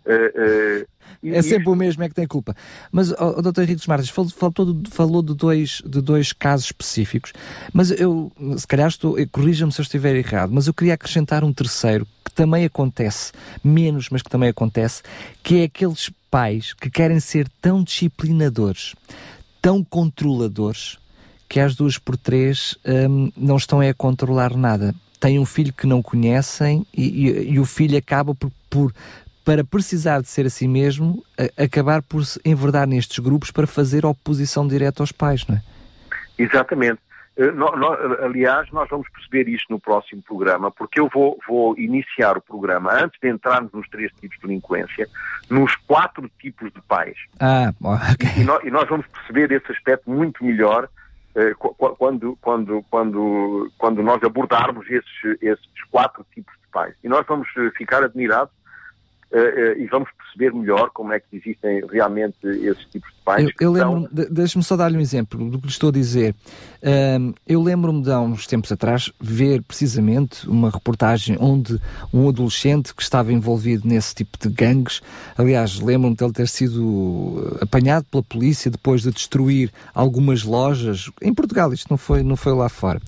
Uh, 0.08 0.82
uh, 0.82 0.86
é 1.22 1.42
sempre 1.42 1.58
isto... 1.58 1.72
o 1.72 1.76
mesmo, 1.76 2.02
é 2.02 2.08
que 2.08 2.14
tem 2.14 2.26
culpa. 2.26 2.56
Mas 2.90 3.10
o 3.10 3.42
Dr. 3.42 3.62
Henrique 3.62 3.88
Martins 3.88 4.10
falou, 4.10 4.30
falou, 4.30 4.82
falou, 4.90 5.22
de, 5.22 5.34
dois, 5.34 5.82
de 5.84 6.00
dois 6.00 6.32
casos 6.32 6.66
específicos, 6.66 7.32
mas 7.72 7.90
eu, 7.90 8.32
se 8.56 8.66
calhar, 8.66 8.88
estou, 8.88 9.16
corrija-me 9.30 9.72
se 9.72 9.80
eu 9.80 9.82
estiver 9.82 10.14
errado, 10.14 10.50
mas 10.52 10.66
eu 10.66 10.74
queria 10.74 10.94
acrescentar 10.94 11.42
um 11.42 11.52
terceiro 11.52 12.06
que 12.24 12.32
também 12.32 12.64
acontece, 12.64 13.32
menos, 13.64 14.08
mas 14.10 14.22
que 14.22 14.30
também 14.30 14.48
acontece, 14.48 15.02
que 15.42 15.60
é 15.60 15.64
aqueles 15.64 16.10
pais 16.30 16.72
que 16.72 16.88
querem 16.88 17.20
ser 17.20 17.48
tão 17.60 17.82
disciplinadores, 17.82 18.94
tão 19.60 19.82
controladores, 19.82 20.98
que 21.48 21.58
às 21.58 21.74
duas 21.74 21.98
por 21.98 22.16
três 22.16 22.76
um, 23.10 23.32
não 23.36 23.56
estão 23.56 23.80
a 23.80 23.94
controlar 23.94 24.56
nada. 24.56 24.94
Têm 25.18 25.38
um 25.38 25.46
filho 25.46 25.72
que 25.72 25.86
não 25.86 26.02
conhecem 26.02 26.86
e, 26.94 27.26
e, 27.26 27.52
e 27.52 27.58
o 27.58 27.64
filho 27.64 27.96
acaba 27.98 28.34
por, 28.34 28.52
por 28.70 28.92
para 29.48 29.64
precisar 29.64 30.20
de 30.20 30.28
ser 30.28 30.44
assim 30.44 30.68
mesmo, 30.68 31.24
a, 31.38 31.64
acabar 31.64 32.02
por 32.02 32.22
se 32.22 32.38
enverdar 32.44 32.86
nestes 32.86 33.18
grupos 33.18 33.50
para 33.50 33.66
fazer 33.66 34.04
oposição 34.04 34.68
direta 34.68 35.02
aos 35.02 35.10
pais, 35.10 35.46
não 35.46 35.56
é? 35.56 35.62
Exatamente. 36.38 37.00
Uh, 37.34 37.50
no, 37.52 37.74
no, 37.74 37.92
aliás, 38.22 38.70
nós 38.72 38.86
vamos 38.90 39.08
perceber 39.08 39.48
isto 39.48 39.72
no 39.72 39.80
próximo 39.80 40.20
programa, 40.20 40.70
porque 40.70 41.00
eu 41.00 41.08
vou, 41.08 41.38
vou, 41.48 41.74
iniciar 41.78 42.36
o 42.36 42.42
programa, 42.42 42.92
antes 42.92 43.18
de 43.22 43.30
entrarmos 43.30 43.72
nos 43.72 43.88
três 43.88 44.12
tipos 44.20 44.36
de 44.36 44.46
delinquência, 44.46 45.08
nos 45.48 45.74
quatro 45.86 46.30
tipos 46.38 46.70
de 46.70 46.82
pais. 46.82 47.16
Ah, 47.40 47.72
ok. 47.82 48.28
E, 48.36 48.44
no, 48.44 48.60
e 48.62 48.70
nós 48.70 48.86
vamos 48.86 49.06
perceber 49.06 49.50
esse 49.50 49.72
aspecto 49.72 50.10
muito 50.10 50.44
melhor 50.44 50.90
uh, 51.34 51.94
quando, 51.96 52.36
quando, 52.42 52.84
quando, 52.90 53.72
quando 53.78 54.02
nós 54.02 54.22
abordarmos 54.22 54.84
esses, 54.90 55.40
esses 55.40 55.84
quatro 55.90 56.22
tipos 56.34 56.52
de 56.52 56.68
pais. 56.70 56.94
E 57.02 57.08
nós 57.08 57.24
vamos 57.26 57.48
ficar 57.78 58.04
admirados 58.04 58.58
e 59.76 59.86
vamos 59.86 60.08
perceber 60.16 60.56
melhor 60.56 60.90
como 60.90 61.12
é 61.12 61.20
que 61.20 61.36
existem 61.36 61.84
realmente 61.90 62.36
esses 62.44 62.84
tipos 62.86 63.10
de 63.10 63.22
pais. 63.24 63.44
Eu, 63.44 63.52
eu 63.60 63.72
lembro, 63.72 64.08
são... 64.14 64.26
deixe-me 64.30 64.64
só 64.64 64.76
dar-lhe 64.76 64.96
um 64.96 65.00
exemplo 65.00 65.50
do 65.50 65.58
que 65.58 65.66
lhe 65.66 65.72
estou 65.72 65.90
a 65.90 65.92
dizer. 65.92 66.34
Eu 67.46 67.62
lembro-me 67.62 68.02
de 68.02 68.10
há 68.10 68.20
uns 68.20 68.46
tempos 68.46 68.72
atrás 68.72 69.12
ver 69.20 69.62
precisamente 69.62 70.48
uma 70.48 70.70
reportagem 70.70 71.36
onde 71.40 71.78
um 72.12 72.28
adolescente 72.28 72.94
que 72.94 73.02
estava 73.02 73.32
envolvido 73.32 73.86
nesse 73.86 74.14
tipo 74.14 74.38
de 74.38 74.48
gangues, 74.48 75.02
aliás, 75.36 75.78
lembro-me 75.80 76.16
de 76.16 76.24
ele 76.24 76.32
ter 76.32 76.48
sido 76.48 77.58
apanhado 77.60 78.06
pela 78.10 78.22
polícia 78.22 78.70
depois 78.70 79.02
de 79.02 79.10
destruir 79.10 79.70
algumas 79.94 80.42
lojas 80.42 81.10
em 81.20 81.34
Portugal, 81.34 81.72
isto 81.72 81.88
não 81.90 81.98
foi, 81.98 82.22
não 82.22 82.36
foi 82.36 82.54
lá 82.54 82.68
fora. 82.68 83.00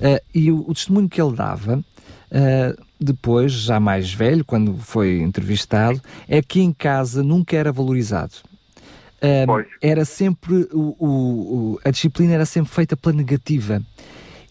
Uh, 0.00 0.22
e 0.32 0.50
o, 0.52 0.64
o 0.68 0.72
testemunho 0.74 1.08
que 1.08 1.20
ele 1.20 1.34
dava 1.34 1.82
Uh, 2.30 2.88
depois, 3.00 3.52
já 3.52 3.78
mais 3.78 4.12
velho, 4.12 4.44
quando 4.44 4.76
foi 4.78 5.20
entrevistado, 5.20 6.00
é 6.26 6.42
que 6.42 6.60
em 6.60 6.72
casa 6.72 7.22
nunca 7.22 7.56
era 7.56 7.72
valorizado. 7.72 8.34
Uh, 9.22 9.64
era 9.80 10.04
sempre 10.04 10.68
o, 10.72 10.96
o, 10.98 11.80
a 11.84 11.90
disciplina 11.90 12.34
era 12.34 12.46
sempre 12.46 12.72
feita 12.72 12.96
pela 12.96 13.14
negativa. 13.14 13.82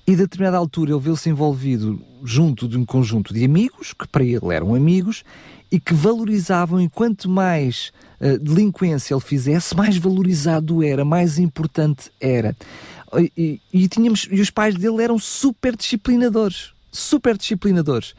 E 0.05 0.13
a 0.13 0.17
determinada 0.17 0.57
altura 0.57 0.91
ele 0.91 0.99
viu-se 0.99 1.30
envolvido 1.30 2.01
junto 2.23 2.67
de 2.67 2.78
um 2.78 2.86
conjunto 2.86 3.34
de 3.34 3.43
amigos, 3.43 3.93
que 3.93 4.07
para 4.07 4.23
ele 4.23 4.53
eram 4.53 4.73
amigos, 4.73 5.23
e 5.69 5.80
que 5.80 5.93
valorizavam, 5.93 6.80
e 6.80 6.88
quanto 6.88 7.30
mais 7.30 7.91
uh, 8.21 8.39
delinquência 8.39 9.13
ele 9.13 9.21
fizesse, 9.21 9.75
mais 9.75 9.97
valorizado 9.97 10.82
era, 10.82 11.03
mais 11.03 11.38
importante 11.38 12.09
era. 12.19 12.55
E, 13.17 13.32
e, 13.38 13.61
e, 13.84 13.88
tínhamos, 13.89 14.28
e 14.32 14.39
os 14.39 14.49
pais 14.49 14.75
dele 14.75 15.03
eram 15.03 15.19
super 15.19 15.75
disciplinadores 15.75 16.76
super 16.91 17.38
disciplinadores. 17.38 18.13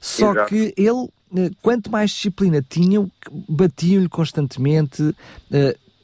Só 0.00 0.32
Exato. 0.32 0.48
que 0.48 0.74
ele, 0.76 1.08
eh, 1.36 1.50
quanto 1.62 1.90
mais 1.90 2.10
disciplina 2.10 2.64
tinham, 2.66 3.10
batiam-lhe 3.48 4.08
constantemente, 4.08 5.02
uh, 5.02 5.14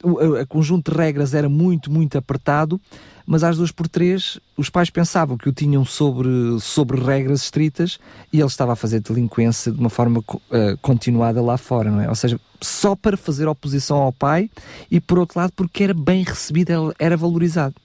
o 0.03 0.47
conjunto 0.47 0.91
de 0.91 0.97
regras 0.97 1.33
era 1.33 1.47
muito, 1.47 1.91
muito 1.91 2.17
apertado, 2.17 2.81
mas 3.25 3.43
às 3.43 3.57
duas 3.57 3.71
por 3.71 3.87
três 3.87 4.39
os 4.57 4.69
pais 4.69 4.89
pensavam 4.89 5.37
que 5.37 5.47
o 5.47 5.53
tinham 5.53 5.85
sobre, 5.85 6.29
sobre 6.59 6.99
regras 6.99 7.43
estritas 7.43 7.99
e 8.31 8.39
ele 8.39 8.47
estava 8.47 8.73
a 8.73 8.75
fazer 8.75 8.99
delinquência 8.99 9.71
de 9.71 9.79
uma 9.79 9.89
forma 9.89 10.19
uh, 10.19 10.77
continuada 10.81 11.41
lá 11.41 11.57
fora, 11.57 11.91
não 11.91 12.01
é? 12.01 12.09
Ou 12.09 12.15
seja, 12.15 12.39
só 12.59 12.95
para 12.95 13.15
fazer 13.15 13.47
oposição 13.47 13.97
ao 13.97 14.11
pai 14.11 14.49
e 14.89 14.99
por 14.99 15.19
outro 15.19 15.39
lado 15.39 15.53
porque 15.55 15.83
era 15.83 15.93
bem 15.93 16.23
recebido, 16.23 16.93
era 16.97 17.15
valorizado. 17.15 17.75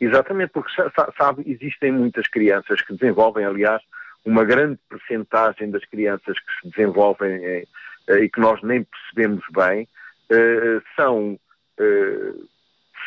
Exatamente, 0.00 0.50
porque 0.52 0.70
sabe, 1.16 1.44
existem 1.46 1.92
muitas 1.92 2.26
crianças 2.28 2.82
que 2.82 2.94
desenvolvem, 2.94 3.44
aliás, 3.44 3.82
uma 4.24 4.44
grande 4.44 4.78
percentagem 4.88 5.70
das 5.70 5.84
crianças 5.84 6.38
que 6.38 6.52
se 6.60 6.70
desenvolvem 6.70 7.44
eh, 7.44 7.64
eh, 8.08 8.24
e 8.24 8.30
que 8.30 8.40
nós 8.40 8.60
nem 8.62 8.84
percebemos 8.84 9.44
bem, 9.52 9.86
eh, 10.30 10.80
são 10.96 11.38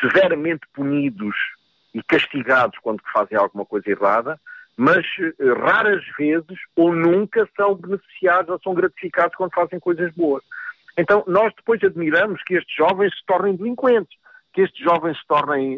severamente 0.01 0.67
punidos 0.73 1.35
e 1.93 2.03
castigados 2.03 2.77
quando 2.79 3.01
fazem 3.13 3.37
alguma 3.37 3.65
coisa 3.65 3.89
errada, 3.89 4.37
mas 4.75 5.05
raras 5.57 6.03
vezes 6.19 6.59
ou 6.75 6.93
nunca 6.93 7.47
são 7.55 7.75
beneficiados 7.75 8.49
ou 8.49 8.59
são 8.61 8.73
gratificados 8.73 9.35
quando 9.37 9.53
fazem 9.53 9.79
coisas 9.79 10.13
boas. 10.13 10.43
Então, 10.97 11.23
nós 11.27 11.53
depois 11.55 11.81
admiramos 11.81 12.43
que 12.43 12.55
estes 12.55 12.75
jovens 12.75 13.17
se 13.17 13.25
tornem 13.25 13.55
delinquentes, 13.55 14.17
que 14.53 14.61
estes 14.61 14.83
jovens 14.83 15.17
se 15.17 15.25
tornem 15.25 15.77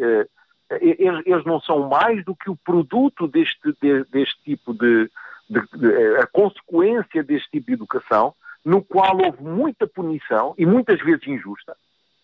eles, 0.81 1.21
eles, 1.25 1.45
não 1.45 1.59
são 1.61 1.87
mais 1.87 2.23
do 2.23 2.35
que 2.35 2.49
o 2.49 2.55
produto 2.55 3.27
deste, 3.27 3.75
de, 3.81 4.03
deste 4.05 4.41
tipo 4.43 4.73
de, 4.73 5.09
de, 5.49 5.61
de, 5.77 6.17
a 6.17 6.27
consequência 6.27 7.23
deste 7.23 7.49
tipo 7.49 7.67
de 7.67 7.73
educação, 7.73 8.33
no 8.63 8.83
qual 8.83 9.17
houve 9.17 9.41
muita 9.41 9.87
punição 9.87 10.53
e 10.57 10.65
muitas 10.65 10.99
vezes 11.01 11.27
injusta, 11.27 11.75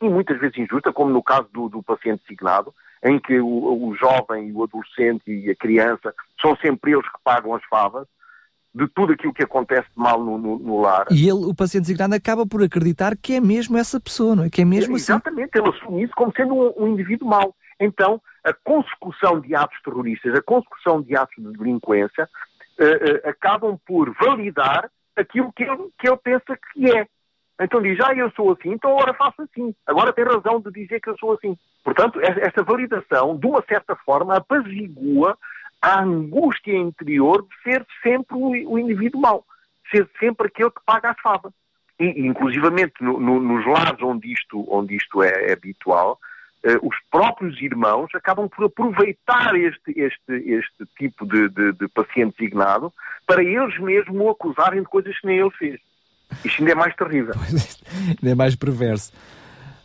e 0.02 0.10
muitas 0.10 0.40
vezes 0.40 0.58
injusta, 0.58 0.94
como 0.94 1.10
no 1.12 1.24
caso 1.24 1.48
do, 1.52 1.70
do 1.70 1.82
paciente 1.82 2.22
designado, 2.24 2.74
em 3.04 3.20
que 3.20 3.40
o, 3.40 3.88
o 3.88 3.96
jovem, 3.96 4.52
o 4.52 4.64
adolescente 4.64 5.24
e 5.32 5.50
a 5.50 5.56
criança 5.56 6.14
são 6.42 6.56
sempre 6.58 6.92
eles 6.92 7.06
que 7.06 7.20
pagam 7.24 7.54
as 7.54 7.64
favas, 7.66 8.08
de 8.76 8.88
tudo 8.90 9.14
aquilo 9.14 9.34
que 9.34 9.44
acontece 9.44 9.88
de 9.96 9.98
mal 9.98 10.22
no, 10.22 10.38
no, 10.38 10.60
no, 10.60 10.82
lar. 10.82 11.06
E 11.10 11.30
ele, 11.30 11.46
o 11.46 11.56
paciente 11.56 11.84
designado, 11.84 12.14
acaba 12.14 12.46
por 12.46 12.62
acreditar 12.62 13.16
que 13.16 13.36
é 13.36 13.40
mesmo 13.40 13.78
essa 13.78 14.02
pessoa, 14.02 14.36
não 14.36 14.44
é? 14.44 14.50
Que 14.50 14.64
é 14.64 14.66
mesmo 14.66 14.96
é, 14.96 14.98
Exatamente, 14.98 15.58
assim. 15.58 15.66
ele 15.66 15.78
assume 15.78 16.04
isso 16.04 16.14
como 16.14 16.34
sendo 16.36 16.54
um, 16.54 16.84
um 16.84 16.88
indivíduo 16.90 17.30
mau. 17.30 17.56
Então, 17.80 18.22
a 18.44 18.54
consecução 18.54 19.40
de 19.40 19.56
atos 19.56 19.82
terroristas, 19.82 20.34
a 20.34 20.42
consecução 20.42 21.02
de 21.02 21.16
atos 21.16 21.36
de 21.38 21.58
delinquência, 21.58 22.30
uh, 22.80 22.84
uh, 22.84 23.30
acabam 23.30 23.78
por 23.86 24.14
validar 24.14 24.90
aquilo 25.16 25.52
que 25.54 25.64
ele, 25.64 25.90
que 25.98 26.08
ele 26.08 26.18
pensa 26.18 26.58
que 26.74 26.92
é. 26.92 27.08
Então 27.60 27.82
diz, 27.82 27.98
ah, 28.02 28.14
eu 28.14 28.30
sou 28.32 28.52
assim, 28.52 28.72
então 28.72 28.92
agora 28.92 29.14
faço 29.14 29.42
assim. 29.44 29.74
Agora 29.88 30.12
tem 30.12 30.26
razão 30.26 30.60
de 30.60 30.72
dizer 30.72 31.00
que 31.00 31.10
eu 31.10 31.18
sou 31.18 31.34
assim. 31.34 31.58
Portanto, 31.84 32.20
esta 32.22 32.64
validação, 32.64 33.38
de 33.38 33.48
uma 33.48 33.64
certa 33.68 33.96
forma, 33.96 34.36
apazigua 34.36 35.38
a 35.82 36.02
angústia 36.02 36.76
interior 36.76 37.44
de 37.44 37.62
ser 37.64 37.86
sempre 38.04 38.36
o, 38.36 38.78
indivíduo 38.78 39.22
mau. 39.22 39.46
Ser 39.90 40.10
sempre 40.20 40.48
aquele 40.48 40.72
que 40.72 40.84
paga 40.86 41.12
as 41.12 41.22
favas. 41.22 41.54
E, 41.98 42.28
inclusivamente, 42.28 42.96
no, 43.00 43.20
no, 43.20 43.40
nos 43.40 43.66
lares 43.66 44.02
onde 44.02 44.34
isto, 44.34 44.66
onde 44.68 44.96
isto 44.96 45.24
é, 45.24 45.50
é 45.50 45.54
habitual, 45.54 46.20
os 46.82 46.96
próprios 47.12 47.62
irmãos 47.62 48.10
acabam 48.16 48.50
por 48.50 48.66
aproveitar 48.66 49.56
este, 49.56 49.92
este, 50.00 50.34
este 50.34 50.86
tipo 50.98 51.26
de, 51.26 51.50
de, 51.50 51.74
de 51.74 51.88
paciente 51.90 52.36
designado 52.40 52.92
para 53.28 53.44
eles 53.44 53.78
mesmos 53.80 54.16
o 54.16 54.30
acusarem 54.30 54.82
de 54.82 54.88
coisas 54.88 55.18
que 55.20 55.28
nem 55.28 55.40
ele 55.40 55.52
fez. 55.52 55.80
Isto 56.44 56.62
ainda 56.62 56.72
é 56.72 56.76
mais 56.76 56.96
terrível. 56.96 57.36
ainda 57.40 58.32
é 58.32 58.36
mais 58.36 58.56
perverso. 58.56 59.12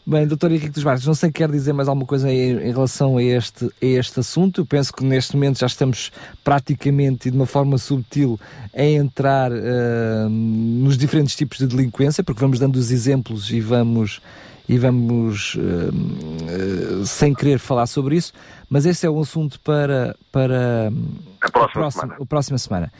Bem, 0.07 0.27
doutor 0.27 0.51
Henrique 0.51 0.71
dos 0.71 0.83
Marques, 0.83 1.07
não 1.07 1.15
sei 1.15 1.29
se 1.29 1.33
quer 1.35 1.51
dizer 1.51 1.75
mais 1.75 1.87
alguma 1.87 2.07
coisa 2.07 2.29
em, 2.29 2.53
em 2.53 2.73
relação 2.73 3.19
a 3.19 3.23
este, 3.23 3.67
a 3.67 3.87
este 3.87 4.19
assunto. 4.19 4.63
Eu 4.63 4.67
penso 4.67 4.93
que 4.93 5.05
neste 5.05 5.37
momento 5.37 5.59
já 5.59 5.67
estamos 5.67 6.11
praticamente 6.43 7.29
e 7.29 7.31
de 7.31 7.37
uma 7.37 7.47
forma 7.47 7.77
subtil 7.77 8.41
a 8.75 8.83
entrar 8.83 9.53
uh, 9.53 10.29
nos 10.29 10.97
diferentes 10.97 11.37
tipos 11.37 11.59
de 11.59 11.67
delinquência, 11.67 12.25
porque 12.25 12.41
vamos 12.41 12.59
dando 12.59 12.77
os 12.77 12.91
exemplos 12.91 13.53
e 13.53 13.61
vamos 13.61 14.23
e 14.71 14.79
vamos, 14.79 15.57
uh, 15.57 17.01
uh, 17.01 17.05
sem 17.05 17.35
querer 17.35 17.59
falar 17.59 17.89
sobre 17.89 18.15
isso, 18.15 18.33
mas 18.69 18.87
esse 18.87 19.05
é 19.05 19.11
um 19.11 19.21
assunto 19.21 19.59
para, 19.59 20.15
para 20.31 20.93
a 21.41 21.51
próxima, 21.51 21.67
a 21.67 21.69
próxima, 21.73 21.91
semana. 21.91 22.17
A 22.21 22.27
próxima 22.27 22.59
semana. 22.59 22.93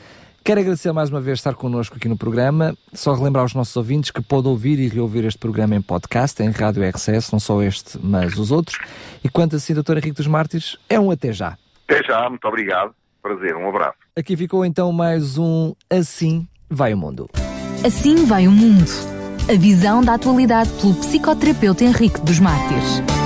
Quero 0.43 0.59
agradecer 0.59 0.91
mais 0.91 1.09
uma 1.09 1.21
vez 1.21 1.39
estar 1.39 1.53
connosco 1.53 1.95
aqui 1.95 2.09
no 2.09 2.17
programa. 2.17 2.75
Só 2.91 3.13
relembrar 3.13 3.43
aos 3.43 3.53
nossos 3.53 3.73
ouvintes 3.77 4.11
que 4.11 4.21
podem 4.21 4.51
ouvir 4.51 4.79
e 4.79 4.89
reouvir 4.89 5.23
este 5.23 5.39
programa 5.39 5.73
em 5.73 5.81
podcast, 5.81 6.43
em 6.43 6.49
Rádio 6.49 6.83
RCS, 6.83 7.31
não 7.31 7.39
só 7.39 7.63
este, 7.63 7.97
mas 8.03 8.37
os 8.37 8.51
outros. 8.51 8.77
E 9.23 9.29
quanto 9.29 9.55
assim, 9.55 9.73
Dr. 9.73 9.93
Henrique 9.93 10.11
dos 10.11 10.27
Mártires, 10.27 10.77
é 10.89 10.99
um 10.99 11.09
até 11.09 11.31
já. 11.31 11.57
Até 11.87 12.03
já, 12.03 12.29
muito 12.29 12.45
obrigado. 12.45 12.93
Prazer, 13.21 13.55
um 13.55 13.69
abraço. 13.69 13.95
Aqui 14.13 14.35
ficou 14.35 14.65
então 14.65 14.91
mais 14.91 15.37
um 15.37 15.73
Assim 15.89 16.45
Vai 16.69 16.93
o 16.93 16.97
Mundo. 16.97 17.29
Assim 17.85 18.25
vai 18.25 18.45
o 18.45 18.51
mundo. 18.51 19.20
A 19.49 19.57
visão 19.57 20.01
da 20.01 20.13
atualidade 20.13 20.69
pelo 20.79 20.93
psicoterapeuta 20.93 21.83
Henrique 21.83 22.21
dos 22.21 22.39
Mártires. 22.39 23.20